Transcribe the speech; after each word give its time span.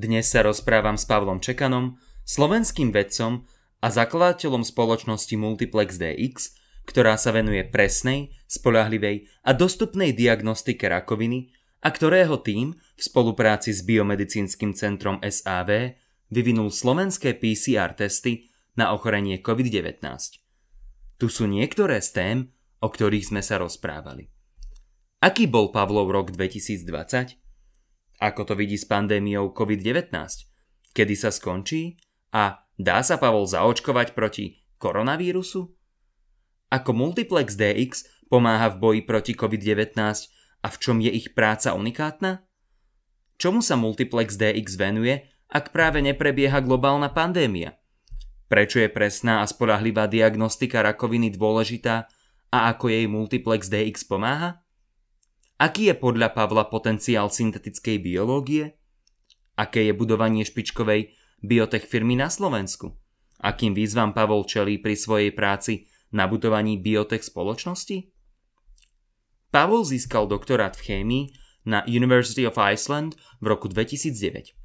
Dnes 0.00 0.32
sa 0.32 0.40
rozprávam 0.40 0.96
s 0.96 1.04
Pavlom 1.04 1.44
Čekanom, 1.44 2.00
slovenským 2.24 2.88
vedcom 2.88 3.44
a 3.84 3.92
zakladateľom 3.92 4.64
spoločnosti 4.64 5.36
Multiplex 5.36 6.00
DX, 6.00 6.56
ktorá 6.88 7.20
sa 7.20 7.36
venuje 7.36 7.60
presnej, 7.68 8.32
spolahlivej 8.48 9.28
a 9.44 9.52
dostupnej 9.52 10.16
diagnostike 10.16 10.88
rakoviny 10.88 11.52
a 11.84 11.92
ktorého 11.92 12.40
tým 12.40 12.80
v 12.80 13.02
spolupráci 13.04 13.76
s 13.76 13.84
biomedicínskym 13.84 14.72
centrom 14.72 15.20
SAV 15.20 16.00
vyvinul 16.32 16.72
slovenské 16.72 17.36
PCR 17.36 17.92
testy 17.92 18.48
na 18.80 18.96
ochorenie 18.96 19.44
COVID-19. 19.44 20.00
Tu 21.20 21.26
sú 21.28 21.44
niektoré 21.44 22.00
z 22.00 22.08
tém, 22.16 22.36
o 22.80 22.88
ktorých 22.88 23.36
sme 23.36 23.44
sa 23.44 23.60
rozprávali. 23.60 24.32
Aký 25.20 25.44
bol 25.44 25.68
Pavlov 25.68 26.08
rok 26.08 26.32
2020? 26.32 27.49
Ako 28.20 28.44
to 28.44 28.52
vidí 28.52 28.76
s 28.76 28.84
pandémiou 28.84 29.56
COVID-19? 29.56 30.12
Kedy 30.92 31.14
sa 31.16 31.32
skončí? 31.32 31.96
A 32.36 32.68
dá 32.76 33.00
sa 33.00 33.16
Pavol 33.16 33.48
zaočkovať 33.48 34.12
proti 34.12 34.60
koronavírusu? 34.76 35.72
Ako 36.68 36.90
Multiplex 36.92 37.56
DX 37.56 38.04
pomáha 38.28 38.68
v 38.70 38.76
boji 38.76 39.00
proti 39.08 39.32
COVID-19 39.32 39.96
a 40.60 40.68
v 40.68 40.76
čom 40.76 41.00
je 41.00 41.10
ich 41.10 41.32
práca 41.32 41.72
unikátna? 41.72 42.44
Čomu 43.40 43.64
sa 43.64 43.80
Multiplex 43.80 44.36
DX 44.36 44.76
venuje, 44.76 45.24
ak 45.48 45.72
práve 45.72 46.04
neprebieha 46.04 46.60
globálna 46.60 47.08
pandémia? 47.08 47.80
Prečo 48.52 48.84
je 48.84 48.92
presná 48.92 49.40
a 49.40 49.48
spolahlivá 49.48 50.04
diagnostika 50.06 50.84
rakoviny 50.84 51.32
dôležitá 51.32 52.04
a 52.52 52.58
ako 52.68 52.92
jej 52.92 53.08
Multiplex 53.08 53.72
DX 53.72 54.04
pomáha? 54.04 54.60
Aký 55.60 55.92
je 55.92 55.94
podľa 55.94 56.32
Pavla 56.32 56.72
potenciál 56.72 57.28
syntetickej 57.28 58.00
biológie? 58.00 58.80
Aké 59.60 59.84
je 59.84 59.92
budovanie 59.92 60.40
špičkovej 60.40 61.12
biotech 61.44 61.84
firmy 61.84 62.16
na 62.16 62.32
Slovensku? 62.32 62.96
Akým 63.44 63.76
výzvam 63.76 64.16
Pavol 64.16 64.48
čelí 64.48 64.80
pri 64.80 64.96
svojej 64.96 65.36
práci 65.36 65.84
na 66.16 66.24
budovaní 66.24 66.80
biotech 66.80 67.20
spoločnosti? 67.20 68.08
Pavol 69.52 69.84
získal 69.84 70.24
doktorát 70.32 70.72
v 70.80 70.84
chémii 70.84 71.24
na 71.68 71.84
University 71.84 72.48
of 72.48 72.56
Iceland 72.56 73.20
v 73.44 73.52
roku 73.52 73.68
2009. 73.68 74.56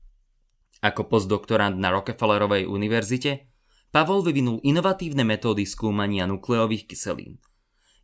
Ako 0.80 1.12
postdoktorant 1.12 1.76
na 1.76 1.92
Rockefellerovej 1.92 2.72
univerzite, 2.72 3.52
Pavol 3.92 4.24
vyvinul 4.24 4.64
inovatívne 4.64 5.28
metódy 5.28 5.68
skúmania 5.68 6.24
nukleových 6.24 6.88
kyselín. 6.88 7.44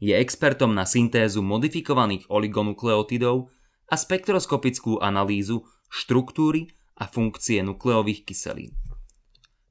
Je 0.01 0.17
expertom 0.17 0.73
na 0.73 0.89
syntézu 0.89 1.45
modifikovaných 1.45 2.25
oligonukleotidov 2.33 3.53
a 3.85 3.95
spektroskopickú 3.95 4.97
analýzu 4.97 5.61
štruktúry 5.93 6.73
a 6.97 7.05
funkcie 7.05 7.61
nukleových 7.61 8.25
kyselín. 8.25 8.73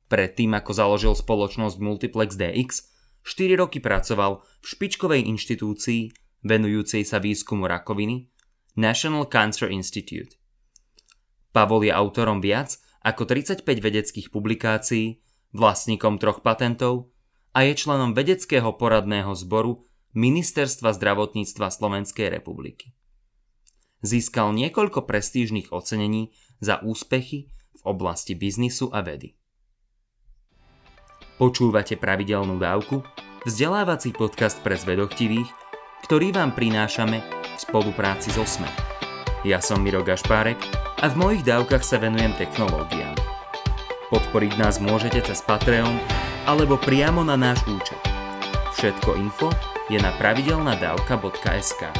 Predtým, 0.06 0.54
ako 0.54 0.70
založil 0.70 1.14
spoločnosť 1.18 1.76
Multiplex 1.82 2.38
DX, 2.38 2.70
4 3.26 3.58
roky 3.58 3.82
pracoval 3.82 4.42
v 4.62 4.66
špičkovej 4.66 5.26
inštitúcii 5.26 6.14
venujúcej 6.46 7.02
sa 7.02 7.18
výskumu 7.18 7.66
rakoviny, 7.66 8.30
National 8.78 9.26
Cancer 9.26 9.68
Institute. 9.68 10.38
Pavol 11.50 11.90
je 11.90 11.92
autorom 11.92 12.38
viac 12.38 12.78
ako 13.02 13.26
35 13.26 13.66
vedeckých 13.66 14.30
publikácií, 14.30 15.18
vlastníkom 15.50 16.22
troch 16.22 16.40
patentov 16.46 17.10
a 17.50 17.66
je 17.66 17.74
členom 17.74 18.14
vedeckého 18.14 18.78
poradného 18.78 19.34
zboru 19.34 19.89
Ministerstva 20.10 20.90
zdravotníctva 20.90 21.70
Slovenskej 21.70 22.34
republiky. 22.34 22.90
Získal 24.02 24.50
niekoľko 24.58 25.06
prestížnych 25.06 25.70
ocenení 25.70 26.34
za 26.58 26.82
úspechy 26.82 27.54
v 27.78 27.82
oblasti 27.86 28.34
biznisu 28.34 28.90
a 28.90 29.06
vedy. 29.06 29.38
Počúvate 31.38 31.94
pravidelnú 31.94 32.58
dávku, 32.58 33.06
vzdelávací 33.46 34.10
podcast 34.10 34.58
pre 34.66 34.74
zvedochtivých, 34.74 35.46
ktorý 36.02 36.34
vám 36.34 36.58
prinášame 36.58 37.22
v 37.22 37.58
spolupráci 37.62 38.34
s 38.34 38.36
OSME. 38.36 38.66
Ja 39.46 39.62
som 39.62 39.78
Miro 39.78 40.02
Gašpárek 40.02 40.58
a 41.00 41.06
v 41.06 41.14
mojich 41.14 41.46
dávkach 41.46 41.86
sa 41.86 42.02
venujem 42.02 42.34
technológiám. 42.34 43.14
Podporiť 44.10 44.58
nás 44.58 44.82
môžete 44.82 45.22
cez 45.22 45.38
Patreon 45.46 46.02
alebo 46.50 46.74
priamo 46.82 47.22
na 47.22 47.38
náš 47.38 47.62
účet. 47.70 48.09
Všetko 48.70 49.18
info 49.18 49.50
je 49.90 49.98
na 49.98 50.14
pravidelnadavka.sk. 50.14 51.90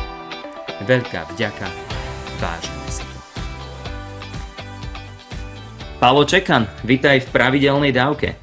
Veľká 0.86 1.26
vďaka, 1.34 1.66
vážime 2.38 2.86
si 2.86 3.02
to. 3.02 3.18
Palo 5.98 6.22
Čekan, 6.22 6.70
vitaj 6.86 7.26
v 7.26 7.28
pravidelnej 7.34 7.90
dávke. 7.90 8.38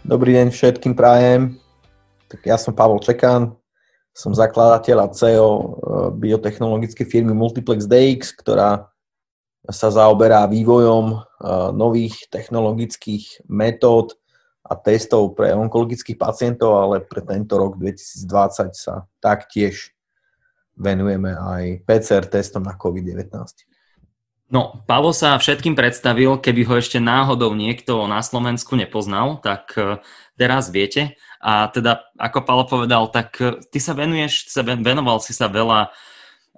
Dobrý 0.00 0.40
deň 0.40 0.48
všetkým 0.48 0.96
prajem. 0.96 1.60
Tak 2.32 2.40
ja 2.48 2.56
som 2.56 2.72
Pavol 2.72 3.04
Čekan, 3.04 3.52
som 4.16 4.32
zakladateľ 4.32 4.96
a 5.04 5.12
CEO 5.12 5.52
e, 5.52 5.64
biotechnologickej 6.16 7.04
firmy 7.04 7.36
Multiplex 7.36 7.84
DX, 7.84 8.32
ktorá 8.32 8.88
sa 9.68 9.92
zaoberá 9.92 10.48
vývojom 10.48 11.12
e, 11.12 11.16
nových 11.76 12.32
technologických 12.32 13.44
metód 13.44 14.16
a 14.68 14.74
testov 14.76 15.32
pre 15.32 15.56
onkologických 15.56 16.20
pacientov, 16.20 16.76
ale 16.76 17.00
pre 17.00 17.24
tento 17.24 17.56
rok 17.56 17.80
2020 17.80 18.76
sa 18.76 19.08
taktiež 19.18 19.96
venujeme 20.76 21.34
aj 21.34 21.88
PCR 21.88 22.28
testom 22.28 22.62
na 22.62 22.76
COVID-19. 22.76 23.32
No, 24.48 24.80
Pavo 24.88 25.12
sa 25.12 25.36
všetkým 25.36 25.76
predstavil, 25.76 26.40
keby 26.40 26.64
ho 26.64 26.80
ešte 26.80 26.96
náhodou 26.96 27.52
niekto 27.52 28.08
na 28.08 28.24
Slovensku 28.24 28.80
nepoznal, 28.80 29.44
tak 29.44 29.76
e, 29.76 30.00
teraz 30.40 30.72
viete. 30.72 31.20
A 31.36 31.68
teda, 31.68 32.08
ako 32.16 32.38
Paolo 32.48 32.64
povedal, 32.64 33.12
tak 33.12 33.36
e, 33.44 33.60
ty 33.68 33.76
sa 33.76 33.92
venuješ, 33.92 34.48
venoval 34.80 35.20
si 35.20 35.36
sa 35.36 35.52
veľa 35.52 35.92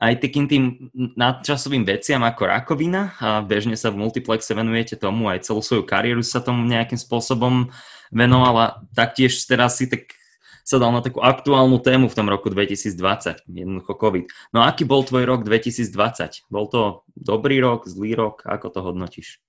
aj 0.01 0.17
takým 0.17 0.49
tým 0.49 0.65
nadčasovým 0.97 1.85
veciam 1.85 2.25
ako 2.25 2.49
rakovina 2.49 3.13
a 3.21 3.45
bežne 3.45 3.77
sa 3.77 3.93
v 3.93 4.01
multiplexe 4.01 4.57
venujete 4.57 4.97
tomu, 4.97 5.29
aj 5.29 5.45
celú 5.45 5.61
svoju 5.61 5.85
kariéru 5.85 6.25
sa 6.25 6.41
tomu 6.41 6.65
nejakým 6.65 6.97
spôsobom 6.97 7.69
venoval 8.09 8.55
a 8.57 8.67
taktiež 8.97 9.37
teraz 9.45 9.77
si 9.77 9.87
tak 9.87 10.17
sa 10.65 10.79
dal 10.81 10.95
na 10.95 11.03
takú 11.03 11.19
aktuálnu 11.21 11.83
tému 11.83 12.07
v 12.09 12.17
tom 12.17 12.31
roku 12.31 12.49
2020, 12.49 13.43
jednoducho 13.49 13.93
COVID. 13.97 14.55
No 14.55 14.63
aký 14.63 14.87
bol 14.87 15.03
tvoj 15.03 15.27
rok 15.27 15.41
2020? 15.43 16.47
Bol 16.47 16.65
to 16.71 17.03
dobrý 17.19 17.59
rok, 17.59 17.91
zlý 17.91 18.15
rok? 18.15 18.47
Ako 18.47 18.71
to 18.71 18.81
hodnotíš? 18.85 19.43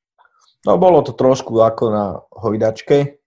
No 0.66 0.82
bolo 0.82 1.06
to 1.06 1.14
trošku 1.14 1.62
ako 1.62 1.84
na 1.94 2.06
hojdačke. 2.34 3.22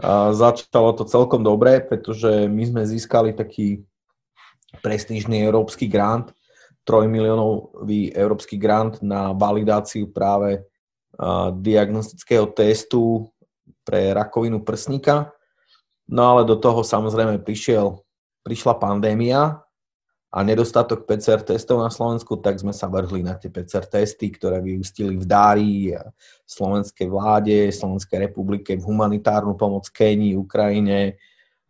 A 0.00 0.32
začalo 0.32 0.96
to 0.96 1.04
celkom 1.04 1.44
dobre, 1.44 1.84
pretože 1.84 2.48
my 2.48 2.64
sme 2.66 2.82
získali 2.88 3.36
taký 3.36 3.84
prestížny 4.80 5.44
európsky 5.44 5.86
grant, 5.86 6.32
3 6.90 7.06
miliónový 7.06 8.10
európsky 8.10 8.58
grant 8.58 8.98
na 8.98 9.30
validáciu 9.30 10.10
práve 10.10 10.66
diagnostického 11.62 12.50
testu 12.50 13.30
pre 13.86 14.10
rakovinu 14.10 14.66
prsníka. 14.66 15.30
No 16.10 16.34
ale 16.34 16.42
do 16.42 16.58
toho 16.58 16.82
samozrejme 16.82 17.38
prišiel, 17.46 18.02
prišla 18.42 18.82
pandémia 18.82 19.62
a 20.34 20.38
nedostatok 20.42 21.06
PCR 21.06 21.46
testov 21.46 21.78
na 21.78 21.90
Slovensku, 21.90 22.38
tak 22.42 22.58
sme 22.58 22.74
sa 22.74 22.90
vrhli 22.90 23.22
na 23.22 23.38
tie 23.38 23.50
PCR 23.50 23.86
testy, 23.86 24.30
ktoré 24.34 24.58
vyústili 24.58 25.14
v 25.14 25.22
dári 25.22 25.94
slovenskej 26.46 27.06
vláde, 27.06 27.70
Slovenskej 27.70 28.26
republike 28.26 28.74
v 28.74 28.82
humanitárnu 28.82 29.54
pomoc 29.54 29.86
Kenii, 29.94 30.34
Ukrajine, 30.34 31.18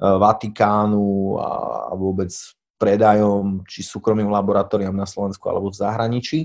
Vatikánu 0.01 1.37
a 1.37 1.93
vôbec 1.93 2.33
predajom 2.81 3.61
či 3.69 3.85
súkromným 3.85 4.33
laboratóriám 4.33 4.97
na 4.97 5.05
Slovensku 5.05 5.45
alebo 5.53 5.69
v 5.69 5.77
zahraničí. 5.77 6.41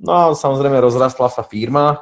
No 0.00 0.10
a 0.10 0.22
samozrejme 0.32 0.80
rozrastla 0.80 1.28
sa 1.28 1.44
firma, 1.44 2.00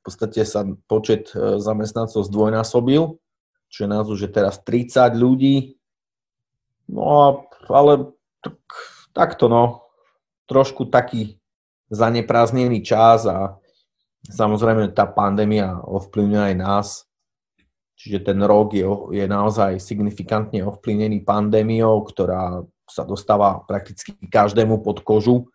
podstate 0.04 0.44
sa 0.44 0.62
počet 0.84 1.32
e, 1.32 1.58
zamestnancov 1.58 2.28
zdvojnásobil, 2.28 3.16
čiže 3.72 3.90
nás 3.90 4.06
už 4.06 4.28
je 4.28 4.30
teraz 4.30 4.60
30 4.62 5.16
ľudí. 5.16 5.80
No 6.86 7.04
a, 7.20 7.28
ale 7.72 8.12
tak, 8.44 8.56
takto 9.16 9.50
no, 9.50 9.88
trošku 10.46 10.86
taký 10.86 11.40
zanepráznený 11.90 12.86
čas 12.86 13.26
a 13.26 13.58
samozrejme 14.30 14.94
tá 14.94 15.10
pandémia 15.10 15.82
ovplyvňuje 15.82 16.42
aj 16.54 16.56
nás. 16.56 16.88
Čiže 18.00 18.32
ten 18.32 18.40
rok 18.40 18.72
je, 18.72 18.88
je 19.12 19.24
naozaj 19.28 19.76
signifikantne 19.76 20.64
ovplyvnený 20.64 21.20
pandémiou, 21.20 22.00
ktorá 22.08 22.64
sa 22.88 23.04
dostáva 23.04 23.60
prakticky 23.68 24.16
každému 24.24 24.80
pod 24.80 25.04
kožu. 25.04 25.52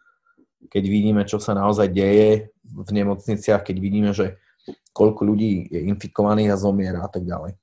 Keď 0.69 0.83
vidíme, 0.85 1.25
čo 1.25 1.41
sa 1.41 1.57
naozaj 1.57 1.89
deje 1.89 2.53
v 2.61 2.89
nemocniciach, 2.93 3.65
keď 3.65 3.75
vidíme, 3.81 4.13
že 4.13 4.37
koľko 4.93 5.25
ľudí 5.25 5.73
je 5.73 5.89
infikovaných 5.89 6.53
a 6.53 6.61
zomiera 6.61 7.01
a 7.01 7.09
tak 7.09 7.25
ďalej. 7.25 7.57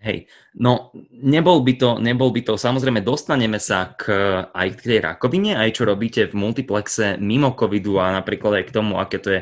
Hej, 0.00 0.32
no 0.56 0.90
nebol 1.12 1.60
by 1.60 1.76
to, 1.76 1.90
nebol 2.00 2.32
by 2.32 2.40
to, 2.40 2.56
samozrejme 2.56 3.04
dostaneme 3.04 3.60
sa 3.60 3.92
k, 3.92 4.08
aj 4.48 4.68
k 4.80 4.80
tej 4.80 4.98
rakovine, 5.04 5.60
aj 5.60 5.76
čo 5.76 5.84
robíte 5.84 6.24
v 6.24 6.40
multiplexe 6.40 7.20
mimo 7.20 7.52
covidu 7.52 8.00
a 8.00 8.16
napríklad 8.16 8.64
aj 8.64 8.64
k 8.64 8.74
tomu, 8.74 8.96
aké 8.96 9.20
to 9.20 9.28
je 9.28 9.40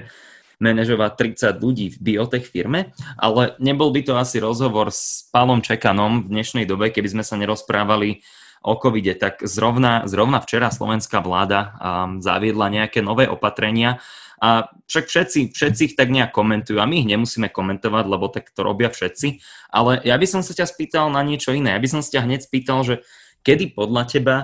manažovať 0.59 1.39
30 1.39 1.63
ľudí 1.63 1.87
v 1.95 1.99
biotech 1.99 2.47
firme, 2.47 2.95
ale 3.15 3.55
nebol 3.63 3.95
by 3.95 4.01
to 4.03 4.15
asi 4.19 4.43
rozhovor 4.43 4.91
s 4.91 5.31
Pálom 5.31 5.63
Čekanom 5.63 6.27
v 6.27 6.35
dnešnej 6.35 6.67
dobe, 6.67 6.91
keby 6.91 7.19
sme 7.19 7.25
sa 7.27 7.39
nerozprávali 7.39 8.23
o 8.67 8.75
covide, 8.75 9.15
tak 9.15 9.39
zrovna, 9.47 10.03
zrovna 10.11 10.43
včera 10.43 10.75
slovenská 10.75 11.23
vláda 11.23 11.61
um, 11.63 11.71
zaviedla 12.19 12.75
nejaké 12.75 12.99
nové 12.99 13.31
opatrenia, 13.31 14.03
a 14.39 14.71
však 14.87 15.05
všetci, 15.11 15.41
všetci 15.51 15.83
ich 15.83 15.95
tak 15.99 16.15
nejak 16.15 16.31
komentujú 16.31 16.79
a 16.79 16.87
my 16.87 17.03
ich 17.03 17.11
nemusíme 17.11 17.51
komentovať, 17.51 18.05
lebo 18.07 18.31
tak 18.31 18.55
to 18.55 18.63
robia 18.63 18.87
všetci. 18.87 19.43
Ale 19.75 19.99
ja 20.07 20.15
by 20.15 20.27
som 20.31 20.47
sa 20.47 20.55
ťa 20.55 20.71
spýtal 20.71 21.11
na 21.11 21.27
niečo 21.27 21.51
iné. 21.51 21.75
Ja 21.75 21.83
by 21.83 21.91
som 21.91 22.01
sa 22.07 22.19
ťa 22.19 22.25
hneď 22.31 22.41
spýtal, 22.47 22.87
že 22.87 22.95
kedy 23.43 23.75
podľa 23.75 24.03
teba 24.07 24.37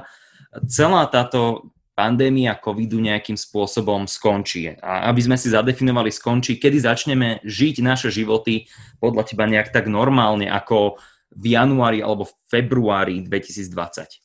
celá 0.66 1.06
táto 1.06 1.70
pandémia 1.94 2.58
covidu 2.58 2.98
nejakým 2.98 3.38
spôsobom 3.38 4.10
skončí. 4.10 4.74
A 4.82 5.08
aby 5.08 5.22
sme 5.22 5.38
si 5.38 5.48
zadefinovali 5.54 6.10
skončí, 6.10 6.58
kedy 6.58 6.82
začneme 6.82 7.38
žiť 7.46 7.80
naše 7.80 8.10
životy 8.10 8.66
podľa 8.98 9.22
teba 9.30 9.46
nejak 9.46 9.70
tak 9.70 9.86
normálne 9.86 10.50
ako 10.50 10.98
v 11.34 11.44
januári 11.54 12.02
alebo 12.02 12.26
v 12.26 12.34
februári 12.50 13.22
2020? 13.22 14.20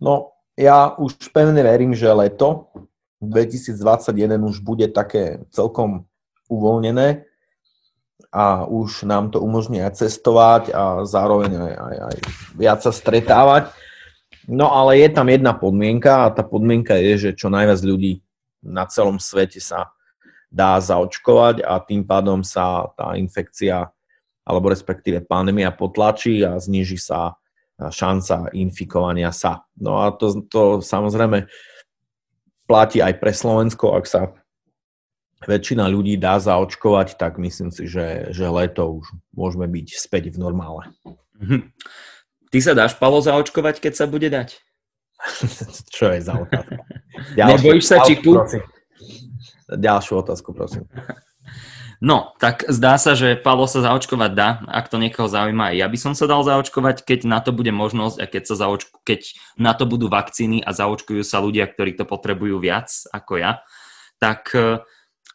No, 0.00 0.32
ja 0.56 0.96
už 0.96 1.28
pevne 1.30 1.60
verím, 1.60 1.92
že 1.92 2.08
leto 2.08 2.72
2021 3.20 4.40
už 4.40 4.64
bude 4.64 4.88
také 4.88 5.44
celkom 5.52 6.08
uvoľnené 6.48 7.28
a 8.32 8.64
už 8.64 9.04
nám 9.04 9.30
to 9.32 9.40
umožní 9.40 9.80
aj 9.84 10.04
cestovať 10.04 10.72
a 10.72 11.04
zároveň 11.04 11.50
aj, 11.56 11.74
aj, 11.76 11.96
aj 12.00 12.16
viac 12.56 12.78
sa 12.80 12.92
stretávať. 12.92 13.72
No 14.48 14.72
ale 14.72 15.04
je 15.04 15.08
tam 15.12 15.28
jedna 15.28 15.52
podmienka 15.52 16.24
a 16.24 16.32
tá 16.32 16.40
podmienka 16.40 16.96
je, 16.96 17.28
že 17.28 17.30
čo 17.36 17.52
najviac 17.52 17.84
ľudí 17.84 18.24
na 18.64 18.88
celom 18.88 19.20
svete 19.20 19.60
sa 19.60 19.92
dá 20.48 20.80
zaočkovať 20.80 21.60
a 21.60 21.76
tým 21.84 22.08
pádom 22.08 22.40
sa 22.40 22.88
tá 22.96 23.12
infekcia 23.20 23.92
alebo 24.48 24.72
respektíve 24.72 25.28
pandémia 25.28 25.68
potlačí 25.68 26.40
a 26.40 26.56
zniží 26.56 26.96
sa 26.96 27.36
šanca 27.76 28.50
infikovania 28.56 29.30
sa. 29.30 29.68
No 29.76 30.00
a 30.00 30.10
to, 30.16 30.42
to 30.48 30.80
samozrejme 30.80 31.44
platí 32.64 33.04
aj 33.04 33.20
pre 33.20 33.36
Slovensko, 33.36 33.94
ak 33.94 34.04
sa 34.08 34.32
väčšina 35.46 35.86
ľudí 35.86 36.18
dá 36.18 36.40
zaočkovať, 36.42 37.20
tak 37.20 37.38
myslím 37.38 37.70
si, 37.70 37.86
že, 37.86 38.34
že 38.34 38.48
leto 38.50 38.98
už 38.98 39.12
môžeme 39.30 39.68
byť 39.70 39.86
späť 39.94 40.34
v 40.34 40.40
normále. 40.42 40.90
Ty 42.48 42.58
sa 42.64 42.72
dáš, 42.72 42.96
Palo, 42.96 43.20
zaočkovať, 43.20 43.80
keď 43.84 43.92
sa 43.92 44.06
bude 44.08 44.32
dať? 44.32 44.56
Čo 45.94 46.14
je 46.14 46.20
za 46.24 46.34
otázka? 46.38 46.80
Nebojíš 47.36 47.84
sa 47.84 48.00
čipu? 48.04 48.38
Ďalšiu 49.68 50.24
otázku, 50.24 50.56
prosím. 50.56 50.88
No, 51.98 52.30
tak 52.38 52.62
zdá 52.70 52.94
sa, 52.94 53.18
že 53.18 53.34
Palo 53.34 53.66
sa 53.66 53.82
zaočkovať 53.82 54.30
dá, 54.30 54.62
ak 54.70 54.86
to 54.86 55.02
niekoho 55.02 55.26
zaujíma. 55.26 55.74
Ja 55.74 55.90
by 55.90 55.98
som 55.98 56.14
sa 56.14 56.30
dal 56.30 56.46
zaočkovať, 56.46 57.02
keď 57.02 57.26
na 57.26 57.42
to 57.42 57.50
bude 57.50 57.74
možnosť 57.74 58.22
a 58.22 58.30
keď, 58.30 58.42
sa 58.46 58.54
zaočku, 58.54 59.02
keď 59.02 59.34
na 59.58 59.74
to 59.74 59.82
budú 59.82 60.06
vakcíny 60.06 60.62
a 60.62 60.70
zaočkujú 60.70 61.26
sa 61.26 61.42
ľudia, 61.42 61.66
ktorí 61.66 61.98
to 61.98 62.06
potrebujú 62.06 62.62
viac 62.62 62.86
ako 63.10 63.42
ja. 63.42 63.66
Tak, 64.22 64.54
e, 64.54 64.86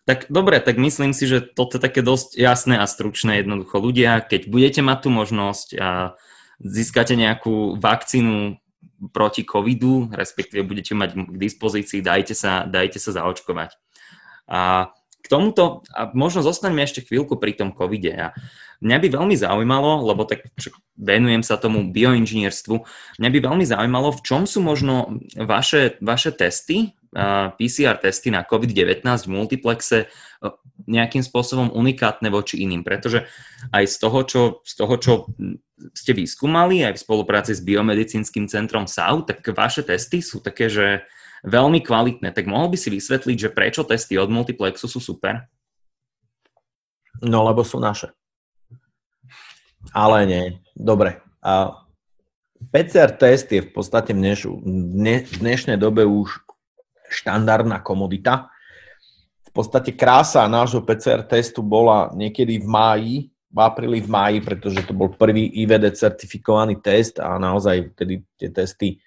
tak 0.07 0.31
dobre, 0.31 0.63
tak 0.63 0.79
myslím 0.79 1.11
si, 1.11 1.27
že 1.27 1.43
toto 1.43 1.75
je 1.75 1.83
také 1.83 1.99
dosť 1.99 2.39
jasné 2.39 2.79
a 2.79 2.87
stručné 2.87 3.43
jednoducho. 3.43 3.83
Ľudia, 3.83 4.23
keď 4.23 4.47
budete 4.47 4.79
mať 4.79 4.97
tú 5.03 5.09
možnosť 5.11 5.67
a 5.75 6.15
získate 6.63 7.13
nejakú 7.19 7.77
vakcínu 7.77 8.57
proti 9.11 9.43
covidu, 9.43 10.07
respektíve 10.15 10.63
budete 10.63 10.95
mať 10.95 11.09
k 11.27 11.35
dispozícii, 11.35 11.99
dajte 11.99 12.31
sa, 12.31 12.63
dajte 12.63 13.03
sa 13.03 13.11
zaočkovať. 13.19 13.75
A 14.47 14.91
k 15.23 15.27
tomuto, 15.31 15.87
a 15.95 16.11
možno 16.11 16.43
zostaňme 16.43 16.83
ešte 16.83 17.07
chvíľku 17.07 17.39
pri 17.39 17.55
tom 17.55 17.71
covide. 17.71 18.11
A 18.11 18.27
mňa 18.83 18.97
by 18.99 19.07
veľmi 19.07 19.35
zaujímalo, 19.39 20.03
lebo 20.03 20.27
tak 20.27 20.43
venujem 20.99 21.41
sa 21.47 21.55
tomu 21.55 21.87
bioinžinierstvu, 21.95 22.75
mňa 23.23 23.29
by 23.31 23.39
veľmi 23.39 23.65
zaujímalo, 23.65 24.11
v 24.11 24.21
čom 24.27 24.43
sú 24.43 24.59
možno 24.59 25.23
vaše, 25.39 25.95
vaše 26.03 26.35
testy, 26.35 26.91
PCR 27.57 28.01
testy 28.01 28.33
na 28.33 28.41
COVID-19 28.41 29.05
v 29.05 29.29
multiplexe 29.29 29.97
e, 30.01 30.07
nejakým 30.89 31.21
spôsobom 31.21 31.69
unikátne 31.69 32.33
voči 32.33 32.65
iným, 32.65 32.81
pretože 32.81 33.29
aj 33.69 33.85
z 33.85 33.95
toho, 34.01 34.19
čo, 34.25 34.41
z 34.65 34.73
toho, 34.73 34.95
čo 34.97 35.13
ste 35.93 36.17
vyskúmali 36.17 36.81
aj 36.81 36.97
v 36.97 37.03
spolupráci 37.05 37.53
s 37.53 37.61
biomedicínskym 37.61 38.49
centrom 38.49 38.89
SAU, 38.89 39.21
tak 39.29 39.45
vaše 39.53 39.85
testy 39.85 40.25
sú 40.25 40.41
také, 40.41 40.73
že 40.73 41.05
veľmi 41.43 41.83
kvalitné. 41.83 42.31
Tak 42.31 42.47
mohol 42.47 42.71
by 42.71 42.77
si 42.79 42.89
vysvetliť, 42.89 43.37
že 43.37 43.53
prečo 43.53 43.83
testy 43.83 44.15
od 44.15 44.31
Multiplexu 44.31 44.87
sú 44.87 45.03
super? 45.03 45.45
No, 47.23 47.43
lebo 47.45 47.61
sú 47.61 47.77
naše. 47.77 48.11
Ale 49.91 50.23
nie. 50.23 50.45
Dobre. 50.73 51.19
A 51.43 51.83
PCR 52.71 53.11
test 53.11 53.51
je 53.51 53.59
v 53.59 53.71
podstate 53.75 54.15
v, 54.15 54.23
dnešu, 54.23 54.63
dne, 54.63 55.27
v 55.27 55.35
dnešnej 55.43 55.75
dobe 55.75 56.07
už 56.07 56.39
štandardná 57.11 57.83
komodita. 57.83 58.47
V 59.43 59.51
podstate 59.51 59.93
krása 59.93 60.47
nášho 60.47 60.81
PCR 60.81 61.21
testu 61.27 61.61
bola 61.61 62.09
niekedy 62.15 62.63
v 62.63 62.67
máji, 62.67 63.15
v 63.53 63.57
apríli, 63.59 64.01
v 64.01 64.09
máji, 64.09 64.37
pretože 64.41 64.81
to 64.87 64.95
bol 64.97 65.13
prvý 65.13 65.45
IVD 65.61 65.93
certifikovaný 65.93 66.81
test 66.81 67.21
a 67.21 67.37
naozaj 67.37 67.93
vtedy 67.93 68.25
tie 68.39 68.49
testy 68.49 68.97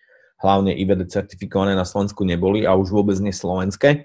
hlavne 0.41 0.77
IVD 0.77 1.09
certifikované 1.09 1.73
na 1.73 1.89
Slovensku 1.89 2.25
neboli 2.25 2.69
a 2.69 2.77
už 2.77 2.93
vôbec 2.93 3.17
nie 3.21 3.33
slovenské. 3.33 4.05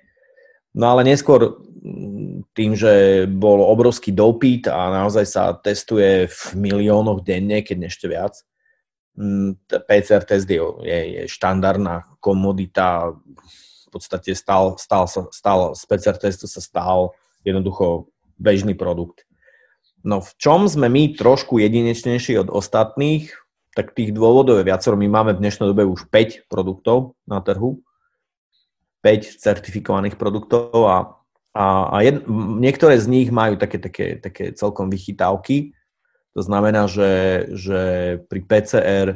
No 0.71 0.95
ale 0.95 1.03
neskôr 1.03 1.59
mm, 1.59 2.55
tým, 2.55 2.75
že 2.79 3.25
bol 3.27 3.59
obrovský 3.59 4.15
dopyt 4.15 4.71
a 4.71 5.03
naozaj 5.03 5.25
sa 5.27 5.43
testuje 5.59 6.31
v 6.31 6.39
miliónoch 6.55 7.27
denne, 7.27 7.59
keď 7.59 7.91
ešte 7.91 8.07
viac, 8.07 8.39
mm, 9.19 9.59
PCR 9.83 10.23
test 10.23 10.47
je, 10.47 10.63
je, 10.87 11.27
štandardná 11.27 12.07
komodita, 12.23 13.11
v 13.11 13.87
podstate 13.91 14.31
stal, 14.31 14.79
stal, 14.79 15.11
stal, 15.35 15.75
z 15.75 15.83
PCR 15.83 16.15
testu 16.15 16.47
sa 16.47 16.63
stal 16.63 17.11
jednoducho 17.43 18.07
bežný 18.39 18.71
produkt. 18.71 19.27
No 20.01 20.23
v 20.23 20.31
čom 20.39 20.65
sme 20.65 20.87
my 20.87 21.13
trošku 21.13 21.59
jedinečnejší 21.59 22.39
od 22.41 22.49
ostatných, 22.49 23.29
tak 23.71 23.95
tých 23.95 24.11
dôvodov 24.11 24.59
je 24.59 24.67
viacero. 24.67 24.99
My 24.99 25.07
máme 25.07 25.31
v 25.35 25.41
dnešnej 25.47 25.71
dobe 25.71 25.87
už 25.87 26.11
5 26.11 26.51
produktov 26.51 27.15
na 27.23 27.39
trhu, 27.39 27.79
5 28.99 29.39
certifikovaných 29.39 30.19
produktov 30.19 30.75
a, 30.85 30.97
a, 31.55 31.65
a 31.89 31.95
jed, 32.03 32.27
niektoré 32.59 32.99
z 32.99 33.07
nich 33.07 33.29
majú 33.31 33.55
také, 33.55 33.79
také, 33.79 34.19
také 34.19 34.51
celkom 34.51 34.91
vychytávky. 34.91 35.71
To 36.35 36.41
znamená, 36.43 36.87
že, 36.87 37.43
že 37.55 37.81
pri 38.27 38.39
PCR 38.43 39.07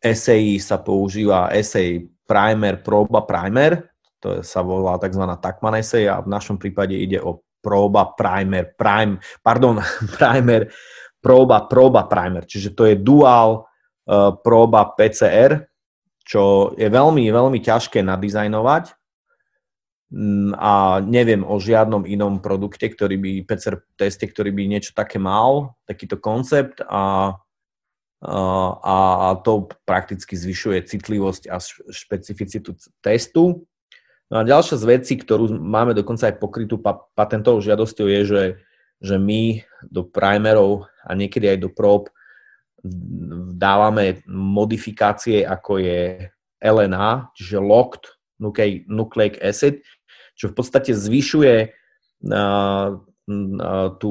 SAI 0.00 0.60
sa 0.60 0.80
používa 0.80 1.52
SAI 1.52 2.08
primer, 2.24 2.80
proba 2.80 3.24
primer, 3.24 3.92
to 4.18 4.42
sa 4.42 4.64
volá 4.64 4.98
tzv. 4.98 5.22
Takman 5.38 5.80
SAI 5.84 6.10
a 6.10 6.24
v 6.24 6.32
našom 6.32 6.56
prípade 6.56 6.96
ide 6.96 7.20
o 7.20 7.44
proba 7.60 8.16
primer, 8.16 8.72
prime, 8.72 9.20
pardon, 9.44 9.78
primer, 10.16 10.72
proba, 11.20 11.68
proba 11.68 12.08
primer, 12.08 12.48
čiže 12.48 12.72
to 12.72 12.88
je 12.88 12.96
dual 12.96 13.67
próba 14.40 14.88
PCR, 14.96 15.68
čo 16.24 16.72
je 16.76 16.88
veľmi, 16.88 17.28
veľmi 17.28 17.60
ťažké 17.60 18.00
nadizajnovať 18.04 18.92
mm, 20.12 20.52
a 20.56 21.00
neviem 21.04 21.44
o 21.44 21.56
žiadnom 21.60 22.08
inom 22.08 22.40
produkte, 22.40 22.88
ktorý 22.88 23.16
by, 23.20 23.30
PCR 23.44 23.80
teste, 23.96 24.24
ktorý 24.28 24.52
by 24.52 24.62
niečo 24.68 24.92
také 24.96 25.20
mal, 25.20 25.76
takýto 25.84 26.16
koncept 26.20 26.80
a, 26.84 27.36
a, 28.24 28.96
a 29.24 29.28
to 29.44 29.68
prakticky 29.88 30.36
zvyšuje 30.36 30.88
citlivosť 30.88 31.52
a 31.52 31.60
špecificitu 31.92 32.76
testu. 33.04 33.64
No 34.28 34.40
a 34.40 34.42
ďalšia 34.44 34.76
z 34.76 34.84
vecí, 34.84 35.14
ktorú 35.16 35.56
máme 35.56 35.96
dokonca 35.96 36.28
aj 36.28 36.36
pokrytú 36.36 36.76
patentovou 37.16 37.64
žiadosťou 37.64 38.06
je, 38.12 38.20
že, 38.28 38.42
že 39.00 39.16
my 39.16 39.64
do 39.88 40.04
primerov 40.04 40.84
a 41.08 41.16
niekedy 41.16 41.48
aj 41.48 41.64
do 41.64 41.72
prób 41.72 42.12
dávame 43.58 44.22
modifikácie, 44.30 45.42
ako 45.46 45.82
je 45.82 46.30
LNA, 46.58 47.34
čiže 47.34 47.62
Locked 47.62 48.04
Nucleic 48.86 49.38
Acid, 49.42 49.82
čo 50.38 50.50
v 50.50 50.54
podstate 50.54 50.94
zvyšuje 50.94 51.54
uh, 51.66 52.88
uh, 52.94 53.88
tú 53.98 54.08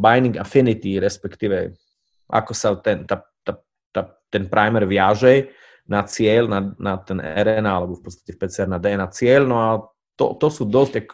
binding 0.00 0.40
affinity, 0.40 0.96
respektíve 0.96 1.76
ako 2.28 2.52
sa 2.52 2.76
ten, 2.80 3.04
tá, 3.08 3.24
tá, 3.44 3.60
tá, 3.92 4.02
ten 4.28 4.48
primer 4.48 4.84
viaže 4.84 5.52
na 5.88 6.04
cieľ, 6.04 6.48
na, 6.48 6.60
na 6.76 7.00
ten 7.00 7.16
RNA, 7.16 7.72
alebo 7.72 7.96
v 7.96 8.04
podstate 8.04 8.36
v 8.36 8.40
PCR 8.44 8.68
na 8.68 8.76
DNA 8.76 9.08
cieľ. 9.08 9.48
No 9.48 9.56
a 9.56 9.70
to, 10.20 10.36
to 10.36 10.48
sú 10.52 10.68
dosť 10.68 10.92
tak 10.92 11.06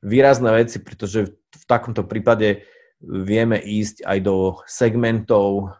výrazné 0.00 0.48
veci, 0.64 0.80
pretože 0.80 1.36
v 1.36 1.64
takomto 1.68 2.04
prípade 2.08 2.64
vieme 3.04 3.60
ísť 3.60 4.08
aj 4.08 4.18
do 4.24 4.56
segmentov 4.64 5.76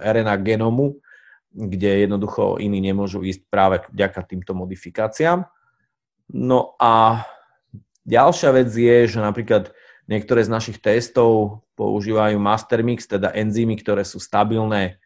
RNA 0.00 0.34
genomu, 0.42 0.98
kde 1.54 2.06
jednoducho 2.06 2.58
iní 2.58 2.82
nemôžu 2.82 3.22
ísť 3.22 3.46
práve 3.46 3.82
vďaka 3.94 4.20
týmto 4.26 4.58
modifikáciám. 4.58 5.46
No 6.34 6.74
a 6.82 7.22
ďalšia 8.02 8.50
vec 8.50 8.70
je, 8.74 9.06
že 9.06 9.18
napríklad 9.22 9.70
niektoré 10.10 10.42
z 10.42 10.50
našich 10.50 10.78
testov 10.82 11.62
používajú 11.78 12.38
mastermix, 12.42 13.06
teda 13.06 13.30
enzymy, 13.34 13.78
ktoré 13.78 14.02
sú 14.02 14.18
stabilné 14.18 14.98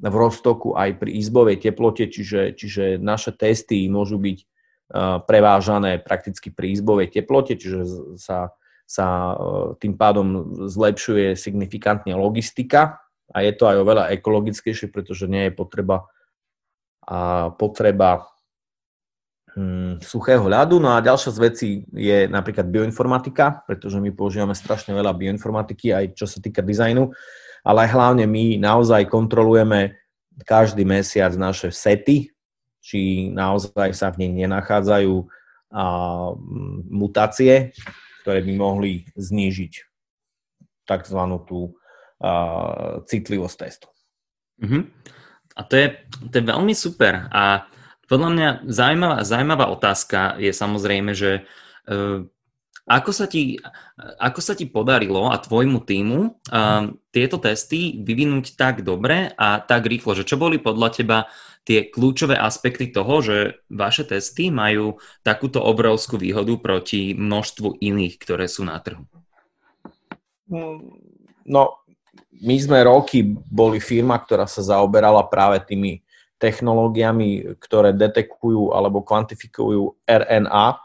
v 0.00 0.14
roztoku 0.14 0.74
aj 0.74 0.98
pri 1.00 1.16
izbovej 1.16 1.62
teplote, 1.62 2.10
čiže, 2.10 2.52
čiže 2.58 2.98
naše 2.98 3.32
testy 3.32 3.86
môžu 3.88 4.18
byť 4.20 4.38
prevážané 5.24 6.02
prakticky 6.02 6.52
pri 6.52 6.76
izbovej 6.76 7.08
teplote, 7.08 7.56
čiže 7.56 7.80
sa, 8.20 8.52
sa 8.84 9.06
tým 9.80 9.96
pádom 9.96 10.52
zlepšuje 10.68 11.32
signifikantne 11.38 12.12
logistika 12.12 13.03
a 13.34 13.42
je 13.42 13.52
to 13.58 13.66
aj 13.66 13.76
oveľa 13.82 14.04
ekologickejšie, 14.14 14.94
pretože 14.94 15.26
nie 15.26 15.50
je 15.50 15.52
potreba, 15.58 16.06
a 17.02 17.50
potreba 17.50 18.30
hm, 19.58 19.98
suchého 19.98 20.46
ľadu. 20.46 20.78
No 20.78 20.94
a 20.94 21.02
ďalšia 21.02 21.30
z 21.34 21.38
vecí 21.42 21.68
je 21.90 22.30
napríklad 22.30 22.70
bioinformatika, 22.70 23.66
pretože 23.66 23.98
my 23.98 24.14
používame 24.14 24.54
strašne 24.54 24.94
veľa 24.94 25.12
bioinformatiky, 25.12 25.90
aj 25.90 26.04
čo 26.14 26.30
sa 26.30 26.38
týka 26.38 26.62
dizajnu, 26.62 27.10
ale 27.66 27.90
hlavne 27.90 28.24
my 28.30 28.62
naozaj 28.62 29.10
kontrolujeme 29.10 29.98
každý 30.46 30.86
mesiac 30.86 31.34
naše 31.34 31.74
sety, 31.74 32.30
či 32.78 33.30
naozaj 33.34 33.96
sa 33.98 34.14
v 34.14 34.24
nej 34.24 34.46
nenachádzajú 34.46 35.14
a, 35.18 35.26
mutácie, 36.86 37.74
ktoré 38.22 38.40
by 38.46 38.52
mohli 38.54 38.92
znížiť 39.18 39.72
tzv. 40.84 41.20
tú 41.48 41.74
a, 42.20 42.30
citlivosť 43.06 43.56
testu. 43.58 43.88
Uh-huh. 44.62 44.86
A 45.54 45.60
to 45.66 45.74
je, 45.78 45.86
to 46.30 46.34
je 46.38 46.44
veľmi 46.44 46.74
super. 46.74 47.30
A 47.30 47.66
podľa 48.10 48.30
mňa 48.30 48.48
zaujímavá, 48.68 49.18
zaujímavá 49.24 49.66
otázka 49.72 50.36
je 50.38 50.52
samozrejme, 50.52 51.16
že 51.16 51.46
uh, 51.88 52.26
ako 52.84 53.10
sa, 53.16 53.24
ti, 53.24 53.56
ako 54.20 54.40
sa 54.44 54.52
ti 54.52 54.68
podarilo 54.68 55.32
a 55.32 55.40
tvojmu 55.40 55.88
týmu 55.88 56.20
uh, 56.20 56.92
tieto 57.08 57.40
testy 57.40 57.96
vyvinúť 58.04 58.60
tak 58.60 58.84
dobre 58.84 59.32
a 59.32 59.56
tak 59.64 59.88
rýchlo? 59.88 60.12
Že 60.12 60.28
čo 60.28 60.36
boli 60.36 60.60
podľa 60.60 60.88
teba 60.92 61.18
tie 61.64 61.88
kľúčové 61.88 62.36
aspekty 62.36 62.92
toho, 62.92 63.24
že 63.24 63.36
vaše 63.72 64.04
testy 64.04 64.52
majú 64.52 65.00
takúto 65.24 65.64
obrovskú 65.64 66.20
výhodu 66.20 66.60
proti 66.60 67.16
množstvu 67.16 67.80
iných, 67.80 68.20
ktoré 68.20 68.52
sú 68.52 68.68
na 68.68 68.76
trhu? 68.84 69.08
No, 71.48 71.83
my 72.44 72.56
sme 72.60 72.78
roky 72.84 73.24
boli 73.48 73.80
firma, 73.80 74.20
ktorá 74.20 74.44
sa 74.44 74.60
zaoberala 74.60 75.24
práve 75.32 75.64
tými 75.64 76.04
technológiami, 76.36 77.56
ktoré 77.56 77.96
detekujú 77.96 78.76
alebo 78.76 79.00
kvantifikujú 79.00 80.04
RNA, 80.04 80.84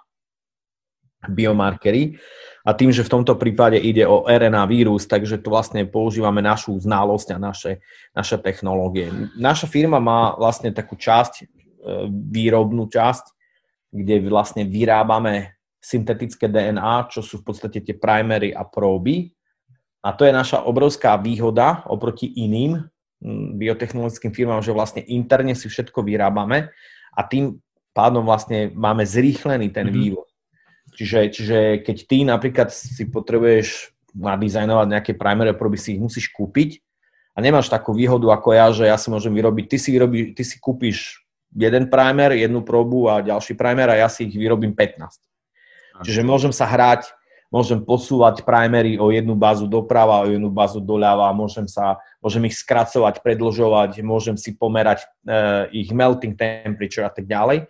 biomarkery. 1.28 2.16
A 2.64 2.72
tým, 2.72 2.94
že 2.96 3.04
v 3.04 3.12
tomto 3.12 3.36
prípade 3.36 3.76
ide 3.76 4.08
o 4.08 4.24
RNA 4.24 4.64
vírus, 4.72 5.04
takže 5.04 5.42
tu 5.42 5.52
vlastne 5.52 5.84
používame 5.84 6.40
našu 6.40 6.80
znalosť 6.80 7.36
a 7.36 7.38
naše, 7.42 7.84
naše 8.16 8.40
technológie. 8.40 9.12
Naša 9.36 9.68
firma 9.68 10.00
má 10.00 10.38
vlastne 10.38 10.72
takú 10.72 10.96
časť, 10.96 11.34
e, 11.40 11.46
výrobnú 12.08 12.88
časť, 12.88 13.26
kde 13.90 14.16
vlastne 14.30 14.64
vyrábame 14.70 15.60
syntetické 15.82 16.46
DNA, 16.52 17.10
čo 17.10 17.24
sú 17.24 17.42
v 17.42 17.52
podstate 17.52 17.82
tie 17.82 17.96
primery 17.96 18.52
a 18.54 18.68
próby. 18.68 19.32
A 20.00 20.16
to 20.16 20.24
je 20.24 20.32
naša 20.32 20.64
obrovská 20.64 21.20
výhoda 21.20 21.84
oproti 21.88 22.28
iným 22.28 22.88
biotechnologickým 23.60 24.32
firmám, 24.32 24.64
že 24.64 24.72
vlastne 24.72 25.04
interne 25.04 25.52
si 25.52 25.68
všetko 25.68 26.08
vyrábame 26.08 26.72
a 27.12 27.22
tým 27.28 27.60
pádom 27.92 28.24
vlastne 28.24 28.72
máme 28.72 29.04
zrýchlený 29.04 29.76
ten 29.76 29.92
mm-hmm. 29.92 30.00
vývoj. 30.00 30.30
Čiže, 30.96 31.20
čiže 31.36 31.60
keď 31.84 31.98
ty 32.08 32.18
napríklad 32.24 32.70
si 32.72 33.08
potrebuješ 33.12 33.92
nadizajnovať 34.16 34.88
nejaké 34.90 35.12
primary 35.20 35.54
proby, 35.54 35.78
si 35.78 36.00
ich 36.00 36.02
musíš 36.02 36.32
kúpiť 36.32 36.80
a 37.36 37.44
nemáš 37.44 37.70
takú 37.70 37.94
výhodu 37.94 38.26
ako 38.34 38.50
ja, 38.56 38.68
že 38.74 38.90
ja 38.90 38.98
si 38.98 39.12
môžem 39.12 39.36
vyrobiť, 39.36 39.66
ty 39.70 39.78
si, 39.78 39.90
vyrobí, 39.94 40.34
ty 40.34 40.44
si 40.48 40.58
kúpiš 40.58 41.28
jeden 41.54 41.92
primer, 41.92 42.34
jednu 42.34 42.66
probu 42.66 43.12
a 43.12 43.22
ďalší 43.22 43.54
primer 43.54 43.92
a 43.94 44.00
ja 44.00 44.08
si 44.10 44.26
ich 44.26 44.36
vyrobím 44.36 44.74
15. 44.74 45.30
Čiže 46.08 46.22
môžem 46.24 46.56
sa 46.56 46.64
hrať, 46.64 47.12
môžem 47.50 47.82
posúvať 47.82 48.46
primery 48.46 49.02
o 49.02 49.10
jednu 49.10 49.34
bázu 49.34 49.66
doprava, 49.66 50.26
o 50.26 50.30
jednu 50.30 50.54
bázu 50.54 50.78
doľava, 50.82 51.34
môžem, 51.34 51.66
sa, 51.66 51.98
môžem 52.22 52.46
ich 52.46 52.58
skracovať, 52.62 53.26
predlžovať, 53.26 54.06
môžem 54.06 54.38
si 54.38 54.54
pomerať 54.54 55.10
uh, 55.26 55.66
ich 55.74 55.90
melting 55.90 56.38
temperature 56.38 57.06
a 57.06 57.12
tak 57.12 57.26
ďalej. 57.26 57.66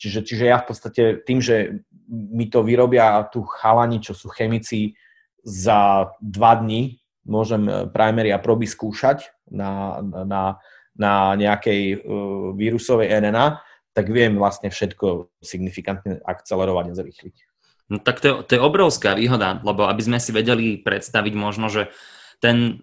Čiže, 0.00 0.20
čiže 0.24 0.44
ja 0.48 0.56
v 0.56 0.66
podstate 0.72 1.02
tým, 1.28 1.44
že 1.44 1.84
mi 2.08 2.48
to 2.48 2.64
vyrobia 2.64 3.20
tu 3.28 3.44
chalani, 3.44 4.00
čo 4.00 4.16
sú 4.16 4.32
chemici, 4.32 4.96
za 5.44 6.08
dva 6.20 6.56
dní 6.56 7.00
môžem 7.24 7.68
e, 7.68 7.72
primery 7.92 8.32
a 8.32 8.40
proby 8.40 8.68
skúšať 8.68 9.32
na, 9.52 10.00
na, 10.04 10.60
na 10.96 11.12
nejakej 11.36 12.00
uh, 12.00 12.52
vírusovej 12.54 13.08
RNA, 13.08 13.60
tak 13.96 14.08
viem 14.12 14.38
vlastne 14.38 14.70
všetko 14.70 15.32
signifikantne 15.42 16.22
akcelerovať 16.22 16.86
a 16.92 16.96
zrýchliť. 16.96 17.49
No 17.90 17.98
tak 17.98 18.22
to 18.22 18.26
je, 18.26 18.34
to 18.46 18.50
je 18.54 18.62
obrovská 18.62 19.18
výhoda, 19.18 19.58
lebo 19.66 19.90
aby 19.90 19.98
sme 20.00 20.18
si 20.22 20.30
vedeli 20.30 20.78
predstaviť 20.78 21.34
možno, 21.34 21.66
že 21.66 21.90
ten, 22.40 22.80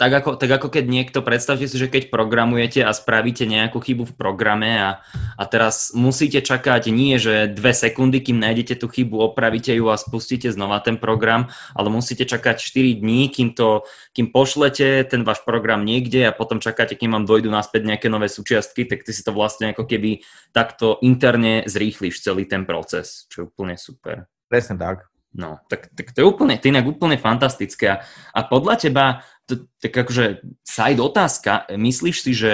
tak 0.00 0.24
ako, 0.24 0.40
tak 0.40 0.48
ako 0.48 0.72
keď 0.72 0.84
niekto, 0.88 1.20
predstavte 1.20 1.68
si, 1.68 1.76
že 1.76 1.92
keď 1.92 2.08
programujete 2.08 2.80
a 2.80 2.88
spravíte 2.96 3.44
nejakú 3.44 3.76
chybu 3.76 4.08
v 4.08 4.16
programe 4.16 4.80
a, 4.80 5.04
a 5.36 5.44
teraz 5.44 5.92
musíte 5.92 6.40
čakať 6.40 6.88
nie, 6.88 7.20
že 7.20 7.52
dve 7.52 7.76
sekundy, 7.76 8.24
kým 8.24 8.40
nájdete 8.40 8.80
tú 8.80 8.88
chybu, 8.88 9.20
opravíte 9.20 9.76
ju 9.76 9.92
a 9.92 10.00
spustíte 10.00 10.48
znova 10.48 10.80
ten 10.80 10.96
program, 10.96 11.52
ale 11.76 11.92
musíte 11.92 12.24
čakať 12.24 12.56
4 12.64 13.04
dní, 13.04 13.28
kým, 13.28 13.52
to, 13.52 13.84
kým 14.16 14.32
pošlete 14.32 15.04
ten 15.04 15.20
váš 15.20 15.44
program 15.44 15.84
niekde 15.84 16.24
a 16.24 16.32
potom 16.32 16.56
čakáte, 16.64 16.96
kým 16.96 17.12
vám 17.12 17.28
dojdu 17.28 17.52
naspäť 17.52 17.84
nejaké 17.84 18.08
nové 18.08 18.32
súčiastky, 18.32 18.88
tak 18.88 19.04
ty 19.04 19.12
si 19.12 19.20
to 19.20 19.36
vlastne 19.36 19.76
ako 19.76 19.84
keby 19.84 20.24
takto 20.56 20.96
interne 21.04 21.68
zrýchliš 21.68 22.24
celý 22.24 22.48
ten 22.48 22.64
proces, 22.64 23.28
čo 23.28 23.44
je 23.44 23.48
úplne 23.52 23.76
super. 23.76 24.24
Presne 24.48 24.76
tak. 24.76 25.08
No, 25.34 25.58
tak, 25.66 25.90
tak 25.98 26.14
to 26.14 26.22
je 26.22 26.26
úplne, 26.30 26.54
to 26.62 26.70
inak 26.70 26.86
úplne 26.86 27.18
fantastické. 27.18 28.06
A 28.30 28.40
podľa 28.46 28.74
teba, 28.78 29.06
to, 29.50 29.66
tak 29.82 29.90
akože 29.90 30.46
side 30.62 31.02
otázka, 31.02 31.66
myslíš 31.74 32.16
si, 32.22 32.32
že 32.38 32.52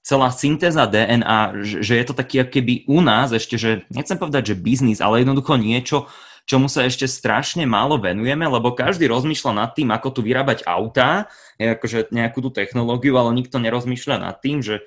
celá 0.00 0.30
syntéza 0.30 0.86
DNA, 0.86 1.60
že, 1.66 1.76
že 1.82 1.94
je 1.98 2.04
to 2.06 2.14
taký 2.14 2.46
keby 2.46 2.86
u 2.86 3.02
nás 3.02 3.34
ešte, 3.34 3.58
že 3.58 3.82
nechcem 3.90 4.16
povedať, 4.16 4.54
že 4.54 4.62
biznis, 4.62 5.02
ale 5.02 5.26
jednoducho 5.26 5.58
niečo, 5.58 6.06
čomu 6.48 6.70
sa 6.70 6.86
ešte 6.86 7.04
strašne 7.10 7.66
málo 7.68 8.00
venujeme, 8.00 8.46
lebo 8.46 8.78
každý 8.78 9.10
rozmýšľa 9.10 9.52
nad 9.52 9.70
tým, 9.74 9.90
ako 9.92 10.08
tu 10.14 10.20
vyrábať 10.24 10.64
autá, 10.64 11.28
akože 11.58 12.14
nejakú 12.14 12.40
tú 12.46 12.50
technológiu, 12.54 13.18
ale 13.18 13.36
nikto 13.36 13.58
nerozmýšľa 13.60 14.16
nad 14.22 14.38
tým, 14.40 14.64
že 14.64 14.86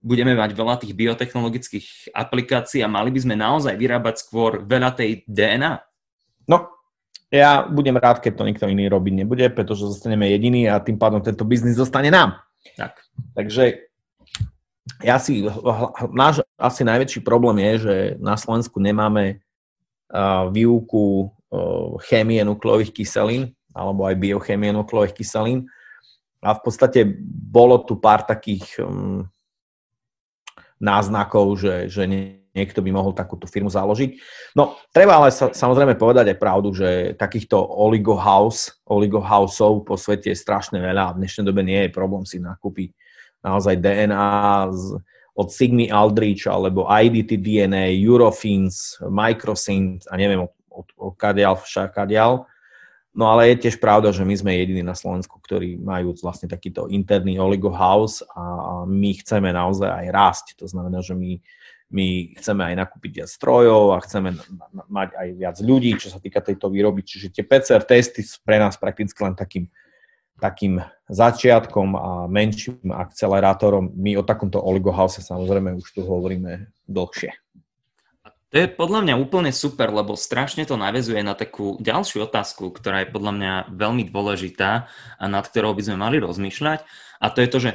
budeme 0.00 0.32
mať 0.32 0.56
veľa 0.56 0.80
tých 0.80 0.96
biotechnologických 0.96 2.16
aplikácií 2.16 2.80
a 2.80 2.88
mali 2.88 3.12
by 3.12 3.20
sme 3.20 3.36
naozaj 3.36 3.76
vyrábať 3.76 4.24
skôr 4.24 4.64
veľa 4.64 4.96
tej 4.96 5.28
DNA. 5.28 5.76
No, 6.48 6.72
ja 7.30 7.62
budem 7.68 7.94
rád, 7.94 8.18
keď 8.18 8.32
to 8.40 8.48
nikto 8.48 8.64
iný 8.66 8.90
robiť 8.90 9.22
nebude, 9.22 9.46
pretože 9.54 9.86
zostaneme 9.86 10.26
jediní 10.32 10.66
a 10.66 10.82
tým 10.82 10.98
pádom 10.98 11.22
tento 11.22 11.46
biznis 11.46 11.78
zostane 11.78 12.10
nám. 12.10 12.42
Tak. 12.74 12.96
Takže 13.36 13.86
ja 15.04 15.16
si, 15.22 15.46
náš 16.10 16.42
asi 16.58 16.82
najväčší 16.82 17.20
problém 17.22 17.62
je, 17.62 17.72
že 17.86 17.94
na 18.18 18.34
Slovensku 18.34 18.82
nemáme 18.82 19.38
uh, 20.10 20.50
výuku 20.50 21.28
uh, 21.28 21.96
chémie 22.08 22.42
nukleových 22.42 22.92
kyselín 22.92 23.54
alebo 23.70 24.10
aj 24.10 24.18
biochémie 24.18 24.74
nukleových 24.74 25.14
kyselín. 25.14 25.70
A 26.40 26.56
v 26.56 26.60
podstate 26.64 27.04
bolo 27.30 27.84
tu 27.84 28.00
pár 28.00 28.24
takých 28.24 28.80
um, 28.80 29.28
náznakov, 30.80 31.60
že, 31.60 31.92
že 31.92 32.08
niekto 32.50 32.82
by 32.82 32.90
mohol 32.90 33.14
takúto 33.14 33.46
firmu 33.46 33.70
založiť. 33.70 34.18
No, 34.58 34.74
treba 34.90 35.22
ale 35.22 35.30
sa, 35.30 35.54
samozrejme 35.54 35.94
povedať 35.94 36.34
aj 36.34 36.42
pravdu, 36.42 36.74
že 36.74 37.14
takýchto 37.14 37.56
oligohouse, 37.56 38.82
oligohouseov 38.90 39.86
po 39.86 39.94
svete 39.94 40.34
je 40.34 40.38
strašne 40.38 40.82
veľa 40.82 41.02
a 41.06 41.14
v 41.14 41.20
dnešnej 41.22 41.44
dobe 41.46 41.62
nie 41.62 41.86
je 41.86 41.94
problém 41.94 42.26
si 42.26 42.42
nakúpiť 42.42 42.90
naozaj 43.40 43.78
DNA 43.78 44.68
z, 44.74 44.98
od 45.38 45.48
Sigmy 45.48 45.88
Aldrich 45.88 46.44
alebo 46.50 46.90
IDT 46.90 47.38
DNA, 47.38 48.02
Eurofins, 48.02 48.98
Microsynth 49.06 50.10
a 50.10 50.18
neviem 50.18 50.42
od, 50.44 50.52
od, 50.68 50.88
od 50.98 51.14
kadial 51.14 51.54
však 51.54 51.94
kadial. 51.94 52.49
No 53.10 53.26
ale 53.26 53.50
je 53.50 53.66
tiež 53.66 53.82
pravda, 53.82 54.14
že 54.14 54.22
my 54.22 54.34
sme 54.38 54.54
jediní 54.54 54.86
na 54.86 54.94
Slovensku, 54.94 55.42
ktorí 55.42 55.74
majú 55.82 56.14
vlastne 56.22 56.46
takýto 56.46 56.86
interný 56.86 57.42
oligohouse 57.42 58.22
a 58.32 58.86
my 58.86 59.10
chceme 59.18 59.50
naozaj 59.50 59.90
aj 59.90 60.06
rásť. 60.14 60.46
To 60.62 60.70
znamená, 60.70 61.02
že 61.02 61.18
my 61.18 61.42
my 61.90 62.38
chceme 62.38 62.62
aj 62.62 62.74
nakúpiť 62.86 63.10
viac 63.22 63.30
strojov 63.30 63.98
a 63.98 64.02
chceme 64.06 64.38
mať 64.86 65.10
aj 65.10 65.28
viac 65.34 65.56
ľudí, 65.58 65.98
čo 65.98 66.06
sa 66.06 66.22
týka 66.22 66.38
tejto 66.38 66.70
výroby. 66.70 67.02
Čiže 67.02 67.34
tie 67.34 67.42
PCR 67.42 67.82
testy 67.82 68.22
sú 68.22 68.38
pre 68.46 68.62
nás 68.62 68.78
prakticky 68.78 69.18
len 69.26 69.34
takým, 69.34 69.66
takým 70.38 70.78
začiatkom 71.10 71.88
a 71.98 72.10
menším 72.30 72.94
akcelerátorom. 72.94 73.90
My 73.98 74.14
o 74.14 74.22
takomto 74.22 74.62
oligohouse 74.62 75.18
samozrejme 75.18 75.74
už 75.74 75.90
tu 75.90 76.06
hovoríme 76.06 76.70
dlhšie. 76.86 77.34
To 78.50 78.58
je 78.58 78.66
podľa 78.66 79.06
mňa 79.06 79.14
úplne 79.14 79.54
super, 79.54 79.94
lebo 79.94 80.18
strašne 80.18 80.66
to 80.66 80.74
navezuje 80.74 81.22
na 81.22 81.38
takú 81.38 81.78
ďalšiu 81.78 82.26
otázku, 82.26 82.74
ktorá 82.74 83.06
je 83.06 83.12
podľa 83.14 83.32
mňa 83.38 83.52
veľmi 83.70 84.10
dôležitá 84.10 84.90
a 85.22 85.24
nad 85.30 85.46
ktorou 85.46 85.70
by 85.78 85.82
sme 85.86 85.96
mali 86.02 86.18
rozmýšľať. 86.18 86.82
A 87.22 87.26
to 87.30 87.46
je 87.46 87.48
to, 87.48 87.58
že 87.62 87.70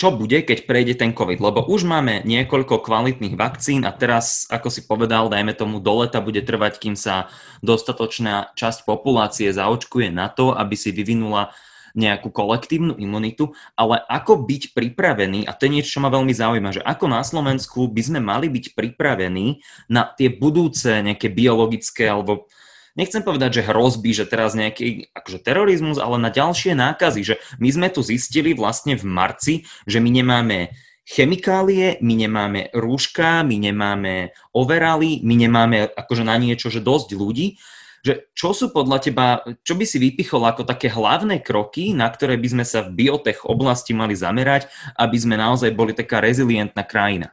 čo 0.00 0.16
bude, 0.16 0.40
keď 0.40 0.64
prejde 0.64 0.96
ten 0.96 1.12
COVID. 1.12 1.36
Lebo 1.36 1.60
už 1.68 1.84
máme 1.84 2.24
niekoľko 2.24 2.80
kvalitných 2.80 3.36
vakcín 3.36 3.84
a 3.84 3.92
teraz, 3.92 4.48
ako 4.48 4.72
si 4.72 4.88
povedal, 4.88 5.28
dajme 5.28 5.52
tomu 5.52 5.76
do 5.76 6.00
leta 6.00 6.24
bude 6.24 6.40
trvať, 6.40 6.80
kým 6.80 6.96
sa 6.96 7.28
dostatočná 7.60 8.56
časť 8.56 8.88
populácie 8.88 9.52
zaočkuje 9.52 10.08
na 10.08 10.32
to, 10.32 10.56
aby 10.56 10.72
si 10.72 10.96
vyvinula 10.96 11.52
nejakú 11.94 12.30
kolektívnu 12.30 12.96
imunitu, 12.98 13.54
ale 13.74 14.02
ako 14.06 14.46
byť 14.46 14.76
pripravený, 14.76 15.46
a 15.46 15.54
to 15.54 15.66
je 15.66 15.74
niečo, 15.78 15.98
čo 15.98 16.02
ma 16.04 16.10
veľmi 16.10 16.34
zaujíma, 16.34 16.70
že 16.74 16.82
ako 16.82 17.04
na 17.10 17.22
Slovensku 17.22 17.90
by 17.90 18.02
sme 18.02 18.20
mali 18.22 18.46
byť 18.50 18.74
pripravení 18.74 19.62
na 19.90 20.06
tie 20.06 20.30
budúce 20.30 21.02
nejaké 21.02 21.30
biologické 21.30 22.06
alebo 22.06 22.50
nechcem 22.98 23.22
povedať, 23.22 23.62
že 23.62 23.66
hrozby, 23.66 24.10
že 24.12 24.26
teraz 24.26 24.52
nejaký 24.58 25.14
akože 25.14 25.38
terorizmus, 25.40 25.96
ale 25.96 26.18
na 26.18 26.30
ďalšie 26.32 26.74
nákazy, 26.74 27.20
že 27.22 27.34
my 27.62 27.68
sme 27.70 27.88
tu 27.88 28.02
zistili 28.02 28.52
vlastne 28.52 28.98
v 28.98 29.04
marci, 29.06 29.54
že 29.86 30.02
my 30.02 30.10
nemáme 30.10 30.74
chemikálie, 31.10 31.98
my 31.98 32.14
nemáme 32.14 32.60
rúška, 32.70 33.42
my 33.42 33.56
nemáme 33.58 34.30
overaly, 34.54 35.24
my 35.26 35.34
nemáme 35.34 35.90
akože 35.90 36.22
na 36.22 36.38
niečo, 36.38 36.70
že 36.70 36.78
dosť 36.84 37.18
ľudí. 37.18 37.58
Že 38.00 38.12
čo 38.32 38.50
sú 38.56 38.72
podľa 38.72 38.98
teba, 39.04 39.26
čo 39.60 39.76
by 39.76 39.84
si 39.84 40.00
vypichol 40.00 40.40
ako 40.48 40.64
také 40.64 40.88
hlavné 40.88 41.44
kroky, 41.44 41.92
na 41.92 42.08
ktoré 42.08 42.40
by 42.40 42.48
sme 42.48 42.64
sa 42.64 42.80
v 42.80 43.06
biotech 43.06 43.44
oblasti 43.44 43.92
mali 43.92 44.16
zamerať, 44.16 44.72
aby 44.96 45.16
sme 45.20 45.36
naozaj 45.36 45.68
boli 45.76 45.92
taká 45.92 46.24
rezilientná 46.24 46.80
krajina? 46.80 47.28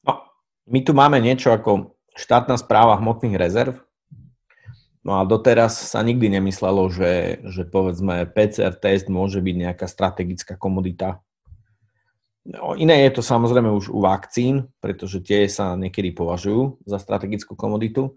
No, 0.00 0.24
my 0.64 0.80
tu 0.80 0.96
máme 0.96 1.20
niečo 1.20 1.52
ako 1.52 1.92
štátna 2.16 2.56
správa 2.56 2.96
hmotných 2.96 3.36
rezerv. 3.36 3.76
No 5.06 5.20
a 5.20 5.22
doteraz 5.24 5.94
sa 5.94 6.02
nikdy 6.04 6.28
nemyslelo, 6.28 6.90
že, 6.90 7.40
že 7.46 7.64
povedzme 7.64 8.28
PCR 8.28 8.74
test 8.76 9.08
môže 9.08 9.40
byť 9.40 9.56
nejaká 9.56 9.86
strategická 9.88 10.58
komodita. 10.58 11.22
No, 12.48 12.72
iné 12.72 13.04
je 13.04 13.20
to 13.20 13.22
samozrejme 13.22 13.68
už 13.68 13.92
u 13.92 14.00
vakcín, 14.00 14.72
pretože 14.80 15.20
tie 15.20 15.44
sa 15.52 15.76
niekedy 15.76 16.16
považujú 16.16 16.80
za 16.88 16.96
strategickú 16.96 17.52
komoditu. 17.52 18.16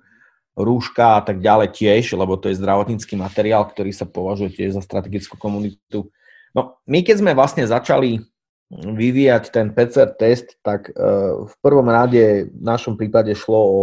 Rúška 0.55 1.19
a 1.19 1.21
tak 1.23 1.43
ďalej 1.43 1.75
tiež, 1.75 2.15
lebo 2.15 2.39
to 2.39 2.47
je 2.47 2.55
zdravotnícky 2.55 3.19
materiál, 3.19 3.67
ktorý 3.67 3.91
sa 3.91 4.07
považuje 4.07 4.55
tiež 4.55 4.79
za 4.79 4.83
strategickú 4.83 5.35
komunitu. 5.35 6.07
No, 6.55 6.79
my 6.87 7.03
keď 7.03 7.23
sme 7.23 7.35
vlastne 7.35 7.67
začali 7.67 8.23
vyvíjať 8.71 9.51
ten 9.51 9.75
PCR 9.75 10.15
test, 10.15 10.55
tak 10.63 10.87
e, 10.87 10.93
v 11.43 11.55
prvom 11.59 11.87
rade 11.91 12.47
v 12.47 12.63
našom 12.63 12.95
prípade 12.95 13.35
šlo 13.35 13.59
o 13.59 13.79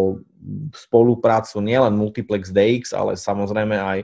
spoluprácu 0.73 1.61
nielen 1.61 1.93
Multiplex 1.93 2.49
DX, 2.49 2.97
ale 2.97 3.21
samozrejme 3.21 3.77
aj 3.77 3.99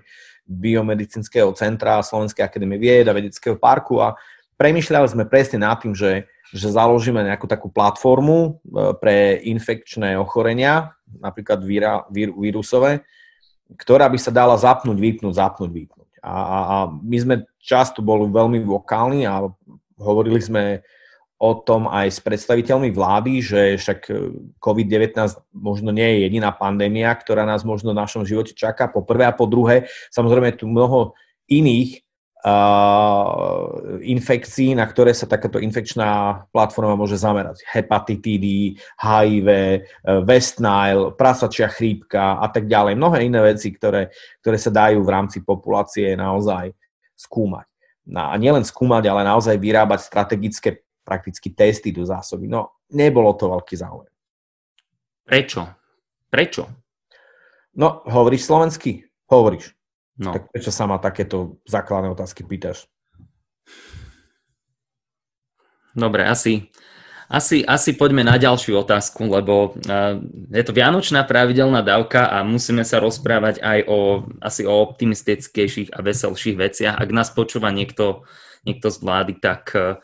Biomedicínskeho 0.44 1.56
centra 1.56 2.04
Slovenskej 2.04 2.44
akadémie 2.44 2.76
vied 2.76 3.08
a 3.08 3.16
vedeckého 3.16 3.56
parku 3.56 4.04
a 4.04 4.12
premyšľali 4.56 5.06
sme 5.10 5.24
presne 5.26 5.62
nad 5.62 5.78
tým, 5.78 5.94
že, 5.94 6.26
že 6.54 6.68
založíme 6.72 7.22
nejakú 7.22 7.46
takú 7.46 7.70
platformu 7.70 8.38
e, 8.38 8.50
pre 8.98 9.40
infekčné 9.42 10.18
ochorenia, 10.18 10.94
napríklad 11.18 11.62
víra, 11.62 12.06
vír, 12.10 12.34
vírusové, 12.34 13.06
ktorá 13.78 14.06
by 14.10 14.18
sa 14.18 14.34
dala 14.34 14.54
zapnúť, 14.58 14.98
vypnúť, 14.98 15.34
zapnúť, 15.34 15.70
vypnúť. 15.70 16.10
A, 16.24 16.32
a, 16.32 16.58
a 16.58 16.76
my 16.90 17.16
sme 17.20 17.34
často 17.60 18.00
boli 18.00 18.28
veľmi 18.28 18.64
vokálni 18.64 19.28
a 19.28 19.48
Hovorili 19.94 20.42
sme 20.42 20.82
o 21.38 21.54
tom 21.54 21.86
aj 21.90 22.06
s 22.14 22.18
predstaviteľmi 22.22 22.90
vlády, 22.94 23.32
že 23.42 23.60
však 23.78 24.00
e, 24.10 24.12
COVID-19 24.58 25.18
možno 25.54 25.90
nie 25.90 26.06
je 26.06 26.18
jediná 26.30 26.54
pandémia, 26.54 27.14
ktorá 27.14 27.42
nás 27.44 27.66
možno 27.66 27.92
v 27.92 28.00
našom 28.00 28.22
živote 28.24 28.54
čaká, 28.54 28.86
po 28.86 29.02
prvé 29.02 29.26
a 29.28 29.34
po 29.34 29.44
druhé. 29.44 29.90
Samozrejme 30.14 30.54
je 30.54 30.60
tu 30.62 30.66
mnoho 30.70 31.12
iných 31.50 32.03
infekcií, 34.04 34.76
na 34.76 34.84
ktoré 34.84 35.16
sa 35.16 35.24
takáto 35.24 35.56
infekčná 35.56 36.44
platforma 36.52 36.92
môže 36.92 37.16
zamerať. 37.16 37.64
Hepatitídy, 37.72 38.76
HIV, 39.00 39.48
e, 39.48 39.78
West 40.28 40.60
Nile, 40.60 41.16
prasačia 41.16 41.72
chrípka 41.72 42.36
a 42.36 42.46
tak 42.52 42.68
ďalej. 42.68 43.00
Mnohé 43.00 43.24
iné 43.24 43.40
veci, 43.40 43.72
ktoré, 43.72 44.12
ktoré 44.44 44.60
sa 44.60 44.68
dajú 44.68 45.00
v 45.00 45.12
rámci 45.12 45.40
populácie 45.40 46.12
naozaj 46.12 46.76
skúmať 47.16 47.64
a 48.12 48.36
nielen 48.36 48.64
skúmať, 48.68 49.08
ale 49.08 49.24
naozaj 49.24 49.56
vyrábať 49.56 50.04
strategické 50.04 50.84
prakticky 51.04 51.52
testy 51.52 51.92
do 51.92 52.04
zásoby. 52.04 52.48
No, 52.48 52.80
nebolo 52.92 53.32
to 53.36 53.48
veľký 53.48 53.76
záujem. 53.76 54.12
Prečo? 55.24 55.62
Prečo? 56.28 56.64
No, 57.76 58.04
hovoríš 58.04 58.48
slovensky? 58.48 59.04
Hovoríš. 59.28 59.73
No. 60.14 60.30
Tak 60.30 60.54
prečo 60.54 60.70
sa 60.70 60.86
ma 60.86 61.02
takéto 61.02 61.58
základné 61.66 62.14
otázky 62.14 62.46
pýtaš? 62.46 62.86
Dobre, 65.94 66.26
asi, 66.26 66.70
asi, 67.30 67.66
asi 67.66 67.94
poďme 67.94 68.26
na 68.26 68.38
ďalšiu 68.38 68.78
otázku, 68.82 69.26
lebo 69.26 69.74
uh, 69.74 70.18
je 70.54 70.62
to 70.62 70.74
vianočná 70.74 71.26
pravidelná 71.26 71.82
dávka 71.82 72.30
a 72.30 72.46
musíme 72.46 72.82
sa 72.86 73.02
rozprávať 73.02 73.62
aj 73.62 73.78
o, 73.90 74.26
asi 74.38 74.62
o 74.66 74.74
optimistickejších 74.90 75.94
a 75.94 76.02
veselších 76.02 76.58
veciach. 76.58 76.94
Ak 76.98 77.10
nás 77.10 77.30
počúva 77.34 77.74
niekto, 77.74 78.26
niekto 78.66 78.90
z 78.90 78.98
vlády, 79.02 79.38
tak 79.38 79.70
uh, 79.74 79.98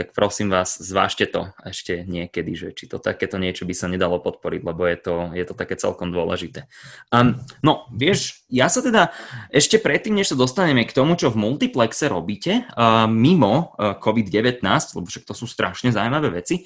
tak 0.00 0.16
prosím 0.16 0.48
vás, 0.48 0.80
zvážte 0.80 1.28
to 1.28 1.52
ešte 1.60 2.08
niekedy, 2.08 2.56
že 2.56 2.72
či 2.72 2.88
to 2.88 2.96
takéto 2.96 3.36
niečo 3.36 3.68
by 3.68 3.76
sa 3.76 3.84
nedalo 3.84 4.16
podporiť, 4.16 4.64
lebo 4.64 4.88
je 4.88 4.96
to, 4.96 5.14
je 5.36 5.44
to 5.44 5.52
také 5.52 5.76
celkom 5.76 6.08
dôležité. 6.08 6.64
Um, 7.12 7.36
no, 7.60 7.84
vieš, 7.92 8.40
ja 8.48 8.72
sa 8.72 8.80
teda 8.80 9.12
ešte 9.52 9.76
predtým, 9.76 10.16
než 10.16 10.32
sa 10.32 10.40
dostaneme 10.40 10.88
k 10.88 10.96
tomu, 10.96 11.20
čo 11.20 11.28
v 11.28 11.36
multiplexe 11.36 12.08
robíte, 12.08 12.64
uh, 12.64 13.04
mimo 13.04 13.76
uh, 13.76 14.00
COVID-19, 14.00 14.64
lebo 14.96 15.04
však 15.04 15.28
to 15.28 15.36
sú 15.36 15.44
strašne 15.44 15.92
zaujímavé 15.92 16.32
veci, 16.32 16.64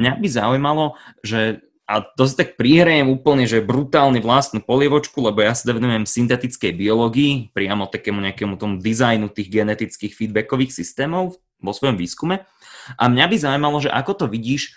mňa 0.00 0.16
by 0.16 0.28
zaujímalo, 0.32 0.96
že 1.20 1.60
a 1.90 2.06
to 2.06 2.22
si 2.22 2.38
tak 2.38 2.54
prihrajem 2.54 3.10
úplne, 3.10 3.50
že 3.50 3.58
brutálne 3.58 4.22
vlastnú 4.22 4.62
polievočku, 4.62 5.18
lebo 5.18 5.42
ja 5.42 5.52
sa 5.52 5.74
venujem 5.74 6.06
syntetickej 6.06 6.70
biológii, 6.78 7.50
priamo 7.50 7.90
takému 7.90 8.22
nejakému 8.30 8.54
tomu 8.56 8.78
dizajnu 8.78 9.26
tých 9.28 9.50
genetických 9.50 10.14
feedbackových 10.14 10.70
systémov 10.70 11.42
vo 11.58 11.72
svojom 11.74 11.98
výskume. 11.98 12.46
A 12.96 13.10
mňa 13.10 13.26
by 13.30 13.36
zaujímalo, 13.36 13.78
že 13.82 13.90
ako 13.92 14.24
to 14.24 14.26
vidíš, 14.30 14.74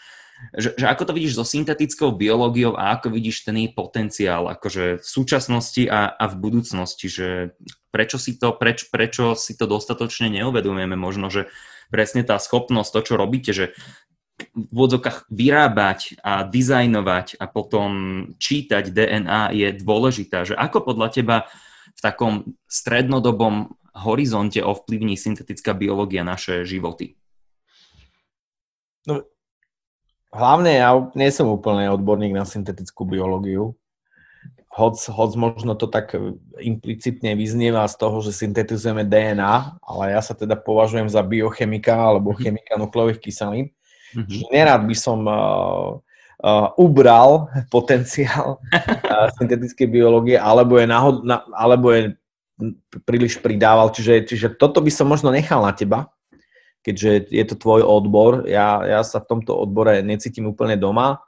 že, 0.52 0.76
že 0.76 0.86
ako 0.90 1.08
to 1.08 1.14
vidíš 1.16 1.40
so 1.40 1.46
syntetickou 1.48 2.12
biológiou 2.12 2.76
a 2.76 3.00
ako 3.00 3.16
vidíš 3.16 3.48
ten 3.48 3.56
jej 3.56 3.72
potenciál 3.72 4.52
akože 4.52 5.00
v 5.00 5.08
súčasnosti 5.08 5.88
a, 5.88 6.12
a 6.12 6.26
v 6.28 6.36
budúcnosti, 6.36 7.08
že 7.08 7.28
prečo 7.94 8.20
si 8.20 8.36
to, 8.36 8.52
preč, 8.52 8.92
prečo 8.92 9.38
si 9.40 9.56
to 9.56 9.70
dostatočne 9.70 10.28
neuvedomujeme, 10.28 11.00
možno, 11.00 11.32
že 11.32 11.48
presne 11.88 12.26
tá 12.28 12.36
schopnosť, 12.42 12.90
to, 12.92 13.00
čo 13.06 13.14
robíte, 13.16 13.52
že 13.56 13.66
v 14.54 14.74
vodzokách 14.74 15.30
vyrábať 15.30 16.18
a 16.26 16.42
dizajnovať 16.42 17.38
a 17.38 17.46
potom 17.46 17.92
čítať 18.42 18.90
DNA 18.90 19.54
je 19.54 19.68
dôležitá. 19.78 20.42
Že 20.44 20.58
ako 20.58 20.90
podľa 20.90 21.08
teba 21.14 21.38
v 21.94 22.00
takom 22.02 22.34
strednodobom 22.66 23.78
horizonte 23.94 24.58
ovplyvní 24.66 25.14
syntetická 25.14 25.78
biológia 25.78 26.26
naše 26.26 26.66
životy? 26.66 27.14
No, 29.04 29.24
hlavne 30.32 30.72
ja 30.80 30.90
nie 31.14 31.30
som 31.30 31.52
úplne 31.52 31.92
odborník 31.92 32.34
na 32.34 32.48
syntetickú 32.48 33.04
biológiu. 33.06 33.76
Hoc, 34.74 34.98
hoc 35.06 35.32
možno 35.38 35.78
to 35.78 35.86
tak 35.86 36.18
implicitne 36.58 37.38
vyznieva 37.38 37.86
z 37.86 37.96
toho, 38.02 38.26
že 38.26 38.34
syntetizujeme 38.34 39.06
DNA, 39.06 39.78
ale 39.86 40.18
ja 40.18 40.22
sa 40.26 40.34
teda 40.34 40.58
považujem 40.58 41.06
za 41.14 41.22
biochemika 41.22 41.94
alebo 41.94 42.34
mhm. 42.34 42.40
chemika 42.42 42.74
nukleových 42.82 43.22
kyselín. 43.22 43.70
Mm-hmm. 44.14 44.30
Že 44.30 44.46
nerád 44.54 44.82
by 44.86 44.96
som 44.98 45.26
uh, 45.26 45.98
uh, 46.46 46.70
ubral 46.78 47.50
potenciál 47.74 48.62
uh, 48.62 49.28
syntetickej 49.42 49.90
biológie, 49.90 50.38
alebo 50.38 50.78
je, 50.78 50.86
nahod, 50.86 51.26
na, 51.26 51.42
alebo 51.50 51.90
je 51.90 52.14
príliš 53.10 53.42
pridával. 53.42 53.90
Čiže, 53.90 54.30
čiže 54.30 54.48
toto 54.54 54.86
by 54.86 54.92
som 54.94 55.10
možno 55.10 55.34
nechal 55.34 55.66
na 55.66 55.74
teba, 55.74 56.13
keďže 56.84 57.32
je 57.32 57.44
to 57.48 57.56
tvoj 57.56 57.82
odbor. 57.82 58.46
Ja, 58.46 58.84
ja 58.84 59.02
sa 59.02 59.24
v 59.24 59.30
tomto 59.32 59.56
odbore 59.56 60.04
necítim 60.04 60.46
úplne 60.52 60.76
doma. 60.76 61.24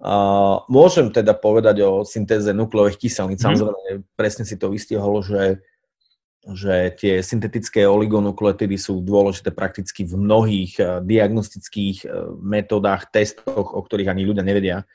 Uh, 0.00 0.64
môžem 0.66 1.12
teda 1.12 1.36
povedať 1.36 1.84
o 1.84 2.02
syntéze 2.02 2.50
nukleových 2.50 2.98
kyselníc. 2.98 3.40
Mm. 3.40 3.46
Samozrejme, 3.46 3.78
presne 4.18 4.44
si 4.48 4.58
to 4.58 4.72
vystihol, 4.72 5.22
že 5.22 5.62
že 6.40 6.96
tie 6.96 7.20
syntetické 7.20 7.84
oligonukleotidy 7.84 8.80
sú 8.80 9.04
dôležité 9.04 9.52
prakticky 9.52 10.08
v 10.08 10.16
mnohých 10.16 10.72
eh, 10.80 10.86
diagnostických 11.04 11.96
eh, 12.04 12.10
metodách, 12.40 13.12
testoch, 13.12 13.76
o 13.76 13.80
ktorých 13.84 14.08
ani 14.08 14.24
ľudia 14.24 14.44
nevedia. 14.44 14.88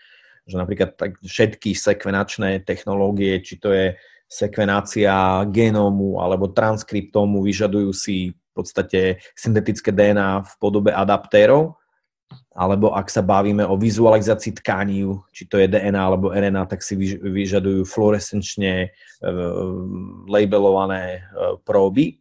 Že 0.50 0.56
napríklad 0.62 0.90
tak 0.98 1.12
všetky 1.22 1.78
sekvenačné 1.78 2.66
technológie, 2.66 3.42
či 3.46 3.62
to 3.62 3.74
je 3.74 3.94
sekvenácia 4.26 5.46
genómu 5.54 6.18
alebo 6.18 6.50
transkriptómu, 6.50 7.46
vyžadujú 7.46 7.94
si 7.94 8.34
podstate 8.56 9.00
syntetické 9.36 9.92
DNA 9.92 10.44
v 10.48 10.54
podobe 10.58 10.96
adaptérov, 10.96 11.76
alebo 12.56 12.96
ak 12.96 13.12
sa 13.12 13.20
bavíme 13.20 13.68
o 13.68 13.76
vizualizácii 13.76 14.56
tkaní, 14.64 15.04
či 15.36 15.44
to 15.46 15.60
je 15.60 15.68
DNA 15.68 16.00
alebo 16.00 16.32
RNA, 16.32 16.66
tak 16.72 16.82
si 16.82 16.96
vyžadujú 17.20 17.84
fluorescenčne 17.84 18.74
e, 18.80 18.90
labelované 20.26 21.20
e, 21.20 21.60
próby, 21.62 22.18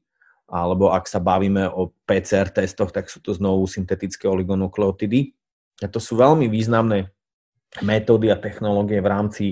alebo 0.51 0.93
ak 0.93 1.09
sa 1.09 1.23
bavíme 1.23 1.71
o 1.71 1.95
PCR 2.05 2.51
testoch, 2.53 2.93
tak 2.93 3.09
sú 3.09 3.23
to 3.25 3.33
znovu 3.33 3.65
syntetické 3.65 4.29
oligonukleotidy. 4.29 5.33
A 5.83 5.89
to 5.89 5.99
sú 5.99 6.21
veľmi 6.21 6.51
významné 6.53 7.11
metódy 7.83 8.31
a 8.31 8.39
technológie 8.39 9.01
v 9.03 9.09
rámci, 9.09 9.47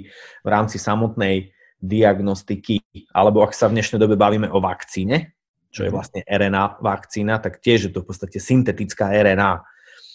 v 0.44 0.48
rámci 0.48 0.76
samotnej 0.76 1.50
diagnostiky. 1.82 2.82
Alebo 3.10 3.42
ak 3.42 3.56
sa 3.56 3.66
v 3.66 3.80
dnešnej 3.80 3.98
dobe 3.98 4.14
bavíme 4.14 4.46
o 4.52 4.62
vakcíne, 4.62 5.34
čo 5.72 5.88
je 5.88 5.90
mhm. 5.90 5.96
vlastne 5.96 6.20
RNA 6.28 6.84
vakcína, 6.84 7.40
tak 7.40 7.58
tiež 7.64 7.88
je 7.88 7.92
to 7.96 8.04
v 8.04 8.08
podstate 8.12 8.38
syntetická 8.38 9.10
RNA 9.10 9.64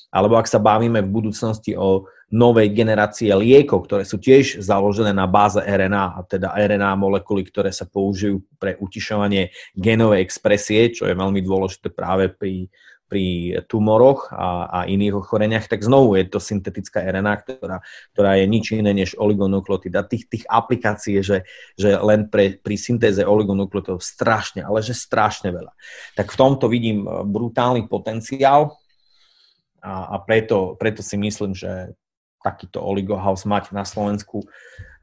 alebo 0.07 0.39
ak 0.39 0.47
sa 0.47 0.59
bavíme 0.59 1.03
v 1.03 1.13
budúcnosti 1.13 1.75
o 1.75 2.07
novej 2.31 2.71
generácie 2.75 3.31
liekov, 3.31 3.87
ktoré 3.87 4.03
sú 4.03 4.19
tiež 4.19 4.59
založené 4.59 5.15
na 5.15 5.27
báze 5.27 5.59
RNA, 5.59 6.05
a 6.15 6.19
teda 6.27 6.55
RNA 6.55 6.95
molekuly, 6.99 7.47
ktoré 7.47 7.71
sa 7.71 7.87
použijú 7.87 8.43
pre 8.59 8.75
utišovanie 8.79 9.51
genovej 9.75 10.23
expresie, 10.23 10.91
čo 10.91 11.07
je 11.07 11.15
veľmi 11.15 11.39
dôležité 11.39 11.91
práve 11.91 12.31
pri, 12.31 12.67
pri 13.07 13.55
tumoroch 13.71 14.29
a, 14.35 14.67
a 14.67 14.79
iných 14.83 15.23
ochoreniach, 15.23 15.71
tak 15.71 15.79
znovu 15.79 16.19
je 16.19 16.27
to 16.27 16.43
syntetická 16.43 16.99
RNA, 17.07 17.33
ktorá, 17.43 17.77
ktorá 18.11 18.31
je 18.35 18.45
nič 18.51 18.75
iné 18.75 18.91
než 18.91 19.15
oligonukleotid. 19.15 19.95
Tých, 20.11 20.27
tých 20.27 20.43
aplikácií 20.45 21.23
že, 21.23 21.47
že 21.79 21.95
len 21.95 22.27
pre, 22.27 22.59
pri 22.59 22.75
syntéze 22.75 23.23
oligonukleotidov 23.23 24.03
strašne, 24.03 24.67
ale 24.67 24.83
že 24.83 24.91
strašne 24.91 25.55
veľa. 25.55 25.71
Tak 26.19 26.35
v 26.35 26.39
tomto 26.39 26.67
vidím 26.67 27.07
brutálny 27.07 27.87
potenciál 27.87 28.75
a, 29.79 30.13
a 30.13 30.15
preto, 30.19 30.75
preto 30.75 30.99
si 30.99 31.15
myslím, 31.15 31.55
že 31.55 31.95
takýto 32.43 32.83
oligohouse 32.83 33.47
mať 33.47 33.71
na 33.71 33.87
Slovensku 33.87 34.43
e, 34.43 34.47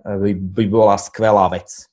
by, 0.04 0.30
by 0.36 0.64
bola 0.68 0.96
skvelá 1.00 1.48
vec. 1.50 1.88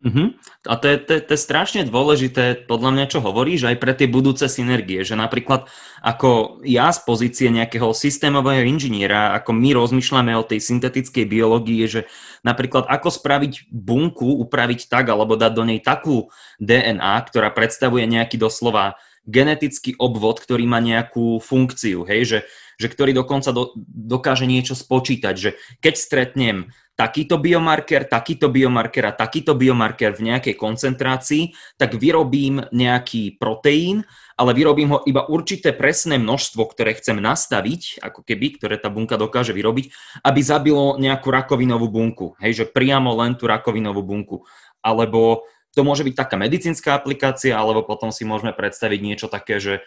Uh-huh. 0.00 0.32
A 0.64 0.80
to 0.80 0.88
je, 0.88 0.96
to, 0.96 1.12
to 1.20 1.32
je 1.36 1.44
strašne 1.44 1.84
dôležité, 1.84 2.64
podľa 2.64 2.90
mňa, 2.96 3.06
čo 3.12 3.20
hovoríš, 3.20 3.68
aj 3.68 3.76
pre 3.76 3.92
tie 3.92 4.08
budúce 4.08 4.48
synergie, 4.48 5.04
že 5.04 5.12
napríklad 5.12 5.68
ako 6.00 6.64
ja 6.64 6.88
z 6.88 7.04
pozície 7.04 7.52
nejakého 7.52 7.92
systémového 7.92 8.64
inžiniera, 8.64 9.36
ako 9.36 9.52
my 9.52 9.76
rozmýšľame 9.76 10.32
o 10.40 10.48
tej 10.48 10.64
syntetickej 10.64 11.28
biológii, 11.28 11.84
že 11.84 12.00
napríklad 12.40 12.88
ako 12.88 13.12
spraviť 13.12 13.68
bunku, 13.68 14.40
upraviť 14.40 14.88
tak, 14.88 15.12
alebo 15.12 15.36
dať 15.36 15.52
do 15.52 15.68
nej 15.68 15.84
takú 15.84 16.32
DNA, 16.56 17.20
ktorá 17.28 17.52
predstavuje 17.52 18.08
nejaký 18.08 18.40
doslova 18.40 18.96
genetický 19.28 20.00
obvod, 20.00 20.40
ktorý 20.40 20.64
má 20.64 20.80
nejakú 20.80 21.44
funkciu, 21.44 22.08
hej, 22.08 22.22
že, 22.24 22.38
že 22.80 22.88
ktorý 22.88 23.12
dokonca 23.12 23.52
do, 23.52 23.76
dokáže 23.84 24.48
niečo 24.48 24.72
spočítať, 24.72 25.34
že 25.36 25.50
keď 25.84 25.94
stretnem 26.00 26.56
takýto 27.00 27.40
biomarker, 27.40 28.04
takýto 28.04 28.52
biomarker 28.52 29.08
a 29.08 29.16
takýto 29.16 29.56
biomarker 29.56 30.12
v 30.12 30.28
nejakej 30.28 30.52
koncentrácii, 30.52 31.56
tak 31.80 31.96
vyrobím 31.96 32.60
nejaký 32.76 33.40
proteín, 33.40 34.04
ale 34.36 34.52
vyrobím 34.52 34.92
ho 34.92 35.00
iba 35.08 35.24
určité 35.24 35.72
presné 35.72 36.20
množstvo, 36.20 36.60
ktoré 36.68 36.92
chcem 37.00 37.16
nastaviť, 37.16 38.04
ako 38.04 38.20
keby, 38.20 38.60
ktoré 38.60 38.76
tá 38.76 38.92
bunka 38.92 39.16
dokáže 39.16 39.56
vyrobiť, 39.56 39.88
aby 40.28 40.40
zabilo 40.44 41.00
nejakú 41.00 41.32
rakovinovú 41.32 41.88
bunku. 41.88 42.36
Hej, 42.36 42.52
že 42.60 42.64
priamo 42.68 43.16
len 43.16 43.32
tú 43.32 43.48
rakovinovú 43.48 44.04
bunku. 44.04 44.44
Alebo 44.84 45.48
to 45.72 45.80
môže 45.80 46.04
byť 46.04 46.14
taká 46.20 46.36
medicínska 46.36 46.92
aplikácia, 46.92 47.56
alebo 47.56 47.80
potom 47.80 48.12
si 48.12 48.28
môžeme 48.28 48.52
predstaviť 48.52 49.00
niečo 49.00 49.32
také, 49.32 49.56
že 49.56 49.80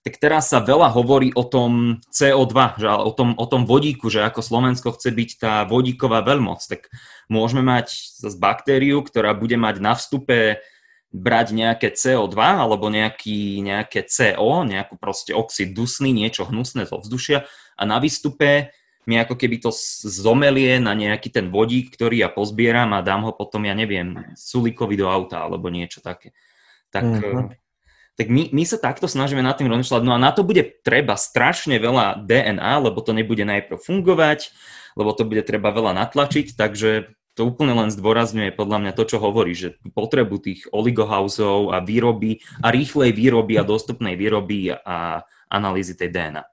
tak 0.00 0.16
teraz 0.16 0.48
sa 0.48 0.64
veľa 0.64 0.88
hovorí 0.96 1.28
o 1.36 1.44
tom 1.44 2.00
CO2, 2.08 2.80
že 2.80 2.88
o 2.88 3.12
tom, 3.12 3.36
o 3.36 3.44
tom 3.44 3.68
vodíku, 3.68 4.08
že 4.08 4.24
ako 4.24 4.40
Slovensko 4.40 4.96
chce 4.96 5.12
byť 5.12 5.30
tá 5.36 5.54
vodíková 5.68 6.24
veľmoc, 6.24 6.64
tak 6.64 6.88
môžeme 7.28 7.60
mať 7.60 7.92
z 8.24 8.34
baktériu, 8.40 9.04
ktorá 9.04 9.36
bude 9.36 9.60
mať 9.60 9.76
na 9.84 9.92
vstupe 9.92 10.64
brať 11.12 11.52
nejaké 11.52 11.92
CO2 11.92 12.38
alebo 12.38 12.88
nejaký, 12.88 13.60
nejaké 13.60 14.06
CO, 14.08 14.64
nejakú 14.64 14.96
proste 14.96 15.36
oxid 15.36 15.76
dusný, 15.76 16.16
niečo 16.16 16.48
hnusné 16.48 16.88
zo 16.88 17.02
vzdušia 17.02 17.44
a 17.76 17.82
na 17.84 18.00
výstupe 18.00 18.72
mi 19.04 19.18
ako 19.18 19.34
keby 19.34 19.58
to 19.58 19.74
zomelie 20.06 20.78
na 20.78 20.94
nejaký 20.94 21.34
ten 21.34 21.50
vodík, 21.50 21.92
ktorý 21.92 22.24
ja 22.24 22.30
pozbieram 22.30 22.94
a 22.94 23.04
dám 23.04 23.26
ho 23.26 23.32
potom, 23.34 23.66
ja 23.66 23.74
neviem, 23.74 24.32
sulíkovi 24.38 24.94
do 24.96 25.10
auta 25.10 25.44
alebo 25.44 25.66
niečo 25.72 25.98
také. 25.98 26.30
Tak, 26.94 27.04
mm-hmm. 27.04 27.69
Tak 28.20 28.28
my, 28.28 28.52
my 28.52 28.64
sa 28.68 28.76
takto 28.76 29.08
snažíme 29.08 29.40
na 29.40 29.56
tým 29.56 29.72
rozmýšľať. 29.72 30.04
No 30.04 30.12
a 30.12 30.20
na 30.20 30.28
to 30.28 30.44
bude 30.44 30.84
treba 30.84 31.16
strašne 31.16 31.80
veľa 31.80 32.20
DNA, 32.28 32.84
lebo 32.84 33.00
to 33.00 33.16
nebude 33.16 33.40
najprv 33.40 33.80
fungovať, 33.80 34.52
lebo 34.92 35.16
to 35.16 35.24
bude 35.24 35.40
treba 35.48 35.72
veľa 35.72 35.96
natlačiť, 35.96 36.52
takže 36.52 37.16
to 37.32 37.48
úplne 37.48 37.72
len 37.72 37.88
zdôrazňuje 37.88 38.52
podľa 38.52 38.78
mňa 38.84 38.92
to, 38.92 39.08
čo 39.08 39.24
hovorí, 39.24 39.56
že 39.56 39.80
potrebu 39.96 40.36
tých 40.36 40.68
oligohausov 40.68 41.72
a 41.72 41.80
výroby 41.80 42.44
a 42.60 42.68
rýchlej 42.68 43.16
výroby 43.16 43.56
a 43.56 43.64
dostupnej 43.64 44.20
výroby 44.20 44.76
a 44.76 45.24
analýzy 45.48 45.96
tej 45.96 46.12
DNA. 46.12 46.44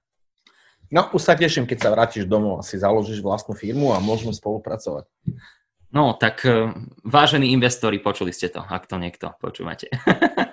No, 0.88 1.12
už 1.12 1.20
sa 1.20 1.36
teším, 1.36 1.68
keď 1.68 1.84
sa 1.84 1.92
vrátiš 1.92 2.24
domov 2.24 2.64
a 2.64 2.64
si 2.64 2.80
založíš 2.80 3.20
vlastnú 3.20 3.60
firmu 3.60 3.92
a 3.92 4.00
môžeme 4.00 4.32
spolupracovať. 4.32 5.04
No, 5.92 6.16
tak 6.16 6.48
uh, 6.48 6.72
vážení 7.04 7.52
investori, 7.52 8.00
počuli 8.00 8.32
ste 8.32 8.48
to, 8.48 8.64
ak 8.64 8.88
to 8.88 8.96
niekto 8.96 9.36
počúvate. 9.44 9.92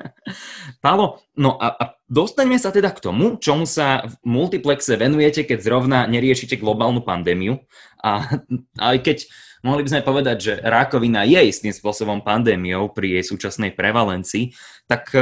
Pálo, 0.80 1.20
no 1.36 1.60
a, 1.60 1.68
a 1.76 1.84
dostaňme 2.08 2.56
sa 2.56 2.72
teda 2.72 2.92
k 2.96 3.04
tomu, 3.04 3.36
čomu 3.36 3.68
sa 3.68 4.08
v 4.08 4.14
multiplexe 4.24 4.96
venujete, 4.96 5.44
keď 5.44 5.58
zrovna 5.60 5.98
neriešite 6.08 6.56
globálnu 6.56 7.04
pandémiu. 7.04 7.60
A 8.00 8.40
aj 8.80 8.96
keď 9.04 9.18
mohli 9.64 9.84
by 9.84 9.90
sme 9.92 10.02
povedať, 10.04 10.36
že 10.40 10.52
rakovina 10.64 11.28
je 11.28 11.40
istým 11.44 11.72
spôsobom 11.72 12.24
pandémiou 12.24 12.92
pri 12.92 13.20
jej 13.20 13.24
súčasnej 13.24 13.76
prevalencii, 13.76 14.52
tak 14.88 15.12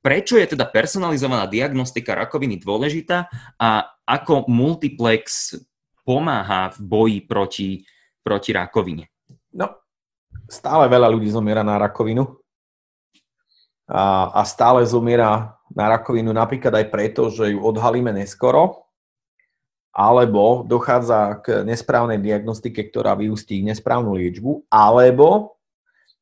prečo 0.00 0.40
je 0.40 0.56
teda 0.56 0.68
personalizovaná 0.68 1.44
diagnostika 1.48 2.16
rakoviny 2.16 2.60
dôležitá 2.60 3.28
a 3.60 3.96
ako 4.08 4.48
multiplex 4.48 5.56
pomáha 6.04 6.72
v 6.76 6.78
boji 6.80 7.18
proti, 7.28 7.68
proti 8.24 8.50
rakovine? 8.56 9.12
No, 9.52 9.84
stále 10.48 10.88
veľa 10.88 11.12
ľudí 11.12 11.28
zomiera 11.28 11.60
na 11.60 11.76
rakovinu 11.76 12.39
a, 13.90 14.30
a 14.30 14.42
stále 14.46 14.86
zomiera 14.86 15.58
na 15.74 15.90
rakovinu 15.90 16.30
napríklad 16.30 16.70
aj 16.78 16.86
preto, 16.94 17.26
že 17.30 17.50
ju 17.50 17.58
odhalíme 17.58 18.14
neskoro, 18.14 18.86
alebo 19.90 20.62
dochádza 20.62 21.42
k 21.42 21.66
nesprávnej 21.66 22.22
diagnostike, 22.22 22.86
ktorá 22.86 23.18
vyústí 23.18 23.58
nesprávnu 23.66 24.14
liečbu, 24.14 24.70
alebo 24.70 25.58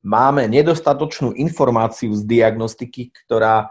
máme 0.01 0.49
nedostatočnú 0.49 1.37
informáciu 1.37 2.17
z 2.17 2.25
diagnostiky, 2.25 3.13
ktorá 3.13 3.69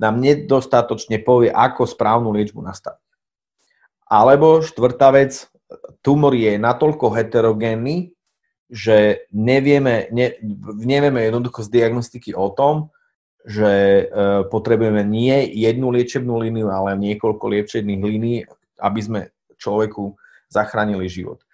nám 0.00 0.18
nedostatočne 0.18 1.20
povie, 1.20 1.52
ako 1.52 1.84
správnu 1.84 2.32
liečbu 2.32 2.64
nastaviť. 2.64 3.04
Alebo 4.08 4.64
štvrtá 4.64 5.12
vec, 5.12 5.44
tumor 6.00 6.32
je 6.32 6.56
natoľko 6.56 7.12
heterogénny, 7.12 8.16
že 8.72 9.28
nevieme, 9.28 10.08
ne, 10.08 10.40
nevieme 10.80 11.28
jednoducho 11.28 11.62
z 11.62 11.68
diagnostiky 11.68 12.32
o 12.32 12.48
tom, 12.48 12.93
že 13.44 13.70
e, 13.70 14.04
potrebujeme 14.48 15.04
nie 15.04 15.44
jednu 15.52 15.92
liečebnú 15.92 16.40
líniu, 16.40 16.72
ale 16.72 16.96
niekoľko 16.96 17.44
liečebných 17.44 18.00
línií, 18.00 18.38
aby 18.80 19.00
sme 19.04 19.20
človeku 19.60 20.16
zachránili 20.48 21.04
život. 21.12 21.44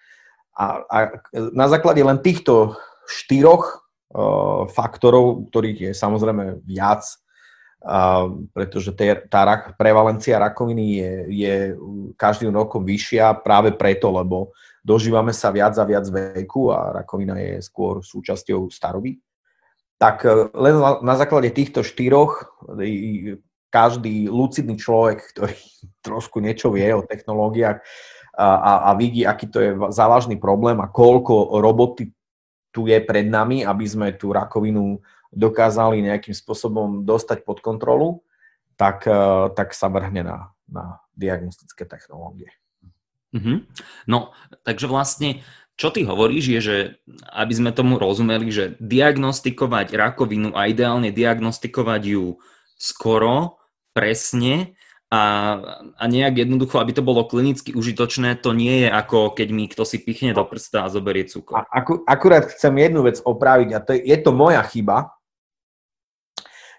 A, 0.55 0.87
a 0.87 0.96
na 1.35 1.66
základe 1.66 1.98
len 2.05 2.20
týchto 2.20 2.76
štyroch 3.09 3.81
uh, 4.12 4.68
faktorov, 4.70 5.48
ktorých 5.48 5.79
je 5.90 5.92
samozrejme 5.96 6.62
viac, 6.68 7.00
uh, 7.81 8.29
pretože 8.53 8.92
té, 8.92 9.16
tá 9.26 9.46
rak, 9.46 9.62
prevalencia 9.81 10.37
rakoviny 10.37 10.85
je, 11.00 11.12
je 11.33 11.55
každým 12.14 12.53
rokom 12.53 12.85
vyššia 12.85 13.40
práve 13.40 13.72
preto, 13.72 14.12
lebo 14.12 14.53
dožívame 14.85 15.33
sa 15.33 15.48
viac 15.48 15.72
a 15.81 15.85
viac 15.88 16.07
veku 16.12 16.68
a 16.68 17.03
rakovina 17.03 17.40
je 17.40 17.64
skôr 17.64 18.05
súčasťou 18.05 18.68
staroby. 18.68 19.16
Tak 20.01 20.25
uh, 20.25 20.49
len 20.57 20.81
na, 20.81 21.15
základe 21.15 21.53
týchto 21.53 21.85
štyroch 21.85 22.49
každý 23.71 24.27
lucidný 24.27 24.81
človek, 24.81 25.31
ktorý 25.37 25.55
trošku 26.07 26.41
niečo 26.41 26.73
vie 26.73 26.89
o 26.97 27.07
technológiách, 27.07 27.85
a, 28.41 28.89
a, 28.89 28.91
vidí, 28.97 29.27
aký 29.27 29.53
to 29.53 29.59
je 29.61 29.71
závažný 29.93 30.41
problém 30.41 30.79
a 30.81 30.89
koľko 30.89 31.61
roboty 31.61 32.15
tu 32.71 32.87
je 32.87 32.97
pred 33.03 33.27
nami, 33.27 33.67
aby 33.67 33.85
sme 33.85 34.15
tú 34.17 34.33
rakovinu 34.33 35.03
dokázali 35.35 36.01
nejakým 36.01 36.33
spôsobom 36.33 37.03
dostať 37.05 37.43
pod 37.43 37.61
kontrolu, 37.61 38.23
tak, 38.79 39.05
tak 39.59 39.75
sa 39.77 39.93
vrhne 39.93 40.25
na, 40.25 40.39
na 40.65 41.03
diagnostické 41.13 41.85
technológie. 41.85 42.49
Mm-hmm. 43.31 43.59
No, 44.11 44.35
takže 44.67 44.91
vlastne, 44.91 45.45
čo 45.81 45.88
ty 45.88 46.05
hovoríš 46.05 46.45
je, 46.53 46.61
že 46.61 46.77
aby 47.33 47.57
sme 47.57 47.71
tomu 47.73 47.97
rozumeli, 47.97 48.53
že 48.53 48.77
diagnostikovať 48.85 49.97
rakovinu 49.97 50.53
a 50.53 50.69
ideálne 50.69 51.09
diagnostikovať 51.09 52.03
ju 52.05 52.37
skoro, 52.77 53.57
presne 53.97 54.77
a, 55.09 55.57
a 55.97 56.05
nejak 56.05 56.45
jednoducho, 56.45 56.77
aby 56.79 56.93
to 56.93 57.01
bolo 57.01 57.25
klinicky 57.25 57.73
užitočné, 57.73 58.45
to 58.45 58.53
nie 58.53 58.85
je 58.85 58.88
ako 58.93 59.33
keď 59.33 59.49
mi 59.51 59.73
kto 59.73 59.88
si 59.88 60.05
pichne 60.05 60.37
do 60.37 60.45
prsta 60.45 60.85
a 60.85 60.93
zoberie 60.93 61.25
cukor. 61.25 61.64
A, 61.64 61.81
aku, 61.81 62.05
akurát 62.05 62.45
chcem 62.53 62.77
jednu 62.77 63.09
vec 63.09 63.16
opraviť 63.25 63.69
a 63.73 63.79
to 63.81 63.97
je, 63.97 64.05
je 64.05 64.19
to 64.21 64.37
moja 64.37 64.61
chyba. 64.69 65.16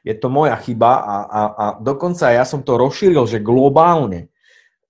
Je 0.05 0.13
to 0.13 0.29
moja 0.29 0.57
chyba 0.61 1.01
a, 1.01 1.17
a, 1.25 1.41
a 1.57 1.65
dokonca 1.81 2.29
ja 2.29 2.45
som 2.45 2.61
to 2.61 2.77
rozšíril, 2.77 3.25
že 3.25 3.41
globálne, 3.41 4.31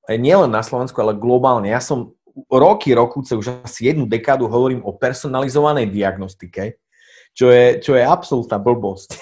nielen 0.10 0.52
na 0.52 0.66
Slovensku, 0.66 0.98
ale 1.00 1.16
globálne. 1.16 1.72
Ja 1.72 1.80
som 1.80 2.18
roky, 2.48 2.96
rokúce, 2.96 3.36
už 3.36 3.64
asi 3.64 3.92
jednu 3.92 4.08
dekádu 4.08 4.48
hovorím 4.48 4.82
o 4.84 4.96
personalizovanej 4.96 5.92
diagnostike 5.92 6.82
čo 7.32 7.48
je, 7.48 7.80
čo 7.80 7.96
je 7.96 8.04
absolútna 8.04 8.60
blbosť. 8.60 9.16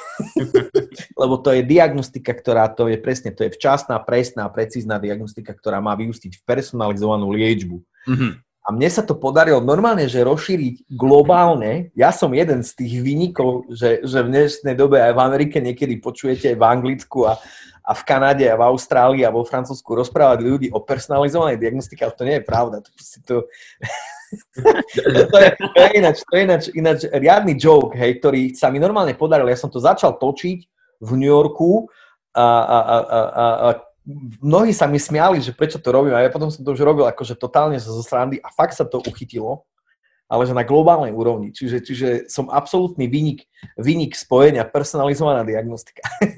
Lebo 1.21 1.37
to 1.41 1.53
je 1.53 1.61
diagnostika, 1.61 2.33
ktorá 2.33 2.65
to 2.73 2.89
je 2.89 2.97
presne, 2.97 3.29
to 3.29 3.45
je 3.45 3.53
včasná, 3.53 4.01
presná, 4.01 4.49
precízna 4.49 4.97
diagnostika, 4.97 5.53
ktorá 5.53 5.77
má 5.77 5.93
vyústiť 5.93 6.41
v 6.41 6.45
personalizovanú 6.45 7.29
liečbu. 7.29 7.77
Mm-hmm. 8.09 8.31
A 8.65 8.67
mne 8.75 8.89
sa 8.91 9.01
to 9.01 9.17
podarilo 9.17 9.61
normálne, 9.65 10.05
že 10.05 10.21
rozšíriť 10.21 10.93
globálne. 10.93 11.89
Ja 11.97 12.13
som 12.13 12.29
jeden 12.37 12.61
z 12.61 12.77
tých 12.77 13.01
vynikov, 13.01 13.65
že, 13.73 14.05
že 14.05 14.21
v 14.21 14.29
dnešnej 14.29 14.75
dobe 14.77 15.01
aj 15.01 15.13
v 15.17 15.23
Amerike 15.25 15.57
niekedy 15.57 15.97
počujete 15.97 16.53
v 16.53 16.61
Anglicku 16.61 17.25
a, 17.25 17.41
a 17.89 17.93
v 17.97 18.05
Kanade 18.05 18.45
a 18.45 18.53
v 18.53 18.69
Austrálii 18.69 19.25
a 19.25 19.33
vo 19.33 19.41
Francúzsku 19.41 19.97
rozprávať 19.97 20.45
ľudí 20.45 20.67
o 20.69 20.85
personalizovanej 20.85 21.57
diagnostike, 21.57 22.05
ale 22.05 22.13
to 22.13 22.21
nie 22.21 22.37
je 22.37 22.45
pravda. 22.45 22.85
To, 22.85 22.89
to, 23.25 23.35
to, 25.33 25.37
je, 25.41 25.49
to 25.57 25.79
je 25.81 25.89
ináč, 25.97 26.17
to 26.21 26.33
je 26.37 26.41
ináč, 26.45 26.63
ináč 26.77 26.99
riadny 27.09 27.57
joke, 27.57 27.97
hej, 27.97 28.21
ktorý 28.21 28.53
sa 28.53 28.69
mi 28.69 28.77
normálne 28.77 29.17
podaril. 29.17 29.49
Ja 29.49 29.57
som 29.57 29.73
to 29.73 29.81
začal 29.81 30.21
točiť 30.21 30.59
v 31.01 31.09
New 31.17 31.33
Yorku 31.33 31.89
a, 32.37 32.45
a, 32.45 32.77
a, 32.77 32.97
a, 33.01 33.45
a 33.57 33.69
mnohí 34.37 34.69
sa 34.69 34.85
mi 34.85 35.01
smiali, 35.01 35.41
že 35.41 35.57
prečo 35.57 35.81
to 35.81 35.89
robím 35.89 36.13
a 36.13 36.21
ja 36.21 36.29
potom 36.29 36.53
som 36.53 36.61
to 36.61 36.77
už 36.77 36.85
robil 36.85 37.09
akože 37.09 37.33
totálne 37.41 37.81
zo 37.81 38.05
srandy 38.05 38.37
a 38.37 38.53
fakt 38.53 38.77
sa 38.77 38.85
to 38.85 39.01
uchytilo 39.01 39.65
ale 40.29 40.45
že 40.45 40.53
na 40.53 40.61
globálnej 40.61 41.09
úrovni. 41.09 41.49
Čiže, 41.49 41.77
čiže 41.81 42.07
som 42.29 42.53
absolútny 42.53 43.09
vynik, 43.09 43.49
vynik 43.81 44.13
spojenia, 44.13 44.61
personalizovaná 44.61 45.41
diagnostika. 45.41 46.05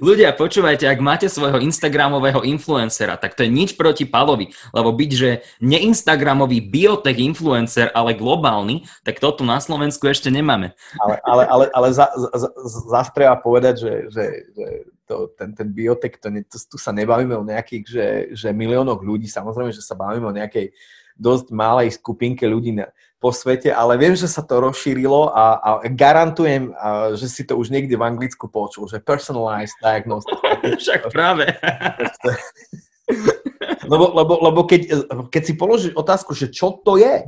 Ľudia, 0.00 0.32
počúvajte, 0.36 0.88
ak 0.88 1.00
máte 1.00 1.28
svojho 1.28 1.60
Instagramového 1.60 2.44
influencera, 2.44 3.20
tak 3.20 3.36
to 3.36 3.44
je 3.44 3.52
nič 3.52 3.76
proti 3.76 4.04
Palovi, 4.08 4.52
lebo 4.72 4.92
byť, 4.92 5.10
že 5.12 5.44
neinstagramový 5.60 6.60
biotech 6.64 7.16
influencer, 7.16 7.92
ale 7.92 8.16
globálny, 8.16 8.84
tak 9.04 9.20
to 9.20 9.28
tu 9.32 9.44
na 9.44 9.60
Slovensku 9.60 10.08
ešte 10.08 10.28
nemáme. 10.32 10.76
Ale, 11.00 11.20
ale, 11.24 11.44
ale, 11.48 11.64
ale 11.72 11.88
za, 11.92 12.08
za, 12.16 12.48
zase 12.88 13.10
treba 13.16 13.36
povedať, 13.40 13.80
že, 13.80 13.92
že, 14.12 14.24
že 14.52 14.66
to, 15.08 15.32
ten, 15.32 15.56
ten 15.56 15.68
biotech, 15.72 16.20
to, 16.20 16.28
to, 16.44 16.56
tu 16.68 16.76
sa 16.76 16.92
nebavíme 16.92 17.32
o 17.32 17.44
nejakých, 17.48 17.84
že, 17.88 18.06
že 18.36 18.48
miliónoch 18.52 19.00
ľudí, 19.00 19.24
samozrejme, 19.24 19.72
že 19.72 19.80
sa 19.80 19.96
bavíme 19.96 20.28
o 20.28 20.36
nejakej 20.36 20.68
dosť 21.18 21.52
malej 21.52 21.98
skupinke 21.98 22.46
ľudí 22.46 22.78
na, 22.78 22.88
po 23.18 23.34
svete, 23.34 23.74
ale 23.74 23.98
viem, 23.98 24.14
že 24.14 24.30
sa 24.30 24.46
to 24.46 24.62
rozšírilo 24.62 25.34
a, 25.34 25.58
a 25.58 25.70
garantujem, 25.90 26.70
a, 26.70 27.18
že 27.18 27.26
si 27.26 27.42
to 27.42 27.58
už 27.58 27.74
niekde 27.74 27.98
v 27.98 28.06
Anglicku 28.06 28.46
počul, 28.46 28.86
že 28.86 29.02
personalized 29.02 29.74
diagnosis. 29.82 30.30
Však 30.86 31.10
práve. 31.10 31.50
lebo, 33.90 34.14
lebo, 34.14 34.34
lebo 34.38 34.60
keď, 34.62 35.10
keď 35.34 35.42
si 35.42 35.54
položíš 35.58 35.92
otázku, 35.98 36.30
že 36.32 36.46
čo 36.48 36.78
to 36.78 36.94
je, 36.94 37.26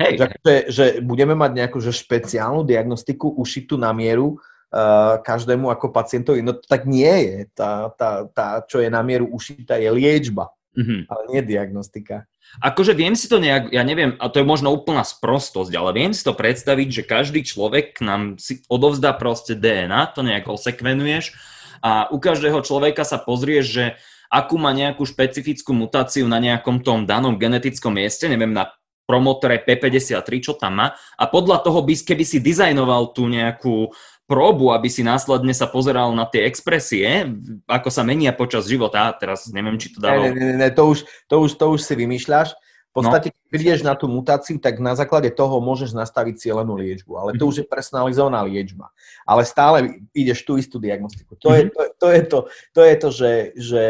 Hej. 0.00 0.18
Že, 0.18 0.26
že, 0.40 0.54
že 0.72 0.84
budeme 1.04 1.36
mať 1.36 1.52
nejakú 1.52 1.76
že 1.76 1.92
špeciálnu 1.92 2.64
diagnostiku 2.64 3.28
ušitú 3.36 3.76
na 3.76 3.92
mieru 3.92 4.40
uh, 4.72 5.20
každému 5.20 5.68
ako 5.68 5.92
pacientovi, 5.92 6.40
no 6.40 6.56
to 6.56 6.64
tak 6.64 6.88
nie 6.88 7.12
je. 7.28 7.36
Tá, 7.52 7.92
tá, 7.92 8.24
tá, 8.32 8.64
čo 8.64 8.80
je 8.80 8.88
na 8.88 9.04
mieru 9.04 9.28
ušitá, 9.28 9.76
je 9.76 9.92
liečba, 9.92 10.48
mm-hmm. 10.76 11.00
ale 11.08 11.22
nie 11.32 11.42
diagnostika. 11.44 12.28
Akože 12.60 12.92
viem 12.92 13.16
si 13.16 13.32
to 13.32 13.40
nejak, 13.40 13.72
ja 13.72 13.80
neviem, 13.86 14.18
a 14.20 14.28
to 14.28 14.42
je 14.42 14.46
možno 14.46 14.74
úplná 14.74 15.06
sprostosť, 15.06 15.72
ale 15.72 15.96
viem 15.96 16.12
si 16.12 16.20
to 16.20 16.36
predstaviť, 16.36 16.88
že 16.90 17.08
každý 17.08 17.40
človek 17.46 18.00
nám 18.04 18.36
si 18.36 18.60
odovzdá 18.68 19.16
proste 19.16 19.56
DNA, 19.56 20.12
to 20.12 20.20
nejak 20.20 20.44
osekvenuješ 20.50 21.32
a 21.80 22.12
u 22.12 22.20
každého 22.20 22.60
človeka 22.60 23.08
sa 23.08 23.16
pozrieš, 23.16 23.66
že 23.66 23.84
akú 24.32 24.56
má 24.56 24.72
nejakú 24.72 25.04
špecifickú 25.04 25.76
mutáciu 25.76 26.24
na 26.28 26.40
nejakom 26.40 26.80
tom 26.80 27.04
danom 27.04 27.36
genetickom 27.36 27.96
mieste, 27.96 28.28
neviem, 28.28 28.52
na 28.52 28.72
promotore 29.02 29.60
P53, 29.60 30.28
čo 30.40 30.52
tam 30.54 30.78
má 30.78 30.94
a 31.18 31.24
podľa 31.26 31.66
toho 31.66 31.82
by, 31.82 31.94
keby 32.06 32.24
si 32.24 32.38
dizajnoval 32.38 33.12
tú 33.12 33.26
nejakú 33.26 33.90
probu, 34.32 34.72
aby 34.72 34.88
si 34.88 35.04
následne 35.04 35.52
sa 35.52 35.68
pozeral 35.68 36.08
na 36.16 36.24
tie 36.24 36.48
expresie, 36.48 37.28
ako 37.68 37.92
sa 37.92 38.00
menia 38.00 38.32
počas 38.32 38.64
života. 38.64 39.12
Teraz 39.20 39.52
neviem, 39.52 39.76
či 39.76 39.92
to 39.92 40.00
dalo... 40.00 40.24
Ne, 40.24 40.32
ne, 40.32 40.56
ne, 40.56 40.68
to, 40.72 40.88
už, 40.88 41.04
to, 41.28 41.44
už, 41.44 41.60
to 41.60 41.66
už 41.76 41.80
si 41.84 41.92
vymýšľaš. 41.92 42.56
V 42.92 43.00
podstate, 43.00 43.28
no. 43.28 43.34
keď 43.36 43.44
prídeš 43.52 43.80
na 43.84 43.92
tú 43.92 44.08
mutáciu, 44.08 44.56
tak 44.56 44.80
na 44.80 44.96
základe 44.96 45.28
toho 45.32 45.60
môžeš 45.60 45.92
nastaviť 45.92 46.40
cieľenú 46.40 46.80
liečbu. 46.80 47.12
Ale 47.20 47.30
to 47.36 47.44
mm-hmm. 47.44 47.52
už 47.52 47.56
je 47.60 47.66
personalizovaná 47.68 48.40
liečba. 48.48 48.88
Ale 49.28 49.44
stále 49.44 50.00
ideš 50.16 50.48
tú 50.48 50.56
istú 50.56 50.80
diagnostiku. 50.80 51.36
To, 51.36 51.52
mm-hmm. 51.52 51.60
je, 51.60 51.64
to, 51.68 51.80
to, 52.00 52.08
je 52.08 52.22
to, 52.24 52.38
to 52.72 52.80
je 52.80 52.94
to, 52.96 53.08
že, 53.12 53.32
že, 53.56 53.84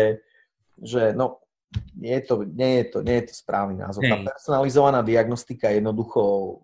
že 0.83 1.03
no, 1.15 1.39
nie 1.95 2.19
je 2.19 2.23
to, 2.27 2.35
nie 2.43 2.73
je 2.83 2.85
to, 2.91 2.99
nie 3.07 3.17
je 3.23 3.25
to 3.31 3.35
správny 3.39 3.79
názov. 3.79 4.03
Hey. 4.03 4.11
Tá 4.11 4.35
personalizovaná 4.35 5.01
diagnostika 5.07 5.71
jednoducho 5.71 6.63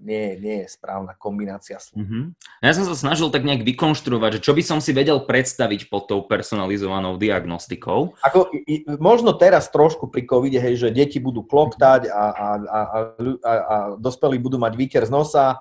nie, 0.00 0.40
nie 0.40 0.56
je 0.64 0.68
správna 0.72 1.12
kombinácia 1.14 1.76
slov. 1.76 2.02
Mm-hmm. 2.02 2.22
Ja 2.64 2.72
som 2.72 2.88
sa 2.88 2.96
snažil 2.96 3.28
tak 3.28 3.44
nejak 3.44 3.62
vykonštruovať, 3.62 4.40
že 4.40 4.44
čo 4.48 4.52
by 4.56 4.62
som 4.64 4.78
si 4.80 4.96
vedel 4.96 5.22
predstaviť 5.22 5.92
pod 5.92 6.08
tou 6.08 6.24
personalizovanou 6.24 7.20
diagnostikou. 7.20 8.16
Ako, 8.24 8.48
možno 8.96 9.36
teraz 9.36 9.68
trošku 9.68 10.08
pri 10.08 10.24
covide, 10.24 10.58
hej, 10.58 10.80
že 10.80 10.88
deti 10.88 11.20
budú 11.20 11.44
kloktať 11.44 12.08
a, 12.08 12.24
a, 12.32 12.48
a, 12.56 12.80
a, 12.80 12.98
a, 13.44 13.52
a 13.52 13.76
dospelí 14.00 14.40
budú 14.40 14.56
mať 14.56 14.72
výter 14.74 15.04
z 15.04 15.12
nosa 15.12 15.60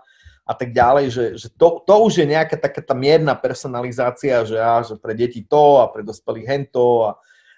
a 0.50 0.54
tak 0.58 0.74
ďalej, 0.74 1.06
že, 1.14 1.26
že 1.38 1.48
to, 1.54 1.84
to 1.86 1.94
už 2.10 2.24
je 2.24 2.26
nejaká 2.26 2.58
taká 2.58 2.82
tá 2.82 2.98
mierna 2.98 3.38
personalizácia, 3.38 4.42
že, 4.48 4.58
á, 4.58 4.82
že 4.82 4.98
pre 4.98 5.14
deti 5.14 5.46
to 5.46 5.84
a 5.84 5.92
pre 5.92 6.02
dospelých 6.02 6.48
hento 6.50 7.06
a, 7.06 7.12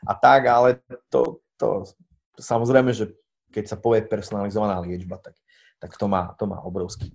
a 0.03 0.13
tak, 0.17 0.49
ale 0.49 0.83
to, 1.07 1.39
to, 1.55 1.87
to 2.35 2.41
samozrejme, 2.41 2.91
že 2.91 3.15
keď 3.51 3.63
sa 3.71 3.77
povie 3.79 4.03
personalizovaná 4.03 4.79
liečba, 4.83 5.19
tak 5.23 5.39
tak 5.81 5.97
to 5.97 6.05
má, 6.05 6.37
to 6.37 6.45
má 6.45 6.61
obrovský 6.61 7.09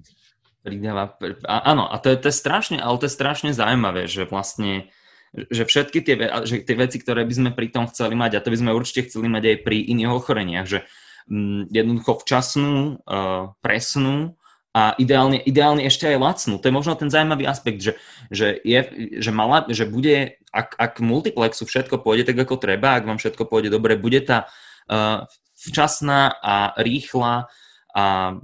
pridáva. 0.67 1.15
A, 1.47 1.71
áno, 1.71 1.87
a 1.87 2.03
to 2.03 2.11
je, 2.11 2.19
to 2.19 2.27
je 2.35 2.37
strašne, 2.43 2.83
ale 2.83 2.99
to 2.99 3.07
je 3.07 3.15
strašne 3.15 3.55
zaujímavé, 3.55 4.11
že 4.11 4.27
vlastne 4.27 4.91
že 5.37 5.69
všetky 5.69 5.99
tie, 6.01 6.17
že 6.49 6.65
tie 6.65 6.77
veci, 6.79 6.97
ktoré 6.97 7.29
by 7.29 7.35
sme 7.35 7.51
pri 7.53 7.69
tom 7.69 7.85
chceli 7.93 8.17
mať, 8.17 8.41
a 8.41 8.43
to 8.43 8.49
by 8.49 8.57
sme 8.57 8.73
určite 8.73 9.11
chceli 9.11 9.29
mať 9.29 9.43
aj 9.45 9.57
pri 9.69 9.85
iných 9.85 10.09
ochoreniach, 10.09 10.65
že 10.65 10.89
mm, 11.29 11.69
jednoducho 11.77 12.25
včasnú, 12.25 13.05
uh, 13.05 13.53
presnú 13.61 14.39
a 14.73 14.97
ideálne, 14.97 15.37
ideálne 15.45 15.85
ešte 15.85 16.09
aj 16.09 16.21
lacnú. 16.21 16.57
To 16.57 16.69
je 16.69 16.73
možno 16.73 16.97
ten 16.97 17.13
zaujímavý 17.13 17.45
aspekt, 17.45 17.85
že, 17.85 17.93
že, 18.33 18.57
je, 18.65 18.81
že, 19.21 19.31
mala, 19.33 19.69
že 19.69 19.85
bude, 19.85 20.41
ak, 20.57 20.73
ak 20.81 21.05
multiplexu 21.05 21.69
všetko 21.69 22.01
pôjde 22.01 22.33
tak, 22.33 22.41
ako 22.41 22.57
treba, 22.57 22.97
ak 22.97 23.05
vám 23.05 23.21
všetko 23.21 23.45
pôjde 23.45 23.69
dobre, 23.69 24.01
bude 24.01 24.25
tá 24.25 24.49
uh, 24.89 25.29
včasná 25.53 26.33
a 26.41 26.73
rýchla 26.81 27.53
a 27.97 28.37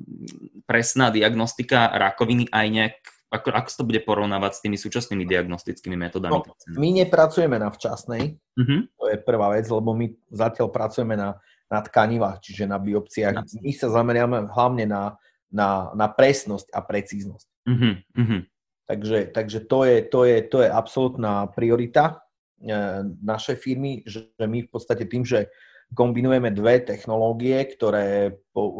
presná 0.64 1.12
diagnostika 1.12 1.92
rakoviny 1.92 2.48
aj 2.48 2.66
nejak, 2.72 2.96
ako, 3.28 3.48
ako 3.52 3.68
sa 3.68 3.76
to 3.84 3.88
bude 3.88 4.00
porovnávať 4.04 4.52
s 4.56 4.62
tými 4.64 4.80
súčasnými 4.80 5.28
diagnostickými 5.28 5.96
metodami? 5.96 6.40
No, 6.40 6.56
my 6.80 6.88
nepracujeme 7.04 7.60
na 7.60 7.68
včasnej, 7.68 8.36
uh-huh. 8.36 8.80
to 8.96 9.04
je 9.12 9.16
prvá 9.20 9.52
vec, 9.52 9.68
lebo 9.68 9.92
my 9.92 10.08
zatiaľ 10.32 10.72
pracujeme 10.72 11.20
na, 11.20 11.36
na 11.68 11.84
tkanivách, 11.84 12.40
čiže 12.40 12.64
na 12.64 12.80
biopciách. 12.80 13.44
Jasne. 13.44 13.60
My 13.60 13.72
sa 13.76 13.88
zameriame 13.92 14.48
hlavne 14.48 14.84
na, 14.88 15.20
na, 15.52 15.92
na 15.92 16.08
presnosť 16.08 16.72
a 16.72 16.80
precíznosť. 16.80 17.46
Uh-huh. 17.68 18.40
Takže, 18.88 19.32
takže 19.36 19.58
to, 19.68 19.84
je, 19.84 19.96
to, 20.08 20.20
je, 20.24 20.36
to 20.48 20.58
je 20.64 20.68
absolútna 20.68 21.48
priorita 21.52 22.24
e, 22.60 23.04
našej 23.20 23.56
firmy, 23.60 24.04
že 24.04 24.28
my 24.40 24.64
v 24.64 24.70
podstate 24.72 25.08
tým, 25.08 25.24
že 25.24 25.48
kombinujeme 25.92 26.48
dve 26.50 26.81
technológie, 26.81 27.68
ktoré 27.68 28.37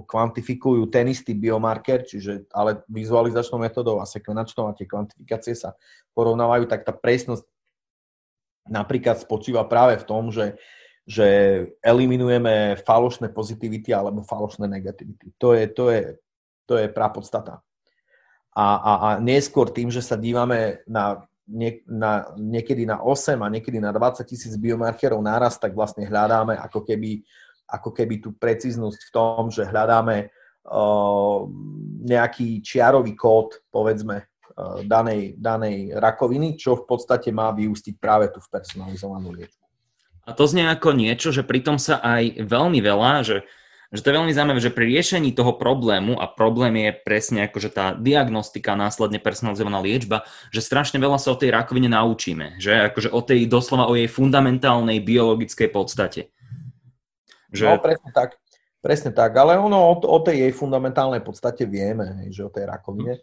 kvantifikujú 0.09 0.89
ten 0.89 1.13
istý 1.13 1.37
biomarker, 1.37 2.09
čiže 2.09 2.49
ale 2.53 2.81
vizualizačnou 2.89 3.61
metodou 3.61 4.01
a 4.01 4.09
sekvenačnou 4.09 4.69
a 4.69 4.77
tie 4.77 4.89
kvantifikácie 4.89 5.53
sa 5.53 5.77
porovnávajú, 6.17 6.69
tak 6.69 6.89
tá 6.89 6.93
presnosť 6.97 7.45
napríklad 8.69 9.21
spočíva 9.21 9.69
práve 9.69 10.01
v 10.01 10.07
tom, 10.09 10.33
že, 10.33 10.57
že 11.05 11.27
eliminujeme 11.85 12.81
falošné 12.81 13.29
pozitivity 13.35 13.93
alebo 13.93 14.25
falošné 14.25 14.65
negativity. 14.71 15.37
To 15.37 15.53
je, 15.53 15.65
to 15.69 15.85
je, 15.93 16.03
to 16.65 16.75
je 16.81 16.87
podstata. 16.89 17.61
a, 18.53 18.67
a, 18.77 18.93
a 19.01 19.09
neskôr 19.21 19.73
tým, 19.73 19.89
že 19.89 20.05
sa 20.05 20.17
dívame 20.21 20.85
na, 20.85 21.25
nie, 21.49 21.83
na, 21.91 22.31
niekedy 22.39 22.87
na 22.87 23.03
8 23.03 23.39
a 23.43 23.49
niekedy 23.51 23.83
na 23.83 23.91
20 23.91 24.23
tisíc 24.27 24.55
biomarkerov 24.55 25.19
náraz, 25.19 25.59
tak 25.59 25.75
vlastne 25.75 26.07
hľadáme 26.07 26.55
ako 26.59 26.87
keby, 26.87 27.23
ako 27.67 27.91
keby 27.91 28.23
tú 28.23 28.31
precíznosť 28.37 29.01
v 29.09 29.11
tom, 29.11 29.51
že 29.51 29.67
hľadáme 29.67 30.31
uh, 30.31 31.39
nejaký 32.07 32.63
čiarový 32.63 33.13
kód, 33.19 33.59
povedzme, 33.75 34.23
uh, 34.23 34.87
danej, 34.87 35.35
danej 35.39 35.99
rakoviny, 35.99 36.55
čo 36.55 36.79
v 36.79 36.87
podstate 36.87 37.35
má 37.35 37.51
vyústiť 37.51 37.99
práve 37.99 38.31
tú 38.31 38.39
personalizovanú 38.47 39.35
liečbu. 39.35 39.63
A 40.23 40.31
to 40.39 40.47
znie 40.47 40.71
ako 40.71 40.95
niečo, 40.95 41.35
že 41.35 41.43
pritom 41.43 41.83
sa 41.83 41.99
aj 41.99 42.47
veľmi 42.47 42.79
veľa, 42.79 43.27
že 43.27 43.37
že 43.93 44.01
to 44.01 44.09
je 44.09 44.17
veľmi 44.17 44.33
zaujímavé, 44.33 44.61
že 44.65 44.73
pri 44.73 44.89
riešení 44.89 45.37
toho 45.37 45.53
problému, 45.61 46.17
a 46.17 46.25
problém 46.25 46.89
je 46.89 46.91
presne 47.05 47.45
že 47.45 47.69
tá 47.69 47.93
diagnostika, 47.93 48.73
následne 48.73 49.21
personalizovaná 49.21 49.85
liečba, 49.85 50.25
že 50.49 50.65
strašne 50.65 50.97
veľa 50.97 51.21
sa 51.21 51.37
o 51.37 51.39
tej 51.39 51.53
rakovine 51.53 51.93
naučíme, 51.93 52.57
že 52.57 52.89
akože 52.89 53.13
o 53.13 53.21
tej 53.21 53.45
doslova 53.45 53.93
o 53.93 53.95
jej 53.95 54.09
fundamentálnej 54.09 55.05
biologickej 55.05 55.69
podstate. 55.69 56.33
Že... 57.53 57.69
No 57.69 57.85
presne 57.85 58.11
tak, 58.17 58.41
presne 58.81 59.11
tak, 59.13 59.37
ale 59.37 59.61
ono 59.61 59.93
o, 59.93 59.95
o 60.01 60.19
tej 60.25 60.49
jej 60.49 60.53
fundamentálnej 60.57 61.21
podstate 61.21 61.69
vieme, 61.69 62.33
že 62.33 62.49
o 62.49 62.51
tej 62.51 62.65
rakovine. 62.65 63.21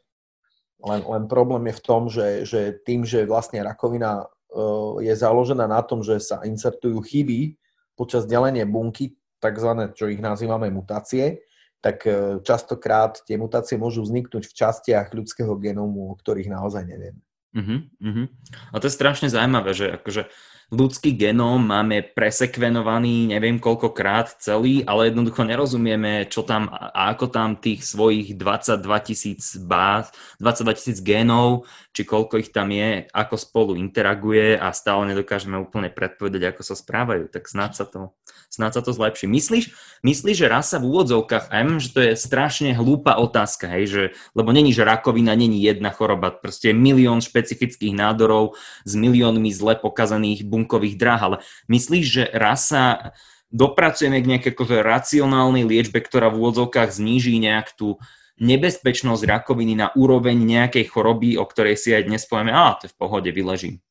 Len, 0.79 1.01
len 1.03 1.23
problém 1.27 1.67
je 1.67 1.75
v 1.75 1.83
tom, 1.83 2.01
že, 2.07 2.47
že 2.47 2.77
tým, 2.87 3.03
že 3.03 3.27
vlastne 3.27 3.59
rakovina 3.59 4.23
uh, 4.23 4.95
je 5.01 5.11
založená 5.11 5.67
na 5.67 5.81
tom, 5.83 5.99
že 5.99 6.21
sa 6.23 6.39
insertujú 6.47 7.03
chyby 7.03 7.59
počas 7.99 8.23
delenia 8.23 8.63
bunky, 8.63 9.18
tzv. 9.39 9.71
čo 9.95 10.11
ich 10.11 10.19
nazývame 10.19 10.67
mutácie, 10.69 11.43
tak 11.79 12.03
e, 12.03 12.43
častokrát 12.43 13.23
tie 13.23 13.39
mutácie 13.39 13.79
môžu 13.79 14.03
vzniknúť 14.03 14.43
v 14.45 14.55
častiach 14.55 15.15
ľudského 15.15 15.55
genómu, 15.55 16.11
o 16.11 16.15
ktorých 16.19 16.51
naozaj 16.51 16.83
nevieme. 16.83 17.23
Uh-huh, 17.55 17.81
uh-huh. 18.03 18.27
A 18.69 18.75
to 18.77 18.85
je 18.85 18.93
strašne 18.93 19.31
zaujímavé, 19.31 19.73
že 19.73 19.97
akože 19.97 20.29
ľudský 20.69 21.17
genóm 21.17 21.65
máme 21.65 22.13
presekvenovaný 22.13 23.33
neviem 23.33 23.57
koľkokrát 23.57 24.37
celý, 24.37 24.85
ale 24.85 25.09
jednoducho 25.09 25.41
nerozumieme, 25.41 26.29
čo 26.29 26.45
tam 26.45 26.69
a 26.69 27.09
ako 27.09 27.25
tam 27.33 27.57
tých 27.57 27.81
svojich 27.81 28.37
22 28.37 28.77
tisíc 29.01 29.57
báz, 29.57 30.13
22 30.37 30.77
tisíc 30.77 30.97
génov, 31.01 31.65
či 31.89 32.05
koľko 32.05 32.37
ich 32.37 32.53
tam 32.53 32.69
je, 32.69 33.09
ako 33.09 33.35
spolu 33.35 33.71
interaguje 33.73 34.55
a 34.61 34.69
stále 34.69 35.09
nedokážeme 35.09 35.57
úplne 35.57 35.89
predpovedať, 35.89 36.53
ako 36.53 36.61
sa 36.61 36.75
správajú. 36.77 37.33
Tak 37.33 37.49
snáď 37.49 37.71
sa 37.73 37.85
to 37.89 38.13
snáď 38.49 38.81
sa 38.81 38.81
to 38.81 38.91
zlepší. 38.91 39.29
Myslíš, 39.29 39.65
myslíš, 40.01 40.37
že 40.41 40.47
raz 40.49 40.73
sa 40.73 40.81
v 40.81 40.89
úvodzovkách, 40.89 41.53
a 41.53 41.53
ja 41.61 41.65
že 41.77 41.89
to 41.93 41.99
je 42.01 42.13
strašne 42.17 42.73
hlúpa 42.73 43.21
otázka, 43.21 43.69
hej, 43.77 43.85
že, 43.85 44.03
lebo 44.33 44.49
není, 44.49 44.73
že 44.73 44.81
rakovina 44.81 45.37
není 45.37 45.61
jedna 45.61 45.93
choroba, 45.93 46.33
proste 46.33 46.73
milión 46.73 47.21
špecifických 47.21 47.93
nádorov 47.93 48.57
s 48.83 48.97
miliónmi 48.97 49.53
zle 49.53 49.77
pokazaných 49.77 50.49
bunkových 50.59 50.99
dráh, 50.99 51.21
ale 51.23 51.37
myslíš, 51.71 52.05
že 52.05 52.23
raz 52.35 52.75
sa 52.75 53.15
dopracujeme 53.49 54.19
k 54.19 54.29
nejakej 54.35 54.51
akože 54.53 54.77
racionálnej 54.83 55.65
liečbe, 55.65 56.03
ktorá 56.03 56.29
v 56.29 56.43
úvodzovkách 56.43 56.91
zníži 56.91 57.39
nejak 57.39 57.73
tú 57.73 57.97
nebezpečnosť 58.39 59.23
rakoviny 59.27 59.75
na 59.75 59.87
úroveň 59.95 60.35
nejakej 60.39 60.87
choroby, 60.91 61.35
o 61.35 61.43
ktorej 61.43 61.75
si 61.75 61.91
aj 61.91 62.07
dnes 62.07 62.23
povieme, 62.23 62.55
a 62.55 62.77
to 62.79 62.87
je 62.87 62.93
v 62.93 62.99
pohode, 62.99 63.29
vyležím. 63.31 63.83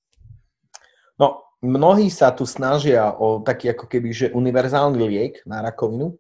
No, 1.21 1.45
mnohí 1.61 2.09
sa 2.09 2.33
tu 2.33 2.49
snažia 2.49 3.13
o 3.13 3.45
taký 3.45 3.77
ako 3.77 3.85
keby, 3.91 4.09
že 4.15 4.27
univerzálny 4.33 4.99
liek 5.05 5.35
na 5.45 5.61
rakovinu. 5.61 6.17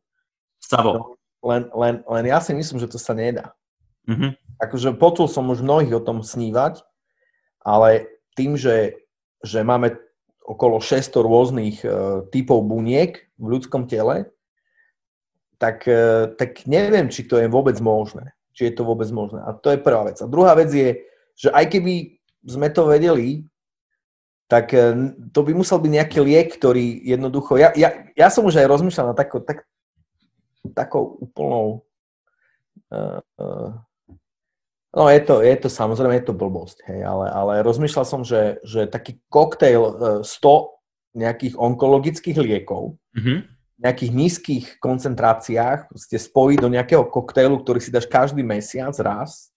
Savo. 0.61 0.91
No, 0.93 1.01
len, 1.41 1.71
len, 1.73 1.95
len 2.05 2.25
ja 2.27 2.43
si 2.43 2.53
myslím, 2.53 2.83
že 2.83 2.91
to 2.91 2.99
sa 3.01 3.17
nedá. 3.17 3.57
Mm-hmm. 4.11 4.61
Akože 4.61 4.99
počul 4.99 5.31
som 5.31 5.49
už 5.49 5.63
mnohých 5.63 5.97
o 5.97 6.05
tom 6.05 6.21
snívať, 6.21 6.83
ale 7.63 8.11
tým, 8.35 8.59
že, 8.59 8.99
že 9.41 9.63
máme 9.63 9.97
okolo 10.49 10.81
600 10.81 11.13
rôznych 11.21 11.77
uh, 11.85 12.25
typov 12.33 12.65
buniek 12.65 13.29
v 13.37 13.47
ľudskom 13.53 13.85
tele, 13.85 14.33
tak, 15.61 15.85
uh, 15.85 16.33
tak 16.41 16.65
neviem, 16.65 17.13
či 17.13 17.29
to 17.29 17.37
je 17.37 17.53
vôbec 17.53 17.77
možné. 17.85 18.33
Či 18.57 18.73
je 18.73 18.81
to 18.81 18.89
vôbec 18.89 19.07
možné. 19.13 19.45
A 19.45 19.53
to 19.53 19.69
je 19.69 19.79
prvá 19.79 20.09
vec. 20.09 20.17
A 20.25 20.27
druhá 20.27 20.57
vec 20.57 20.73
je, 20.73 21.05
že 21.37 21.53
aj 21.53 21.69
keby 21.69 22.19
sme 22.49 22.73
to 22.73 22.89
vedeli, 22.89 23.47
tak 24.49 24.73
e, 24.73 25.13
to 25.31 25.45
by 25.45 25.53
musel 25.53 25.77
byť 25.77 25.93
nejaký 25.93 26.19
liek, 26.25 26.49
ktorý 26.57 27.05
jednoducho... 27.05 27.61
Ja, 27.61 27.71
ja, 27.77 28.09
ja 28.17 28.29
som 28.33 28.49
už 28.49 28.57
aj 28.57 28.67
rozmýšľal 28.67 29.13
na 29.13 29.15
tako, 29.15 29.45
tak, 29.45 29.69
takou 30.73 31.21
úplnou... 31.21 31.85
Uh, 32.89 33.21
uh, 33.37 33.77
no 34.97 35.09
je 35.09 35.21
to, 35.21 35.45
je 35.45 35.57
to 35.57 35.69
samozrejme, 35.69 36.15
je 36.17 36.27
to 36.29 36.37
blbosť, 36.37 36.85
hej, 36.89 37.01
ale, 37.05 37.27
ale 37.29 37.53
rozmýšľal 37.67 38.07
som, 38.09 38.23
že, 38.25 38.63
že 38.65 38.89
taký 38.89 39.21
koktejl 39.29 39.83
uh, 39.83 39.97
100 40.25 41.17
nejakých 41.19 41.55
onkologických 41.59 42.39
liekov, 42.39 42.95
mm-hmm. 43.17 43.39
nejakých 43.83 44.11
nízkych 44.13 44.67
koncentráciách, 44.79 45.91
ste 45.97 46.19
spojí 46.21 46.61
do 46.61 46.71
nejakého 46.71 47.03
koktejlu, 47.09 47.59
ktorý 47.61 47.81
si 47.83 47.91
dáš 47.91 48.07
každý 48.07 48.45
mesiac 48.45 48.95
raz, 49.01 49.51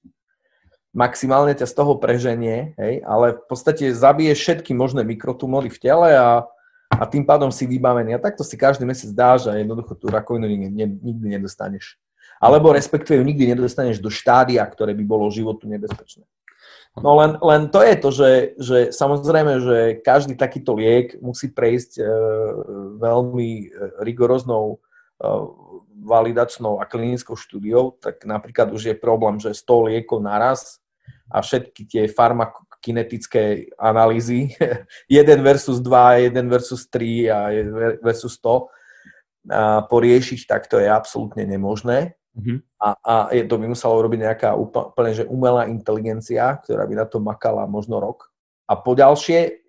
maximálne 0.91 1.56
ťa 1.56 1.67
z 1.67 1.74
toho 1.74 1.96
preženie, 1.96 2.76
hej, 2.76 3.00
ale 3.08 3.39
v 3.39 3.44
podstate 3.48 3.96
zabije 3.96 4.36
všetky 4.36 4.76
možné 4.76 5.08
mikrotumory 5.08 5.72
v 5.72 5.80
tele 5.80 6.10
a, 6.15 6.44
a 6.91 7.04
tým 7.08 7.24
pádom 7.24 7.48
si 7.48 7.63
vybavený. 7.63 8.15
A 8.15 8.24
takto 8.24 8.44
si 8.44 8.60
každý 8.60 8.84
mesiac 8.84 9.12
dáš 9.15 9.48
a 9.48 9.56
jednoducho 9.56 9.96
tú 9.96 10.12
rakovinu 10.12 10.52
nikdy, 10.52 10.84
nikdy 11.00 11.28
nedostaneš. 11.39 11.96
Alebo 12.42 12.74
respektíve 12.74 13.22
nikdy 13.22 13.54
nedostaneš 13.54 14.02
do 14.02 14.10
štádia, 14.10 14.66
ktoré 14.66 14.98
by 14.98 15.04
bolo 15.06 15.30
životu 15.30 15.70
nebezpečné. 15.70 16.26
No 17.00 17.16
len, 17.16 17.40
len 17.40 17.72
to 17.72 17.80
je 17.80 17.96
to, 17.96 18.10
že, 18.12 18.32
že 18.60 18.78
samozrejme, 18.92 19.54
že 19.64 19.78
každý 20.04 20.36
takýto 20.36 20.76
liek 20.76 21.16
musí 21.24 21.48
prejsť 21.48 22.04
e, 22.04 22.06
veľmi 23.00 23.50
e, 23.64 23.66
rigoróznou 24.04 24.76
e, 24.76 24.78
validačnou 26.04 26.84
a 26.84 26.90
klinickou 26.90 27.40
štúdiou, 27.40 27.96
tak 27.96 28.28
napríklad 28.28 28.76
už 28.76 28.92
je 28.92 28.96
problém, 28.98 29.40
že 29.40 29.56
100 29.56 29.88
liekov 29.88 30.20
naraz 30.20 30.84
a 31.32 31.40
všetky 31.40 31.88
tie 31.88 32.04
farmakokinetické 32.12 33.72
analýzy, 33.80 34.52
1 35.08 35.40
versus 35.48 35.80
2, 35.80 36.28
1 36.28 36.36
versus 36.52 36.92
3 36.92 37.32
a 37.32 37.40
versus 38.04 38.36
100, 38.36 38.68
a 39.48 39.88
poriešiť, 39.88 40.44
tak 40.44 40.68
to 40.68 40.76
je 40.76 40.92
absolútne 40.92 41.48
nemožné. 41.48 42.20
Mm-hmm. 42.32 42.58
A, 42.80 42.88
a 43.04 43.13
je, 43.36 43.44
to 43.44 43.60
by 43.60 43.67
musela 43.67 43.94
urobiť 44.00 44.20
nejaká 44.24 44.50
úplne 44.56 45.12
že 45.12 45.28
umelá 45.28 45.67
inteligencia, 45.67 46.56
ktorá 46.63 46.88
by 46.88 46.96
na 46.96 47.06
to 47.06 47.20
makala 47.20 47.67
možno 47.67 48.00
rok. 48.00 48.32
A 48.72 48.80
po 48.80 48.96
ďalšie, 48.96 49.60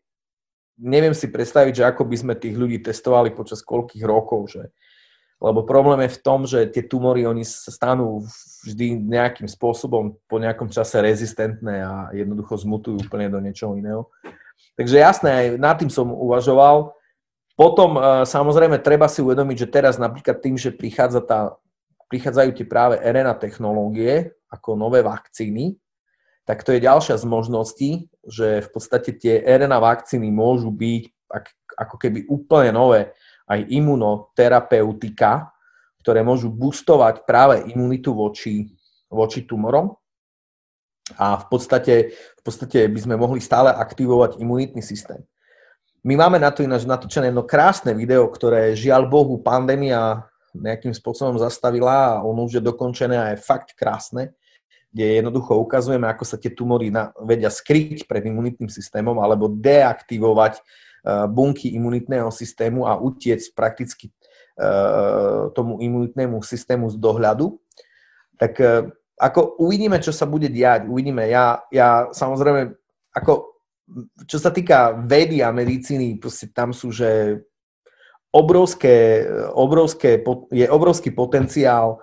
neviem 0.79 1.13
si 1.13 1.27
predstaviť, 1.27 1.83
že 1.83 1.89
ako 1.91 2.07
by 2.07 2.17
sme 2.17 2.35
tých 2.39 2.55
ľudí 2.55 2.79
testovali 2.79 3.35
počas 3.35 3.67
koľkých 3.67 4.07
rokov, 4.07 4.55
že 4.55 4.71
lebo 5.43 5.67
problém 5.67 6.07
je 6.07 6.15
v 6.15 6.23
tom, 6.23 6.47
že 6.47 6.71
tie 6.71 6.87
tumory, 6.87 7.27
oni 7.27 7.43
sa 7.43 7.75
stanú 7.75 8.23
vždy 8.63 8.95
nejakým 8.95 9.51
spôsobom 9.51 10.15
po 10.31 10.39
nejakom 10.39 10.71
čase 10.71 11.03
rezistentné 11.03 11.83
a 11.83 11.95
jednoducho 12.15 12.63
zmutujú 12.63 13.03
úplne 13.03 13.27
do 13.27 13.43
niečoho 13.43 13.75
iného. 13.75 14.07
Takže 14.79 15.03
jasné, 15.03 15.31
aj 15.35 15.47
nad 15.59 15.75
tým 15.83 15.91
som 15.91 16.15
uvažoval. 16.15 16.95
Potom 17.59 17.99
e, 17.99 18.23
samozrejme 18.23 18.79
treba 18.79 19.11
si 19.11 19.19
uvedomiť, 19.19 19.67
že 19.67 19.73
teraz 19.83 19.99
napríklad 19.99 20.39
tým, 20.39 20.55
že 20.55 20.71
prichádza 20.71 21.19
tá, 21.27 21.59
prichádzajú 22.13 22.51
tie 22.53 22.67
práve 22.69 23.01
RNA 23.01 23.41
technológie 23.41 24.37
ako 24.53 24.77
nové 24.77 25.01
vakcíny, 25.01 25.81
tak 26.45 26.61
to 26.61 26.77
je 26.77 26.85
ďalšia 26.85 27.17
z 27.17 27.25
možností, 27.25 27.91
že 28.29 28.61
v 28.61 28.69
podstate 28.69 29.17
tie 29.17 29.41
RNA 29.41 29.81
vakcíny 29.81 30.29
môžu 30.29 30.69
byť 30.69 31.09
ako 31.81 31.97
keby 31.97 32.29
úplne 32.29 32.77
nové 32.77 33.17
aj 33.49 33.65
imunoterapeutika, 33.73 35.49
ktoré 36.05 36.21
môžu 36.21 36.53
boostovať 36.53 37.25
práve 37.25 37.65
imunitu 37.73 38.13
voči, 38.13 38.69
voči 39.09 39.49
tumorom. 39.49 39.97
A 41.17 41.41
v 41.41 41.47
podstate, 41.49 41.95
v 42.13 42.43
podstate 42.45 42.87
by 42.91 43.01
sme 43.01 43.15
mohli 43.17 43.41
stále 43.41 43.73
aktivovať 43.73 44.39
imunitný 44.39 44.85
systém. 44.85 45.23
My 46.03 46.19
máme 46.19 46.43
na 46.43 46.51
to 46.51 46.67
ináč 46.67 46.83
natočené 46.83 47.31
jedno 47.31 47.47
krásne 47.47 47.95
video, 47.95 48.27
ktoré 48.27 48.75
žiaľ 48.75 49.07
Bohu 49.07 49.39
pandémia 49.39 50.27
nejakým 50.55 50.93
spôsobom 50.93 51.41
zastavila 51.41 52.21
a 52.21 52.23
ono 52.25 52.45
už 52.45 52.61
je 52.61 52.63
dokončené 52.63 53.17
a 53.17 53.27
je 53.33 53.43
fakt 53.45 53.73
krásne, 53.77 54.37
kde 54.93 55.25
jednoducho 55.25 55.57
ukazujeme, 55.57 56.05
ako 56.09 56.25
sa 56.29 56.37
tie 56.37 56.53
tumory 56.53 56.93
na, 56.93 57.13
vedia 57.25 57.49
skryť 57.49 58.05
pred 58.05 58.25
imunitným 58.29 58.69
systémom 58.69 59.17
alebo 59.21 59.49
deaktivovať 59.49 60.61
Eh, 61.03 61.27
bunky 61.27 61.75
imunitného 61.75 62.31
systému 62.31 62.87
a 62.87 62.95
utiec 62.95 63.43
prakticky 63.59 64.07
eh, 64.55 65.51
tomu 65.51 65.83
imunitnému 65.83 66.39
systému 66.47 66.95
z 66.95 66.97
dohľadu. 67.03 67.59
Tak 68.39 68.55
eh, 68.63 68.87
ako 69.19 69.59
uvidíme, 69.59 69.99
čo 69.99 70.15
sa 70.15 70.31
bude 70.31 70.47
diať, 70.47 70.87
uvidíme. 70.87 71.27
Ja, 71.27 71.59
ja 71.75 72.07
samozrejme, 72.07 72.79
ako 73.19 73.51
čo 74.31 74.39
sa 74.39 74.55
týka 74.55 74.95
vedy 75.03 75.43
a 75.43 75.51
medicíny, 75.51 76.23
proste 76.23 76.55
tam 76.55 76.71
sú, 76.71 76.95
že 76.95 77.43
obrovské, 78.33 79.29
obrovské, 79.53 80.19
je 80.51 80.67
obrovský 80.67 81.13
potenciál 81.13 82.01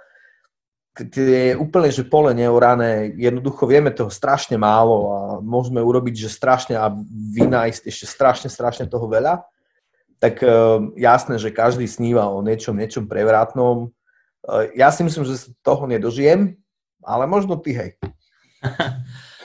tie 1.08 1.56
úplne, 1.56 1.88
že 1.94 2.04
pole 2.04 2.36
neorané, 2.36 3.16
jednoducho 3.16 3.64
vieme 3.64 3.94
toho 3.94 4.12
strašne 4.12 4.60
málo 4.60 4.98
a 5.08 5.20
môžeme 5.40 5.80
urobiť, 5.80 6.28
že 6.28 6.36
strašne 6.36 6.76
a 6.76 6.92
vynájsť 7.36 7.88
ešte 7.88 8.06
strašne, 8.10 8.50
strašne 8.52 8.86
toho 8.90 9.08
veľa, 9.08 9.40
tak 10.20 10.44
uh, 10.44 10.92
jasné, 11.00 11.40
že 11.40 11.56
každý 11.56 11.88
sníva 11.88 12.28
o 12.28 12.44
niečom, 12.44 12.76
niečom 12.76 13.08
prevratnom. 13.08 13.88
Uh, 14.44 14.68
ja 14.76 14.92
si 14.92 15.08
myslím, 15.08 15.24
že 15.24 15.56
toho 15.64 15.88
nedožijem, 15.88 16.60
ale 17.00 17.24
možno 17.24 17.56
ty, 17.56 17.72
hej. 17.72 17.90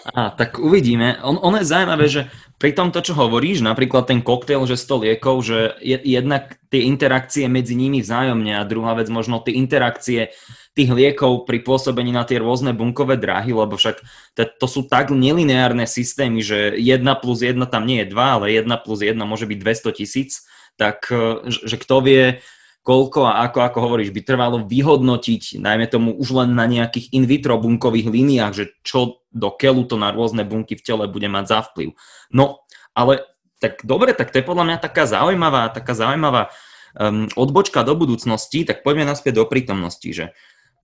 Á, 0.05 0.36
tak 0.36 0.61
uvidíme. 0.61 1.16
On, 1.24 1.40
on 1.40 1.57
je 1.57 1.64
zaujímavé, 1.64 2.05
že 2.12 2.28
pri 2.61 2.76
tomto, 2.76 3.00
čo 3.00 3.16
hovoríš, 3.16 3.64
napríklad 3.64 4.05
ten 4.05 4.20
koktail, 4.20 4.61
že 4.68 4.76
100 4.76 5.05
liekov, 5.09 5.40
že 5.40 5.80
je, 5.80 5.96
jednak 5.96 6.61
tie 6.68 6.84
interakcie 6.84 7.48
medzi 7.48 7.72
nimi 7.72 8.05
vzájomne 8.05 8.52
a 8.61 8.68
druhá 8.68 8.92
vec 9.00 9.09
možno 9.09 9.40
tie 9.40 9.57
interakcie 9.57 10.36
tých 10.76 10.90
liekov 10.92 11.48
pri 11.48 11.64
pôsobení 11.64 12.12
na 12.12 12.28
tie 12.28 12.36
rôzne 12.36 12.76
bunkové 12.76 13.16
dráhy, 13.16 13.57
lebo 13.57 13.80
však 13.80 13.96
to, 14.36 14.44
to 14.44 14.66
sú 14.68 14.80
tak 14.84 15.09
nelineárne 15.09 15.88
systémy, 15.88 16.44
že 16.44 16.76
1 16.76 17.00
plus 17.24 17.40
1 17.40 17.57
tam 17.72 17.88
nie 17.88 18.05
je 18.05 18.12
2, 18.12 18.18
ale 18.20 18.52
1 18.52 18.68
plus 18.84 19.00
1 19.00 19.16
môže 19.24 19.48
byť 19.48 19.59
200 19.62 19.98
tisíc, 20.05 20.44
tak 20.76 21.09
e, 21.09 21.48
že 21.48 21.80
kto 21.80 22.05
vie, 22.05 22.44
koľko 22.84 23.24
a 23.24 23.48
ako, 23.48 23.59
ako 23.64 23.78
hovoríš, 23.88 24.12
by 24.12 24.20
trvalo 24.20 24.68
vyhodnotiť, 24.68 25.62
najmä 25.62 25.88
tomu 25.88 26.12
už 26.12 26.44
len 26.44 26.52
na 26.52 26.68
nejakých 26.68 27.14
in 27.16 27.24
vitro 27.24 27.57
bunkových 27.57 28.11
líniách, 28.12 28.52
že 28.52 28.64
čo 28.84 29.24
do 29.35 29.51
keľu 29.51 29.91
to 29.91 29.99
na 29.99 30.14
rôzne 30.14 30.47
bunky 30.47 30.78
v 30.78 30.85
tele 30.87 31.05
bude 31.11 31.26
mať 31.26 31.45
za 31.51 31.59
vplyv. 31.66 31.99
No, 32.30 32.62
ale 32.95 33.26
tak 33.59 33.82
dobre, 33.82 34.14
tak 34.14 34.30
to 34.30 34.39
je 34.39 34.47
podľa 34.47 34.64
mňa 34.70 34.78
taká 34.78 35.05
zaujímavá, 35.05 35.74
taká 35.74 35.93
zaujímavá 35.99 36.55
um, 36.95 37.26
odbočka 37.35 37.82
do 37.82 37.99
budúcnosti, 37.99 38.62
tak 38.62 38.87
poďme 38.87 39.11
naspäť 39.11 39.43
do 39.43 39.45
prítomnosti, 39.51 40.07
že 40.07 40.30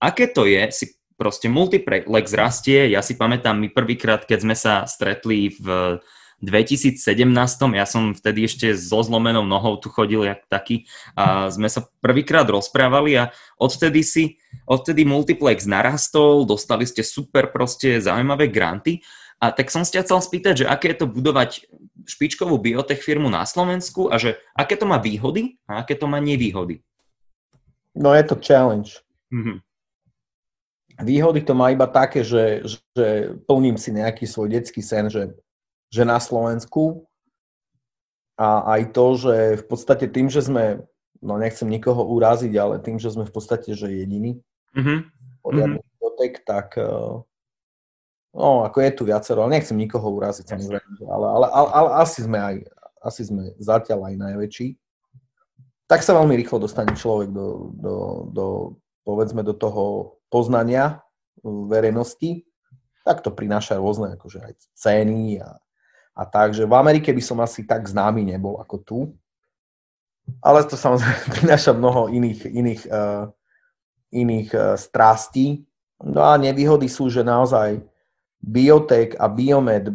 aké 0.03 0.27
to 0.27 0.43
je 0.43 0.67
si 0.75 0.85
proste 1.15 1.45
multiplex 1.45 2.33
rastie, 2.33 2.89
ja 2.89 3.05
si 3.05 3.13
pamätám, 3.13 3.53
my 3.53 3.69
prvýkrát, 3.69 4.25
keď 4.25 4.39
sme 4.41 4.55
sa 4.57 4.89
stretli 4.89 5.53
v 5.53 6.01
2017, 6.41 6.97
ja 7.77 7.85
som 7.85 8.17
vtedy 8.17 8.49
ešte 8.49 8.73
so 8.73 9.05
zlomenou 9.05 9.45
nohou 9.45 9.77
tu 9.77 9.93
chodil 9.93 10.25
jak 10.25 10.41
taký 10.49 10.89
a 11.13 11.53
sme 11.53 11.69
sa 11.69 11.85
prvýkrát 12.01 12.49
rozprávali 12.49 13.13
a 13.21 13.29
odtedy 13.61 14.01
si, 14.01 14.40
odtedy 14.71 15.03
Multiplex 15.03 15.67
narastol, 15.67 16.47
dostali 16.47 16.87
ste 16.87 17.03
super 17.03 17.51
proste 17.51 17.99
zaujímavé 17.99 18.47
granty 18.47 19.03
a 19.43 19.51
tak 19.51 19.67
som 19.67 19.83
ste 19.83 19.99
chcel 19.99 20.23
spýtať, 20.23 20.63
že 20.63 20.69
aké 20.71 20.95
je 20.95 21.03
to 21.03 21.07
budovať 21.11 21.67
špičkovú 22.07 22.55
biotech 22.55 23.03
firmu 23.03 23.27
na 23.27 23.43
Slovensku 23.43 24.07
a 24.07 24.15
že 24.15 24.39
aké 24.55 24.79
to 24.79 24.87
má 24.87 24.95
výhody 24.95 25.59
a 25.67 25.83
aké 25.83 25.99
to 25.99 26.07
má 26.07 26.23
nevýhody? 26.23 26.79
No 27.91 28.15
je 28.15 28.23
to 28.23 28.39
challenge. 28.39 29.03
Mm-hmm. 29.35 29.59
Výhody 31.03 31.43
to 31.43 31.51
má 31.51 31.75
iba 31.75 31.91
také, 31.91 32.23
že, 32.23 32.63
že 32.95 33.35
plním 33.43 33.75
si 33.75 33.91
nejaký 33.91 34.23
svoj 34.23 34.55
detský 34.55 34.79
sen, 34.79 35.11
že 35.11 35.35
že 35.91 36.07
na 36.07 36.17
Slovensku 36.17 37.05
a 38.39 38.79
aj 38.79 38.95
to, 38.95 39.05
že 39.19 39.35
v 39.59 39.65
podstate 39.67 40.07
tým, 40.07 40.31
že 40.31 40.41
sme, 40.41 40.87
no 41.19 41.35
nechcem 41.35 41.67
nikoho 41.67 42.07
uraziť, 42.07 42.55
ale 42.55 42.79
tým, 42.79 42.97
že 42.97 43.11
sme 43.11 43.27
v 43.27 43.33
podstate, 43.35 43.75
že 43.75 43.91
jediný 43.91 44.39
mm-hmm. 44.75 44.99
poriadny 45.41 45.79
mm-hmm. 45.79 46.45
tak 46.45 46.77
eh, 46.77 47.15
no, 48.35 48.63
ako 48.63 48.77
je 48.81 48.91
tu 48.93 49.03
viacero, 49.07 49.43
ale 49.43 49.59
nechcem 49.59 49.77
nikoho 49.77 50.07
uraziť, 50.11 50.45
samozrejme, 50.55 51.07
ale, 51.09 51.27
ale, 51.27 51.47
ale, 51.49 51.69
ale 51.73 51.89
asi 52.01 52.19
sme 52.23 52.39
aj, 52.39 52.55
asi 53.01 53.21
sme 53.27 53.53
zatiaľ 53.57 54.11
aj 54.11 54.15
najväčší. 54.17 54.67
Tak 55.89 56.07
sa 56.07 56.15
veľmi 56.15 56.39
rýchlo 56.39 56.63
dostane 56.63 56.95
človek 56.95 57.35
do, 57.35 57.75
do, 57.75 57.95
do 58.31 58.45
povedzme, 59.03 59.43
do 59.43 59.51
toho 59.51 60.15
poznania 60.31 61.03
verejnosti, 61.43 62.47
tak 63.03 63.19
to 63.19 63.33
prináša 63.33 63.75
rôzne 63.75 64.15
akože 64.15 64.39
aj 64.39 64.53
ceny 64.77 65.43
a 65.43 65.59
a 66.11 66.23
tak, 66.27 66.51
že 66.51 66.67
v 66.67 66.73
Amerike 66.75 67.09
by 67.15 67.23
som 67.23 67.39
asi 67.39 67.63
tak 67.63 67.87
známy 67.87 68.27
nebol 68.27 68.59
ako 68.59 68.75
tu. 68.83 68.99
Ale 70.43 70.63
to 70.67 70.75
samozrejme 70.75 71.17
prináša 71.41 71.71
mnoho 71.71 72.11
iných, 72.11 72.39
iných, 72.45 72.81
uh, 72.91 73.31
iných 74.11 74.49
uh, 74.53 74.61
strastí. 74.75 75.63
No 76.03 76.21
a 76.23 76.37
nevýhody 76.37 76.91
sú, 76.91 77.07
že 77.09 77.25
naozaj 77.25 77.81
biotek 78.41 79.15
a 79.21 79.29
biomed 79.29 79.93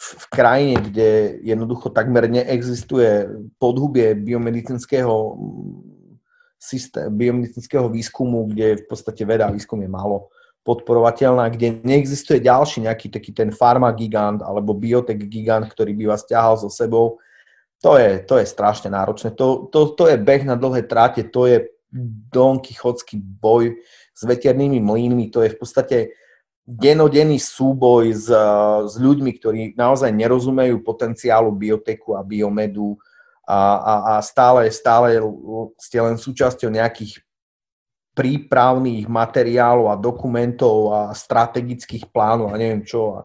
v, 0.00 0.24
krajine, 0.32 0.80
kde 0.80 1.08
jednoducho 1.44 1.92
takmer 1.92 2.24
neexistuje 2.24 3.28
podhubie 3.60 4.16
biomedicínskeho 4.16 5.36
systém, 6.56 7.12
biomedicínskeho 7.12 7.88
výskumu, 7.92 8.48
kde 8.48 8.80
v 8.80 8.84
podstate 8.88 9.24
veda 9.28 9.48
a 9.48 9.52
výskum 9.52 9.76
je 9.84 9.92
málo 9.92 10.32
podporovateľná, 10.64 11.48
kde 11.52 11.80
neexistuje 11.84 12.40
ďalší 12.40 12.84
nejaký 12.84 13.08
taký 13.12 13.32
ten 13.32 13.48
farmagigant 13.52 14.44
alebo 14.44 14.76
biotech 14.76 15.20
gigant, 15.28 15.68
ktorý 15.68 15.96
by 15.96 16.04
vás 16.16 16.24
ťahal 16.28 16.56
so 16.60 16.68
sebou, 16.68 17.20
to 17.80 17.96
je, 17.96 18.20
to 18.28 18.36
je 18.36 18.44
strašne 18.44 18.92
náročné. 18.92 19.32
To, 19.40 19.72
to, 19.72 19.96
to 19.96 20.04
je 20.12 20.20
beh 20.20 20.44
na 20.44 20.56
dlhé 20.56 20.84
tráte, 20.84 21.24
to 21.32 21.48
je 21.48 21.64
Don 22.30 22.62
Quixotský 22.62 23.18
boj 23.18 23.74
s 24.14 24.22
veternými 24.22 24.78
mlínmi, 24.78 25.28
to 25.34 25.42
je 25.42 25.54
v 25.54 25.58
podstate 25.58 25.98
denodenný 26.62 27.42
súboj 27.42 28.14
s, 28.14 28.30
s 28.86 28.94
ľuďmi, 28.94 29.30
ktorí 29.42 29.60
naozaj 29.74 30.14
nerozumejú 30.14 30.86
potenciálu 30.86 31.50
bioteku 31.50 32.14
a 32.14 32.22
biomedu 32.22 32.94
a, 33.42 33.58
a, 33.58 33.94
a 34.06 34.14
stále, 34.22 34.70
stále 34.70 35.18
ste 35.82 35.98
len 35.98 36.14
súčasťou 36.14 36.70
nejakých 36.70 37.18
prípravných 38.14 39.10
materiálov 39.10 39.90
a 39.90 39.98
dokumentov 39.98 40.76
a 40.94 41.00
strategických 41.10 42.10
plánov 42.14 42.54
a 42.54 42.60
neviem 42.60 42.86
čo 42.86 43.18
a, 43.18 43.20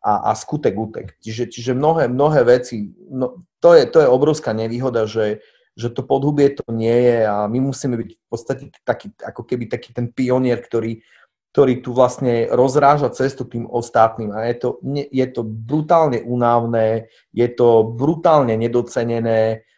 a, 0.00 0.12
a 0.28 0.32
skutek 0.32 0.72
utek. 0.72 1.06
Čiže, 1.20 1.52
čiže 1.52 1.72
mnohé, 1.76 2.08
mnohé 2.08 2.48
veci, 2.48 2.96
no, 3.12 3.44
to, 3.60 3.76
je, 3.76 3.84
to 3.92 4.00
je 4.00 4.08
obrovská 4.08 4.56
nevýhoda, 4.56 5.04
že, 5.04 5.44
že 5.76 5.92
to 5.92 6.02
podhubie 6.02 6.56
to 6.56 6.64
nie 6.72 6.92
je 6.92 7.28
a 7.28 7.44
my 7.46 7.60
musíme 7.60 8.00
byť 8.00 8.10
v 8.16 8.26
podstate 8.32 8.64
taký, 8.80 9.12
ako 9.20 9.44
keby 9.44 9.68
taký 9.68 9.92
ten 9.92 10.08
pionier, 10.08 10.58
ktorý, 10.58 11.04
ktorý 11.52 11.84
tu 11.84 11.92
vlastne 11.92 12.48
rozráža 12.48 13.12
cestu 13.12 13.44
tým 13.44 13.68
ostatným 13.68 14.32
a 14.32 14.48
je 14.48 14.56
to, 14.56 14.68
je 15.12 15.26
to 15.28 15.44
brutálne 15.44 16.24
únavné, 16.24 17.12
je 17.36 17.48
to 17.52 17.92
brutálne 17.92 18.56
nedocenené, 18.56 19.68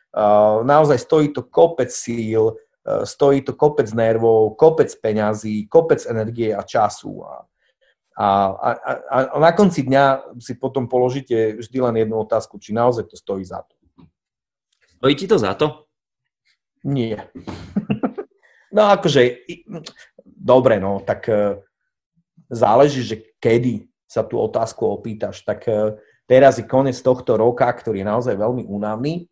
naozaj 0.63 0.99
stojí 1.03 1.35
to 1.35 1.43
kopec 1.51 1.91
síl, 1.91 2.55
E, 2.89 3.07
stojí 3.07 3.43
to 3.43 3.53
kopec 3.53 3.93
nervov, 3.93 4.57
kopec 4.57 4.89
peňazí, 4.97 5.67
kopec 5.69 6.07
energie 6.07 6.57
a 6.57 6.63
času. 6.63 7.25
A, 7.25 7.35
a, 8.19 8.27
a, 8.73 8.93
a 9.11 9.39
na 9.39 9.53
konci 9.53 9.83
dňa 9.83 10.35
si 10.41 10.57
potom 10.57 10.89
položíte 10.89 11.61
vždy 11.61 11.79
len 11.81 11.97
jednu 11.97 12.17
otázku, 12.19 12.59
či 12.59 12.73
naozaj 12.73 13.05
to 13.13 13.17
stojí 13.17 13.45
za 13.45 13.61
to. 13.63 13.75
Stojí 14.97 15.15
ti 15.15 15.27
to 15.29 15.39
za 15.39 15.55
to? 15.55 15.88
Nie. 16.89 17.29
no 18.73 18.89
akože, 18.97 19.45
dobre, 20.25 20.81
no, 20.81 21.05
tak 21.05 21.29
e, 21.29 21.61
záleží, 22.49 23.05
že 23.05 23.17
kedy 23.37 23.93
sa 24.09 24.25
tú 24.25 24.41
otázku 24.41 24.89
opýtaš. 24.89 25.45
Tak 25.45 25.69
e, 25.69 26.01
teraz 26.25 26.57
je 26.57 26.65
koniec 26.65 26.97
tohto 27.05 27.37
roka, 27.37 27.69
ktorý 27.69 28.01
je 28.01 28.09
naozaj 28.09 28.35
veľmi 28.41 28.65
únavný 28.65 29.29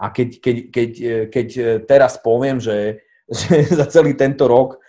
a 0.00 0.08
keď, 0.08 0.28
keď, 0.40 0.56
keď, 0.72 0.90
e, 0.96 1.14
keď 1.28 1.48
teraz 1.84 2.16
poviem, 2.16 2.56
že, 2.56 3.04
že 3.28 3.60
za 3.78 3.84
celý 3.84 4.16
tento 4.16 4.48
rok 4.48 4.80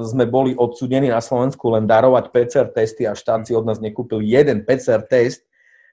sme 0.00 0.24
boli 0.24 0.56
odsudení 0.56 1.12
na 1.12 1.20
Slovensku 1.20 1.68
len 1.68 1.84
darovať 1.84 2.32
PCR 2.32 2.72
testy 2.72 3.04
a 3.04 3.12
štát 3.12 3.44
si 3.44 3.52
od 3.52 3.68
nás 3.68 3.76
nekúpil 3.76 4.24
jeden 4.24 4.64
PCR 4.64 5.04
test 5.04 5.44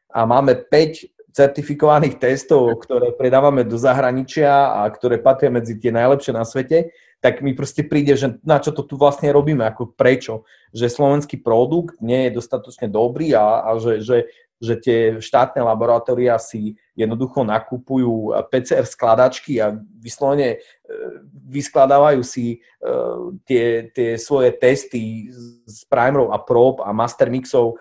a 0.07 0.23
máme 0.23 0.55
5 0.55 1.14
certifikovaných 1.35 2.15
testov, 2.15 2.79
ktoré 2.79 3.11
predávame 3.11 3.67
do 3.67 3.75
zahraničia 3.75 4.79
a 4.79 4.87
ktoré 4.87 5.19
patria 5.19 5.51
medzi 5.51 5.75
tie 5.75 5.91
najlepšie 5.91 6.31
na 6.31 6.47
svete, 6.47 6.95
tak 7.19 7.43
mi 7.43 7.51
proste 7.51 7.83
príde, 7.83 8.15
že 8.15 8.39
na 8.47 8.63
čo 8.63 8.71
to 8.71 8.87
tu 8.87 8.95
vlastne 8.95 9.27
robíme, 9.35 9.67
ako 9.67 9.91
prečo, 9.91 10.47
že 10.71 10.87
slovenský 10.87 11.43
produkt 11.43 11.99
nie 11.99 12.29
je 12.29 12.39
dostatočne 12.39 12.87
dobrý 12.87 13.35
a, 13.35 13.67
a 13.67 13.75
že, 13.81 13.99
že, 13.99 14.17
že 14.63 14.73
tie 14.79 14.99
štátne 15.19 15.59
laboratória 15.59 16.39
si 16.39 16.79
jednoducho 16.95 17.43
nakupujú 17.43 18.31
PCR 18.47 18.87
skladačky 18.87 19.59
a 19.59 19.75
vyslovene 19.99 20.55
e, 20.55 20.57
vyskladávajú 21.51 22.21
si 22.23 22.55
e, 22.55 22.57
tie, 23.43 23.91
tie 23.91 24.15
svoje 24.15 24.55
testy 24.55 25.27
z 25.67 25.83
primerov 25.91 26.31
a 26.31 26.39
prób 26.39 26.79
a 26.79 26.95
master 26.95 27.27
mixov 27.27 27.75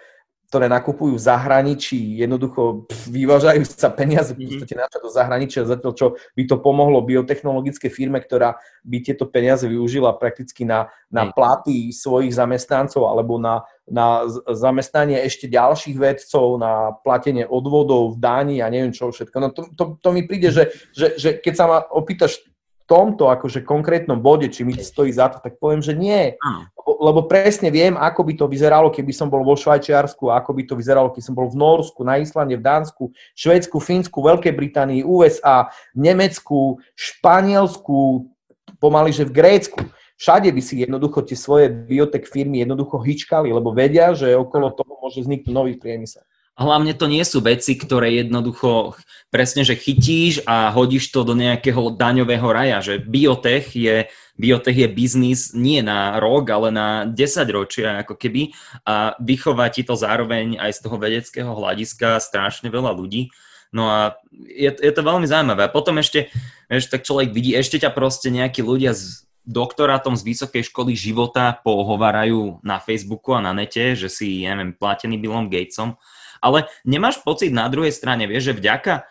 ktoré 0.55 0.71
nakupujú 0.71 1.19
v 1.19 1.27
zahraničí, 1.27 2.23
jednoducho 2.23 2.87
vyvážajú 3.11 3.67
sa 3.67 3.91
peniaze 3.91 4.39
v 4.39 4.47
mhm. 4.47 4.63
podstate 4.63 4.75
na 4.79 4.87
do 4.87 5.11
zahraničia, 5.11 5.67
zatiaľ 5.67 5.93
čo 5.99 6.07
by 6.39 6.47
to 6.47 6.63
pomohlo 6.63 7.03
biotechnologické 7.03 7.91
firme, 7.91 8.23
ktorá 8.23 8.55
by 8.87 9.03
tieto 9.03 9.27
peniaze 9.27 9.67
využila 9.67 10.15
prakticky 10.15 10.63
na, 10.63 10.95
na 11.11 11.35
platy 11.35 11.91
svojich 11.91 12.31
zamestnancov 12.39 13.03
alebo 13.03 13.35
na, 13.43 13.67
na 13.91 14.31
zamestnanie 14.55 15.27
ešte 15.27 15.51
ďalších 15.51 15.99
vedcov, 15.99 16.63
na 16.63 16.95
platenie 17.03 17.43
odvodov, 17.51 18.15
daní 18.23 18.63
a 18.63 18.71
neviem 18.71 18.95
čo 18.95 19.11
všetko. 19.11 19.37
No 19.43 19.51
to, 19.51 19.75
to, 19.75 19.99
to 19.99 20.09
mi 20.15 20.23
príde, 20.23 20.55
že, 20.55 20.71
že, 20.95 21.19
že 21.19 21.43
keď 21.43 21.55
sa 21.59 21.67
ma 21.67 21.79
opýtaš 21.83 22.47
tomto 22.85 23.33
akože 23.33 23.65
konkrétnom 23.65 24.21
bode, 24.21 24.53
či 24.53 24.63
mi 24.63 24.77
to 24.77 24.85
stojí 24.85 25.09
za 25.13 25.33
to, 25.33 25.41
tak 25.41 25.57
poviem, 25.57 25.81
že 25.81 25.97
nie. 25.97 26.37
Lebo, 26.85 27.25
presne 27.25 27.73
viem, 27.73 27.97
ako 27.97 28.21
by 28.29 28.33
to 28.37 28.45
vyzeralo, 28.45 28.93
keby 28.93 29.13
som 29.13 29.33
bol 29.33 29.41
vo 29.41 29.57
Švajčiarsku, 29.57 30.29
ako 30.29 30.51
by 30.53 30.63
to 30.69 30.75
vyzeralo, 30.77 31.09
keby 31.09 31.25
som 31.25 31.37
bol 31.37 31.49
v 31.49 31.57
Norsku, 31.57 32.05
na 32.05 32.21
Islande, 32.21 32.61
v 32.61 32.65
Dánsku, 32.65 33.09
Švedsku, 33.33 33.81
Fínsku, 33.81 34.21
Veľkej 34.21 34.53
Británii, 34.53 35.01
USA, 35.01 35.73
Nemecku, 35.97 36.77
Španielsku, 36.93 38.29
pomaly, 38.77 39.17
že 39.17 39.25
v 39.25 39.33
Grécku. 39.33 39.81
Všade 40.21 40.53
by 40.53 40.63
si 40.63 40.85
jednoducho 40.85 41.25
tie 41.25 41.35
svoje 41.35 41.73
biotech 41.73 42.29
firmy 42.29 42.63
jednoducho 42.63 43.01
hyčkali, 43.03 43.51
lebo 43.51 43.75
vedia, 43.75 44.15
že 44.15 44.37
okolo 44.37 44.71
toho 44.71 45.01
môže 45.03 45.25
vzniknúť 45.25 45.53
nový 45.53 45.75
priemysel. 45.75 46.23
Hlavne 46.55 46.95
to 46.95 47.11
nie 47.11 47.27
sú 47.27 47.43
veci, 47.43 47.75
ktoré 47.75 48.15
jednoducho 48.15 48.95
presne, 49.27 49.67
že 49.67 49.75
chytíš 49.75 50.47
a 50.47 50.71
hodíš 50.71 51.11
to 51.11 51.27
do 51.27 51.35
nejakého 51.35 51.99
daňového 51.99 52.47
raja, 52.55 52.79
že 52.79 53.03
biotech 53.03 53.75
je, 53.75 54.07
biotech 54.39 54.87
je 54.87 54.87
biznis 54.87 55.51
nie 55.51 55.83
na 55.83 56.23
rok, 56.23 56.47
ale 56.55 56.71
na 56.71 57.11
10 57.11 57.19
ročia 57.51 58.07
ako 58.07 58.15
keby 58.15 58.55
a 58.87 59.19
vychová 59.19 59.67
ti 59.75 59.83
to 59.83 59.99
zároveň 59.99 60.55
aj 60.63 60.79
z 60.79 60.83
toho 60.87 60.97
vedeckého 61.03 61.51
hľadiska 61.51 62.23
strašne 62.23 62.71
veľa 62.71 62.95
ľudí. 62.95 63.35
No 63.75 63.91
a 63.91 64.23
je, 64.31 64.71
je 64.71 64.93
to 64.95 65.03
veľmi 65.03 65.27
zaujímavé. 65.27 65.67
A 65.67 65.75
potom 65.75 65.99
ešte, 65.99 66.31
vieš, 66.71 66.87
tak 66.87 67.03
človek 67.03 67.35
vidí, 67.35 67.59
ešte 67.59 67.83
ťa 67.83 67.91
proste 67.91 68.31
nejakí 68.31 68.63
ľudia 68.63 68.95
s 68.95 69.27
doktorátom 69.43 70.15
z 70.15 70.23
vysokej 70.23 70.71
školy 70.71 70.95
života 70.95 71.59
pohovarajú 71.67 72.63
na 72.63 72.79
Facebooku 72.79 73.35
a 73.35 73.43
na 73.43 73.51
nete, 73.51 73.99
že 73.99 74.07
si, 74.07 74.47
neviem, 74.47 74.73
platený 74.73 75.19
Billom 75.19 75.51
Gatesom 75.51 75.99
ale 76.45 76.69
nemáš 76.85 77.25
pocit 77.25 77.49
na 77.49 77.65
druhej 77.73 77.97
strane, 77.97 78.29
vieš, 78.29 78.53
že 78.53 78.61
vďaka 78.61 79.09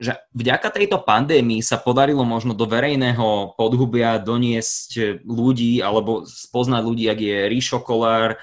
že 0.00 0.16
vďaka 0.32 0.72
tejto 0.72 1.04
pandémii 1.04 1.60
sa 1.60 1.76
podarilo 1.76 2.24
možno 2.24 2.56
do 2.56 2.64
verejného 2.64 3.52
podhubia 3.60 4.16
doniesť 4.16 5.20
ľudí 5.28 5.84
alebo 5.84 6.24
spoznať 6.24 6.80
ľudí, 6.80 7.04
ak 7.12 7.20
je 7.20 7.36
Ríšo 7.52 7.84
Kolár, 7.84 8.40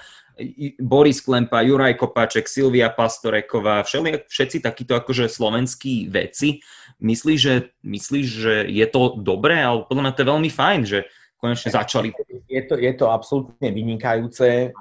Boris 0.78 1.22
Klempa, 1.22 1.62
Juraj 1.62 1.94
Kopáček, 1.98 2.50
Silvia 2.50 2.90
Pastoreková, 2.90 3.86
všeli, 3.86 4.26
všetci 4.26 4.62
takíto 4.62 4.98
akože 4.98 5.30
slovenskí 5.30 6.10
veci. 6.10 6.62
Myslíš, 6.98 7.38
že, 7.38 7.54
myslíš, 7.82 8.26
že 8.26 8.54
je 8.66 8.86
to 8.90 9.18
dobré? 9.18 9.62
Ale 9.62 9.86
podľa 9.86 10.02
mňa 10.06 10.14
to 10.14 10.22
je 10.22 10.30
veľmi 10.30 10.50
fajn, 10.50 10.80
že 10.86 10.98
konečne 11.38 11.70
začali. 11.70 12.14
Je 12.50 12.62
to, 12.66 12.74
je 12.78 12.92
to 12.94 13.06
absolútne 13.10 13.68
vynikajúce, 13.70 14.74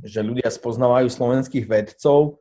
že 0.00 0.20
ľudia 0.20 0.48
spoznávajú 0.48 1.08
slovenských 1.12 1.64
vedcov 1.64 2.39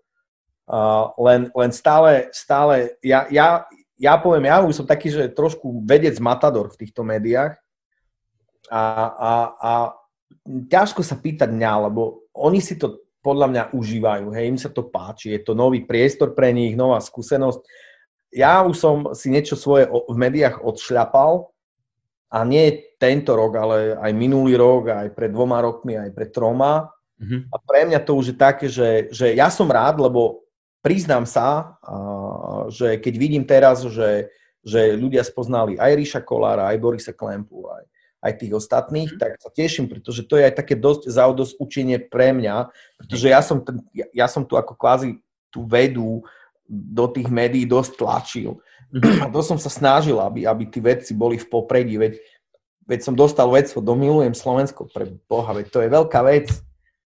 Uh, 0.70 1.10
len, 1.26 1.50
len 1.58 1.74
stále, 1.74 2.30
stále, 2.30 2.94
ja, 3.02 3.26
ja, 3.34 3.66
ja 3.98 4.14
poviem, 4.22 4.46
ja 4.54 4.62
už 4.62 4.78
som 4.78 4.86
taký, 4.86 5.10
že 5.10 5.34
trošku 5.34 5.82
vedec 5.82 6.14
matador 6.22 6.70
v 6.70 6.86
týchto 6.86 7.02
médiách 7.02 7.58
a, 8.70 8.84
a, 9.10 9.34
a 9.58 9.72
ťažko 10.46 11.02
sa 11.02 11.18
pýtať 11.18 11.50
mňa, 11.50 11.90
lebo 11.90 12.30
oni 12.38 12.62
si 12.62 12.78
to 12.78 13.02
podľa 13.20 13.50
mňa 13.50 13.64
užívajú, 13.74 14.30
hej, 14.30 14.46
im 14.46 14.62
sa 14.62 14.70
to 14.70 14.88
páči, 14.94 15.34
je 15.34 15.42
to 15.42 15.58
nový 15.58 15.84
priestor 15.90 16.38
pre 16.38 16.54
nich, 16.54 16.78
nová 16.78 17.02
skúsenosť. 17.02 17.66
Ja 18.38 18.62
už 18.62 18.76
som 18.78 18.96
si 19.18 19.34
niečo 19.34 19.58
svoje 19.58 19.90
v 19.90 20.16
médiách 20.16 20.62
odšľapal 20.62 21.50
a 22.30 22.38
nie 22.46 22.94
tento 23.02 23.34
rok, 23.34 23.58
ale 23.58 23.98
aj 23.98 24.12
minulý 24.14 24.54
rok, 24.54 24.94
aj 24.94 25.18
pred 25.18 25.34
dvoma 25.34 25.66
rokmi, 25.66 25.98
aj 25.98 26.14
pred 26.14 26.30
troma. 26.30 26.94
Mm-hmm. 27.18 27.42
A 27.52 27.56
pre 27.58 27.82
mňa 27.90 28.00
to 28.06 28.14
už 28.16 28.32
je 28.32 28.38
také, 28.38 28.70
že, 28.70 29.10
že 29.10 29.34
ja 29.34 29.50
som 29.50 29.66
rád, 29.66 29.98
lebo 29.98 30.46
priznám 30.80 31.28
sa, 31.28 31.80
že 32.72 33.00
keď 33.00 33.14
vidím 33.16 33.44
teraz, 33.44 33.84
že, 33.84 34.32
že 34.64 34.96
ľudia 34.96 35.24
spoznali 35.24 35.76
aj 35.76 35.92
Ríša 35.96 36.22
Kolára, 36.24 36.72
aj 36.72 36.78
Borisa 36.80 37.14
Klempu, 37.16 37.68
aj, 37.68 37.84
aj 38.24 38.34
tých 38.40 38.54
ostatných, 38.56 39.12
mm. 39.16 39.20
tak 39.20 39.32
sa 39.40 39.52
teším, 39.52 39.92
pretože 39.92 40.24
to 40.28 40.40
je 40.40 40.48
aj 40.48 40.56
také 40.56 40.76
dosť 40.76 41.12
záudosť 41.12 41.54
učenie 41.60 41.98
pre 42.08 42.32
mňa, 42.36 42.72
pretože 43.00 43.26
ja 43.28 43.40
som, 43.44 43.64
ten, 43.64 43.84
ja, 43.92 44.08
ja 44.12 44.28
som 44.28 44.44
tu 44.44 44.56
ako 44.56 44.76
kvázi 44.76 45.20
tú 45.52 45.68
vedu 45.68 46.24
do 46.70 47.06
tých 47.10 47.28
médií 47.28 47.66
dosť 47.66 47.92
tlačil. 47.98 48.62
Mhm. 48.94 49.24
A 49.24 49.26
to 49.30 49.42
som 49.42 49.58
sa 49.58 49.70
snažil, 49.70 50.18
aby, 50.18 50.46
aby 50.46 50.64
tí 50.70 50.80
vedci 50.80 51.12
boli 51.14 51.38
v 51.38 51.50
popredí, 51.50 51.98
veď, 52.00 52.18
veď 52.88 53.00
som 53.06 53.14
dostal 53.18 53.50
vedstvo, 53.52 53.84
domilujem 53.84 54.34
Slovensko, 54.34 54.88
pre 54.90 55.12
Boha, 55.28 55.52
veď 55.54 55.66
to 55.70 55.80
je 55.84 55.90
veľká 55.90 56.22
vec 56.26 56.69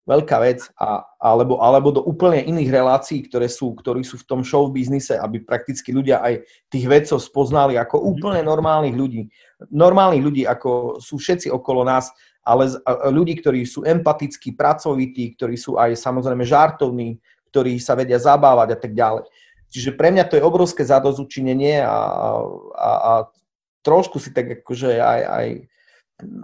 veľká 0.08 0.39
vec, 0.39 0.64
a, 0.80 1.03
alebo, 1.20 1.60
alebo 1.60 1.91
do 1.91 2.01
úplne 2.01 2.39
iných 2.39 2.72
relácií, 2.72 3.28
ktoré 3.28 3.51
sú, 3.51 3.76
ktorí 3.76 4.08
sú 4.08 4.16
v 4.24 4.28
tom 4.28 4.41
show 4.41 4.64
biznise, 4.72 5.20
aby 5.20 5.43
prakticky 5.43 5.91
ľudia 5.91 6.24
aj 6.24 6.47
tých 6.72 6.88
vedcov 6.88 7.20
spoznali 7.20 7.76
ako 7.76 7.99
mhm. 7.99 8.05
úplne 8.16 8.41
normálnych 8.47 8.95
ľudí. 8.95 9.28
Normálnych 9.68 10.24
ľudí, 10.24 10.43
ako 10.47 11.03
sú 11.03 11.20
všetci 11.20 11.51
okolo 11.51 11.84
nás, 11.84 12.10
ale 12.47 12.72
ľudí, 13.12 13.36
ktorí 13.43 13.68
sú 13.68 13.84
empatickí, 13.84 14.55
pracovití, 14.55 15.36
ktorí 15.36 15.60
sú 15.60 15.76
aj 15.76 15.99
samozrejme 15.99 16.47
žartovní, 16.47 17.20
ktorí 17.51 17.76
sa 17.76 17.91
vedia 17.99 18.16
zabávať 18.16 18.70
a 18.72 18.78
tak 18.80 18.95
ďalej. 18.95 19.28
Čiže 19.68 19.99
pre 19.99 20.16
mňa 20.16 20.32
to 20.32 20.39
je 20.39 20.47
obrovské 20.47 20.88
zadozučinenie 20.88 21.84
a, 21.84 21.99
a, 22.72 22.91
a 23.03 23.14
trošku 23.84 24.16
si 24.16 24.32
tak 24.32 24.64
akože 24.64 24.95
aj, 24.95 25.22
aj 25.28 25.47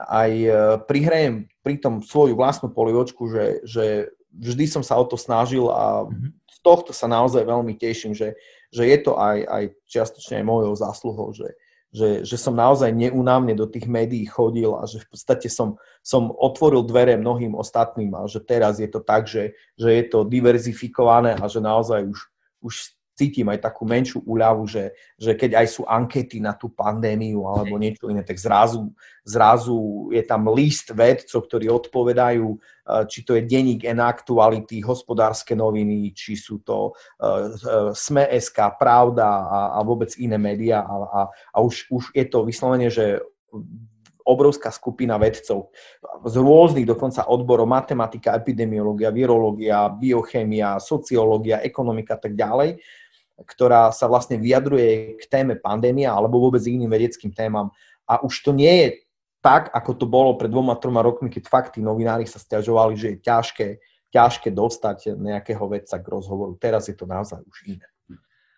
aj 0.05 0.32
e, 0.32 0.49
prihrajem 0.86 1.49
pri 1.65 1.82
tom 1.82 2.05
svoju 2.05 2.38
vlastnú 2.38 2.69
poliočku, 2.69 3.26
že, 3.30 3.45
že 3.65 4.13
vždy 4.34 4.65
som 4.69 4.84
sa 4.86 4.97
o 4.97 5.05
to 5.05 5.17
snažil 5.17 5.69
a 5.74 6.05
mhm. 6.05 6.34
z 6.49 6.57
tohto 6.61 6.91
sa 6.93 7.09
naozaj 7.09 7.45
veľmi 7.45 7.74
teším, 7.78 8.13
že, 8.13 8.38
že 8.74 8.84
je 8.86 8.97
to 9.01 9.17
aj, 9.17 9.38
aj 9.45 9.63
čiastočne 9.89 10.41
aj 10.41 10.45
mojou 10.45 10.74
zásluhou, 10.78 11.30
že, 11.34 11.53
že, 11.93 12.26
že 12.26 12.38
som 12.41 12.57
naozaj 12.57 12.89
neunávne 12.89 13.53
do 13.53 13.69
tých 13.69 13.86
médií 13.86 14.26
chodil 14.26 14.74
a 14.74 14.86
že 14.89 15.05
v 15.05 15.07
podstate 15.13 15.49
som, 15.49 15.78
som 16.01 16.34
otvoril 16.34 16.82
dvere 16.86 17.17
mnohým 17.21 17.53
ostatným 17.53 18.17
a 18.17 18.26
že 18.26 18.41
teraz 18.41 18.82
je 18.82 18.89
to 18.89 19.01
tak, 19.01 19.30
že, 19.30 19.53
že 19.78 19.89
je 19.89 20.03
to 20.09 20.26
diverzifikované 20.26 21.38
a 21.38 21.45
že 21.45 21.61
naozaj 21.61 22.01
už, 22.09 22.19
už 22.65 22.74
cítim 23.14 23.45
aj 23.49 23.61
takú 23.61 23.86
menšiu 23.86 24.26
úľavu, 24.26 24.66
že, 24.66 24.93
že 25.22 25.38
keď 25.38 25.61
aj 25.61 25.68
sú 25.70 25.82
ankety 25.86 26.41
na 26.41 26.57
tú 26.57 26.74
pandémiu 26.74 27.45
alebo 27.45 27.78
niečo 27.78 28.09
iné, 28.09 28.26
tak 28.26 28.41
zrazu, 28.41 28.89
zrazu 29.22 30.09
je 30.09 30.24
tam 30.26 30.49
list 30.49 30.89
vedcov, 30.89 31.45
ktorí 31.45 31.70
odpovedajú, 31.70 32.47
eh, 32.57 33.03
či 33.05 33.22
to 33.22 33.38
je 33.38 33.45
denník 33.45 33.86
N-aktuality, 33.86 34.82
hospodárske 34.82 35.53
noviny, 35.53 36.09
či 36.18 36.34
sú 36.34 36.66
to 36.66 36.91
uh, 37.22 37.93
SME.sk, 37.93 38.57
Pravda 38.82 39.26
a, 39.26 39.59
a 39.78 39.80
vôbec 39.86 40.09
iné 40.18 40.36
médiá 40.41 40.82
a, 40.82 40.95
a, 41.05 41.22
a 41.30 41.57
už, 41.61 41.88
už 41.93 42.03
je 42.18 42.26
to 42.26 42.43
vyslovene, 42.43 42.89
že 42.89 43.22
obrovská 44.24 44.72
skupina 44.72 45.20
vedcov 45.20 45.70
z 46.24 46.36
rôznych 46.39 46.88
dokonca 46.88 47.28
odborov, 47.28 47.68
matematika, 47.68 48.36
epidemiológia, 48.39 49.11
virológia, 49.11 49.91
biochémia, 49.91 50.80
sociológia, 50.80 51.59
ekonomika 51.59 52.16
a 52.16 52.22
tak 52.24 52.34
ďalej, 52.34 52.80
ktorá 53.41 53.89
sa 53.89 54.05
vlastne 54.05 54.38
vyjadruje 54.38 55.17
k 55.17 55.23
téme 55.25 55.57
pandémia 55.57 56.13
alebo 56.13 56.38
vôbec 56.38 56.61
iným 56.61 56.89
vedeckým 56.89 57.34
témam. 57.34 57.73
A 58.05 58.21
už 58.21 58.45
to 58.45 58.51
nie 58.53 58.69
je 58.69 58.88
tak, 59.41 59.73
ako 59.73 59.91
to 59.97 60.05
bolo 60.07 60.38
pred 60.38 60.53
dvoma, 60.53 60.77
troma 60.77 61.01
rokmi, 61.03 61.27
keď 61.27 61.43
fakt 61.49 61.69
tí 61.75 61.81
novinári 61.84 62.29
sa 62.29 62.39
stiažovali, 62.39 62.93
že 62.95 63.07
je 63.15 63.17
ťažké, 63.25 63.67
ťažké 64.13 64.49
dostať 64.53 65.17
nejakého 65.17 65.65
vedca 65.67 65.99
k 65.99 66.05
rozhovoru. 66.05 66.55
Teraz 66.55 66.88
je 66.88 66.95
to 66.95 67.09
naozaj 67.09 67.43
už 67.43 67.57
iné. 67.67 67.88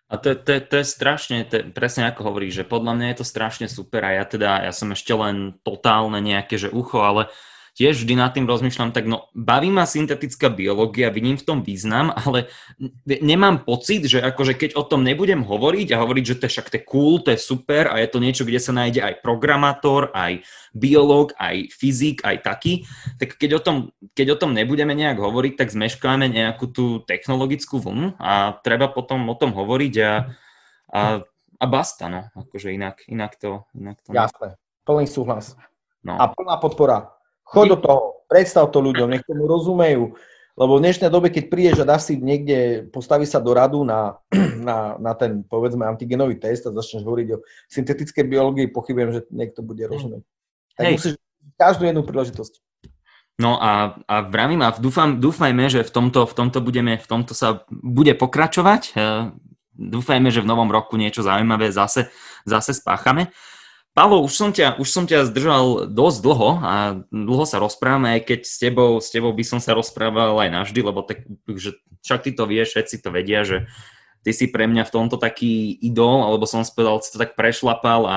A 0.06 0.22
to, 0.22 0.38
to, 0.38 0.62
to 0.62 0.74
je 0.78 0.86
strašne, 0.86 1.42
to 1.50 1.66
presne 1.74 2.06
ako 2.06 2.30
hovoríš, 2.30 2.62
že 2.62 2.70
podľa 2.70 2.94
mňa 2.94 3.06
je 3.10 3.18
to 3.18 3.26
strašne 3.26 3.66
super 3.66 4.06
a 4.06 4.22
ja 4.22 4.24
teda, 4.28 4.62
ja 4.62 4.70
som 4.70 4.94
ešte 4.94 5.10
len 5.10 5.58
totálne 5.66 6.22
nejaké, 6.22 6.54
že 6.62 6.70
ucho, 6.70 7.02
ale 7.02 7.26
uh, 7.26 7.55
tiež 7.76 8.02
vždy 8.02 8.16
nad 8.16 8.32
tým 8.32 8.48
rozmýšľam, 8.48 8.96
tak 8.96 9.04
no 9.04 9.28
baví 9.36 9.68
ma 9.68 9.84
syntetická 9.84 10.48
biológia, 10.48 11.12
vidím 11.12 11.36
v 11.36 11.44
tom 11.44 11.58
význam, 11.60 12.08
ale 12.24 12.48
nemám 13.04 13.68
pocit, 13.68 14.08
že 14.08 14.24
akože 14.24 14.56
keď 14.56 14.80
o 14.80 14.82
tom 14.88 15.04
nebudem 15.04 15.44
hovoriť 15.44 15.92
a 15.92 16.00
hovoriť, 16.00 16.24
že 16.24 16.36
to 16.40 16.44
je 16.48 16.52
však 16.56 16.68
to 16.72 16.76
je 16.80 16.86
cool, 16.88 17.20
to 17.20 17.36
je 17.36 17.38
super 17.38 17.92
a 17.92 18.00
je 18.00 18.08
to 18.08 18.18
niečo, 18.18 18.48
kde 18.48 18.60
sa 18.64 18.72
nájde 18.72 19.04
aj 19.04 19.20
programátor, 19.20 20.08
aj 20.16 20.40
biológ, 20.72 21.36
aj 21.36 21.68
fyzik, 21.68 22.24
aj 22.24 22.48
taký, 22.48 22.88
tak 23.20 23.36
keď 23.36 23.50
o 23.52 23.60
tom, 23.60 23.76
keď 24.16 24.26
o 24.34 24.40
tom 24.40 24.56
nebudeme 24.56 24.96
nejak 24.96 25.20
hovoriť, 25.20 25.60
tak 25.60 25.68
zmeškáme 25.68 26.32
nejakú 26.32 26.72
tú 26.72 27.04
technologickú 27.04 27.76
vlnu 27.76 28.16
a 28.16 28.56
treba 28.64 28.88
potom 28.88 29.28
o 29.28 29.36
tom 29.36 29.52
hovoriť 29.52 29.94
a, 30.00 30.32
a, 30.96 31.02
a 31.60 31.64
basta, 31.68 32.08
no, 32.08 32.32
akože 32.32 32.72
inak, 32.72 33.04
inak 33.04 33.36
to... 33.36 33.68
Inak 33.76 34.00
to 34.00 34.16
Jasné, 34.16 34.56
plný 34.88 35.04
súhlas. 35.04 35.52
No. 36.00 36.16
A 36.16 36.32
plná 36.32 36.56
podpora. 36.56 37.15
Choď 37.46 37.66
do 37.74 37.78
toho, 37.78 38.00
predstav 38.26 38.66
to 38.74 38.82
ľuďom, 38.82 39.06
nech 39.14 39.22
tomu 39.22 39.46
rozumejú. 39.46 40.18
Lebo 40.56 40.80
v 40.80 40.88
dnešnej 40.88 41.12
dobe, 41.12 41.28
keď 41.28 41.44
prídeš 41.52 41.84
a 41.84 41.88
dáš 41.88 42.08
si 42.08 42.16
niekde, 42.16 42.88
postaví 42.88 43.28
sa 43.28 43.38
do 43.38 43.52
radu 43.52 43.84
na, 43.84 44.18
na, 44.68 44.96
na 44.96 45.12
ten, 45.12 45.44
povedzme, 45.44 45.84
antigenový 45.84 46.40
test 46.40 46.64
a 46.66 46.72
začneš 46.72 47.04
hovoriť 47.04 47.28
o 47.36 47.42
syntetickej 47.68 48.24
biológii, 48.24 48.72
pochybujem, 48.72 49.10
že 49.14 49.20
niekto 49.30 49.60
bude 49.60 49.84
rozumieť. 49.84 50.24
Tak 50.74 50.84
Hej. 50.88 50.94
musíš 50.96 51.14
každú 51.60 51.84
jednu 51.86 52.02
príležitosť. 52.02 52.64
No 53.36 53.60
a, 53.60 54.00
a 54.08 54.14
vravím 54.24 54.64
a 54.64 54.72
dúfam, 54.72 55.20
dúfajme, 55.20 55.68
že 55.68 55.84
v 55.84 55.92
tomto, 55.92 56.24
v 56.24 56.34
tomto 56.34 56.64
budeme, 56.64 56.96
v 56.96 57.04
tomto 57.04 57.36
sa 57.36 57.68
bude 57.68 58.16
pokračovať. 58.16 58.96
Dúfajme, 59.76 60.32
že 60.32 60.40
v 60.40 60.48
novom 60.48 60.72
roku 60.72 60.96
niečo 60.96 61.20
zaujímavé 61.20 61.68
zase, 61.68 62.08
zase 62.48 62.72
spáchame. 62.72 63.28
Pavlo, 63.96 64.20
už 64.20 64.36
som, 64.36 64.52
ťa, 64.52 64.76
už 64.76 64.88
som 64.92 65.08
ťa 65.08 65.24
zdržal 65.32 65.88
dosť 65.88 66.18
dlho 66.20 66.50
a 66.60 67.00
dlho 67.08 67.44
sa 67.48 67.56
rozprávame, 67.56 68.20
aj 68.20 68.28
keď 68.28 68.40
s 68.44 68.60
tebou, 68.60 69.00
s 69.00 69.08
tebou 69.08 69.32
by 69.32 69.40
som 69.40 69.56
sa 69.56 69.72
rozprával 69.72 70.36
aj 70.36 70.52
navždy, 70.52 70.80
lebo 70.84 71.00
tak, 71.00 71.24
že 71.48 71.80
však 72.04 72.28
ty 72.28 72.30
to 72.36 72.44
vieš, 72.44 72.76
všetci 72.76 73.00
to 73.00 73.08
vedia, 73.08 73.40
že 73.48 73.64
ty 74.20 74.36
si 74.36 74.52
pre 74.52 74.68
mňa 74.68 74.84
v 74.84 74.92
tomto 74.92 75.16
taký 75.16 75.80
idol, 75.80 76.28
alebo 76.28 76.44
som 76.44 76.60
spovedal, 76.60 77.00
si 77.00 77.08
to 77.08 77.24
tak 77.24 77.40
prešlapal 77.40 78.04
a 78.04 78.16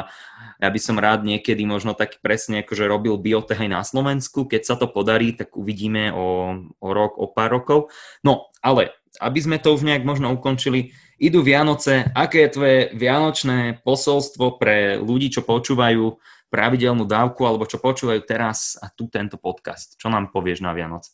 ja 0.59 0.67
by 0.67 0.79
som 0.83 0.99
rád 0.99 1.23
niekedy 1.23 1.63
možno 1.63 1.95
tak 1.95 2.19
presne 2.19 2.67
akože 2.67 2.83
robil 2.83 3.15
biotech 3.15 3.63
aj 3.63 3.69
na 3.71 3.79
Slovensku. 3.79 4.51
Keď 4.51 4.61
sa 4.67 4.75
to 4.75 4.91
podarí, 4.91 5.31
tak 5.31 5.55
uvidíme 5.55 6.11
o, 6.11 6.59
o 6.75 6.87
rok, 6.91 7.15
o 7.15 7.31
pár 7.31 7.55
rokov. 7.55 7.87
No, 8.19 8.51
ale 8.59 8.91
aby 9.23 9.39
sme 9.39 9.57
to 9.63 9.71
už 9.71 9.87
nejak 9.87 10.03
možno 10.03 10.27
ukončili, 10.35 10.91
idú 11.19 11.43
Vianoce. 11.43 12.07
Aké 12.15 12.47
je 12.47 12.53
tvoje 12.55 12.79
vianočné 12.95 13.83
posolstvo 13.83 14.57
pre 14.57 14.95
ľudí, 14.97 15.29
čo 15.29 15.43
počúvajú 15.43 16.15
pravidelnú 16.49 17.05
dávku 17.05 17.45
alebo 17.45 17.67
čo 17.69 17.77
počúvajú 17.77 18.25
teraz 18.25 18.79
a 18.79 18.89
tu 18.89 19.05
tento 19.11 19.37
podcast? 19.37 19.99
Čo 19.99 20.09
nám 20.09 20.33
povieš 20.33 20.65
na 20.65 20.73
Vianoce? 20.73 21.13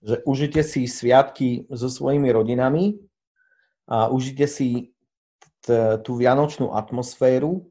Že 0.00 0.24
užite 0.24 0.62
si 0.62 0.86
sviatky 0.88 1.68
so 1.68 1.90
svojimi 1.90 2.32
rodinami 2.32 2.96
a 3.90 4.08
užite 4.08 4.48
si 4.48 4.94
t- 5.60 5.98
tú 6.00 6.16
vianočnú 6.16 6.72
atmosféru 6.72 7.68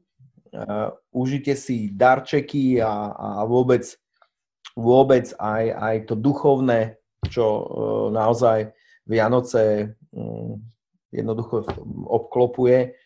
uh, 0.52 0.92
užite 1.12 1.56
si 1.56 1.88
darčeky 1.92 2.80
a, 2.80 3.12
a 3.12 3.28
vôbec, 3.48 3.84
vôbec 4.76 5.32
aj, 5.40 5.64
aj 5.72 5.96
to 6.08 6.14
duchovné, 6.16 6.96
čo 7.28 7.44
uh, 7.44 7.64
naozaj 8.12 8.72
Vianoce 9.08 9.96
um, 10.12 10.60
jednoducho 11.12 11.68
obklopuje. 12.08 12.96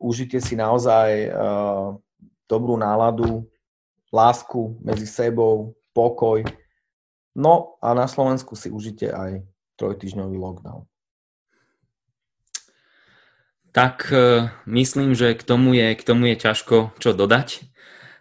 Užite 0.00 0.40
si 0.40 0.56
naozaj 0.56 1.32
uh, 1.32 1.96
dobrú 2.48 2.76
náladu, 2.76 3.48
lásku 4.12 4.78
medzi 4.84 5.08
sebou, 5.08 5.74
pokoj. 5.96 6.44
No 7.36 7.80
a 7.80 7.96
na 7.96 8.04
Slovensku 8.04 8.56
si 8.56 8.68
užite 8.68 9.08
aj 9.08 9.44
trojtyžňový 9.76 10.36
lockdown 10.36 10.90
tak 13.72 14.10
e, 14.10 14.50
myslím, 14.66 15.14
že 15.14 15.34
k 15.34 15.42
tomu 15.42 15.74
je, 15.74 15.94
k 15.94 16.02
tomu 16.02 16.26
je 16.34 16.36
ťažko 16.36 16.94
čo 16.98 17.10
dodať. 17.14 17.62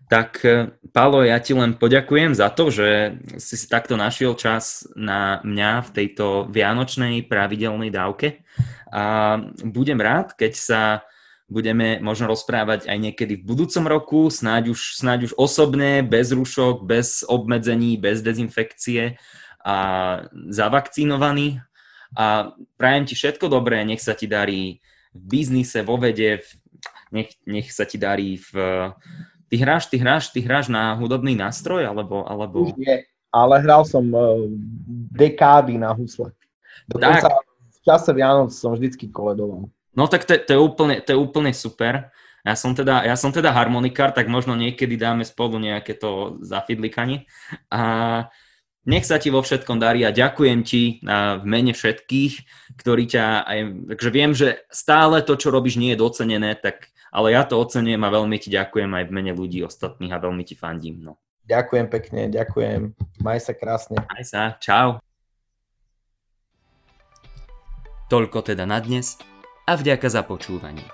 Tak 0.09 0.41
e, 0.41 0.73
Pálo, 0.89 1.21
ja 1.21 1.37
ti 1.37 1.53
len 1.53 1.77
poďakujem 1.77 2.33
za 2.33 2.49
to, 2.49 2.73
že 2.73 3.21
si 3.37 3.53
si 3.53 3.69
takto 3.69 3.93
našiel 3.93 4.33
čas 4.33 4.89
na 4.97 5.37
mňa 5.45 5.85
v 5.85 5.89
tejto 5.93 6.49
vianočnej 6.49 7.29
pravidelnej 7.29 7.93
dávke. 7.93 8.41
A 8.89 9.37
budem 9.61 10.01
rád, 10.01 10.33
keď 10.33 10.53
sa 10.57 10.81
budeme 11.45 12.01
možno 12.01 12.29
rozprávať 12.29 12.89
aj 12.89 12.97
niekedy 12.97 13.37
v 13.37 13.47
budúcom 13.53 13.85
roku, 13.85 14.19
snáď 14.33 14.73
už, 14.73 14.97
snáď 14.97 15.29
už 15.29 15.33
osobne, 15.37 16.01
bez 16.01 16.33
rušok, 16.33 16.85
bez 16.85 17.21
obmedzení, 17.25 18.01
bez 18.01 18.25
dezinfekcie 18.25 19.17
a 19.61 19.77
zavakcinovaný. 20.49 21.61
A 22.17 22.57
prajem 22.81 23.05
ti 23.05 23.13
všetko 23.13 23.45
dobré, 23.45 23.85
nech 23.85 24.01
sa 24.01 24.17
ti 24.17 24.25
darí 24.25 24.81
v 25.13 25.21
biznise, 25.21 25.85
vo 25.85 26.01
vede, 26.01 26.41
nech, 27.13 27.33
nech 27.45 27.69
sa 27.69 27.85
ti 27.85 28.01
darí 28.01 28.41
v... 28.41 28.53
Ty 29.49 29.55
hráš, 29.57 29.89
ty 29.89 29.97
hráš, 29.97 30.29
ty 30.29 30.39
hráš 30.45 30.69
na 30.69 30.93
hudobný 30.93 31.33
nástroj, 31.33 31.89
alebo... 31.89 32.21
alebo... 32.29 32.69
Už 32.69 32.77
nie, 32.77 33.01
ale 33.33 33.61
hral 33.65 33.81
som 33.85 34.05
uh, 34.13 34.45
dekády 35.13 35.81
na 35.81 35.93
husle. 35.93 36.29
Dokonca 36.85 37.29
tak. 37.29 37.41
v 37.45 37.79
čase 37.81 38.09
Vianoc 38.13 38.53
som 38.53 38.77
vždycky 38.77 39.09
koledoval. 39.09 39.69
No 39.93 40.05
tak 40.05 40.25
to, 40.25 40.37
to, 40.37 40.51
je 40.53 40.61
úplne, 40.61 41.01
to 41.01 41.13
je 41.13 41.19
úplne 41.19 41.49
super. 41.53 42.13
Ja 42.45 42.55
som, 42.55 42.71
teda, 42.71 43.03
ja 43.03 43.19
som 43.19 43.35
teda 43.35 43.51
harmonikár, 43.51 44.15
tak 44.15 44.31
možno 44.31 44.55
niekedy 44.55 44.95
dáme 44.95 45.27
spolu 45.27 45.59
nejaké 45.59 45.97
to 45.97 46.39
zafidlikanie. 46.39 47.27
A 47.67 48.25
nech 48.87 49.03
sa 49.03 49.19
ti 49.19 49.27
vo 49.27 49.43
všetkom 49.43 49.75
darí 49.75 50.07
a 50.07 50.15
ďakujem 50.15 50.59
ti 50.63 51.03
v 51.03 51.43
mene 51.43 51.75
všetkých, 51.75 52.33
ktorí 52.79 53.03
ťa 53.11 53.25
aj, 53.43 53.59
takže 53.91 54.09
viem, 54.09 54.31
že 54.31 54.63
stále 54.71 55.19
to, 55.25 55.35
čo 55.35 55.51
robíš, 55.51 55.75
nie 55.75 55.91
je 55.93 56.01
docenené, 56.01 56.55
tak, 56.55 56.89
ale 57.11 57.35
ja 57.35 57.43
to 57.43 57.59
ocenujem 57.59 57.99
a 57.99 58.13
veľmi 58.13 58.39
ti 58.39 58.47
ďakujem 58.47 58.87
aj 58.87 59.03
v 59.09 59.13
mene 59.13 59.31
ľudí 59.35 59.59
ostatných 59.65 60.13
a 60.15 60.23
veľmi 60.23 60.43
ti 60.47 60.55
fandím. 60.55 61.03
No. 61.03 61.19
Ďakujem 61.49 61.87
pekne, 61.89 62.21
ďakujem. 62.29 62.93
Maj 63.25 63.39
sa 63.41 63.53
krásne. 63.57 63.97
Maj 63.99 64.23
sa, 64.23 64.55
čau. 64.61 65.01
Toľko 68.09 68.41
teda 68.41 68.65
na 68.65 68.81
dnes 68.81 69.21
a 69.69 69.77
vďaka 69.77 70.07
za 70.09 70.25
počúvanie. 70.25 70.85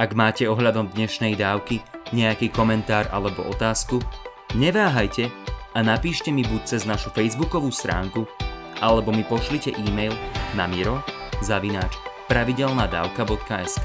Ak 0.00 0.16
máte 0.16 0.48
ohľadom 0.48 0.96
dnešnej 0.96 1.36
dávky 1.36 1.84
nejaký 2.16 2.48
komentár 2.48 3.04
alebo 3.12 3.44
otázku, 3.44 4.00
neváhajte 4.56 5.28
a 5.72 5.78
napíšte 5.80 6.28
mi 6.28 6.44
buď 6.44 6.62
cez 6.68 6.82
našu 6.84 7.08
facebookovú 7.12 7.72
stránku, 7.72 8.28
alebo 8.82 9.14
mi 9.14 9.24
pošlite 9.24 9.72
e-mail 9.78 10.12
na 10.52 10.68
miro 10.68 11.00
zavináč 11.40 11.96
pravidelnadavka.sk 12.28 13.84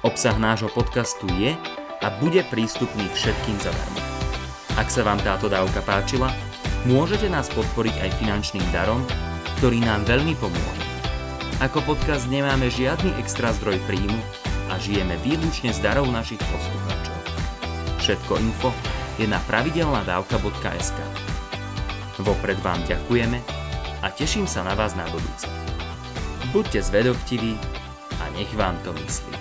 Obsah 0.00 0.36
nášho 0.40 0.72
podcastu 0.72 1.28
je 1.36 1.52
a 2.00 2.06
bude 2.18 2.40
prístupný 2.48 3.04
všetkým 3.12 3.56
zadarmo. 3.60 4.00
Ak 4.80 4.88
sa 4.88 5.04
vám 5.04 5.20
táto 5.20 5.52
dávka 5.52 5.84
páčila, 5.84 6.32
môžete 6.88 7.28
nás 7.28 7.52
podporiť 7.52 8.00
aj 8.00 8.10
finančným 8.16 8.64
darom, 8.72 9.04
ktorý 9.60 9.84
nám 9.84 10.08
veľmi 10.08 10.32
pomôže. 10.40 10.84
Ako 11.60 11.84
podcast 11.84 12.24
nemáme 12.32 12.72
žiadny 12.72 13.12
extra 13.20 13.52
zdroj 13.52 13.76
príjmu 13.84 14.16
a 14.72 14.80
žijeme 14.80 15.20
výlučne 15.20 15.76
z 15.76 15.78
darov 15.84 16.08
našich 16.08 16.40
poslucháčov. 16.40 17.16
Všetko 18.00 18.32
info 18.40 18.72
je 19.20 19.28
na 19.28 19.36
pravidelnadavka.sk. 19.44 20.96
Vopred 22.24 22.56
vám 22.64 22.80
ďakujeme 22.88 23.36
a 24.00 24.08
teším 24.08 24.48
sa 24.48 24.64
na 24.64 24.72
vás 24.72 24.96
na 24.96 25.04
budúce. 25.12 25.44
Buďte 26.56 26.88
zvedovtiví 26.88 27.60
a 28.16 28.24
nech 28.32 28.48
vám 28.56 28.80
to 28.80 28.96
myslí. 28.96 29.39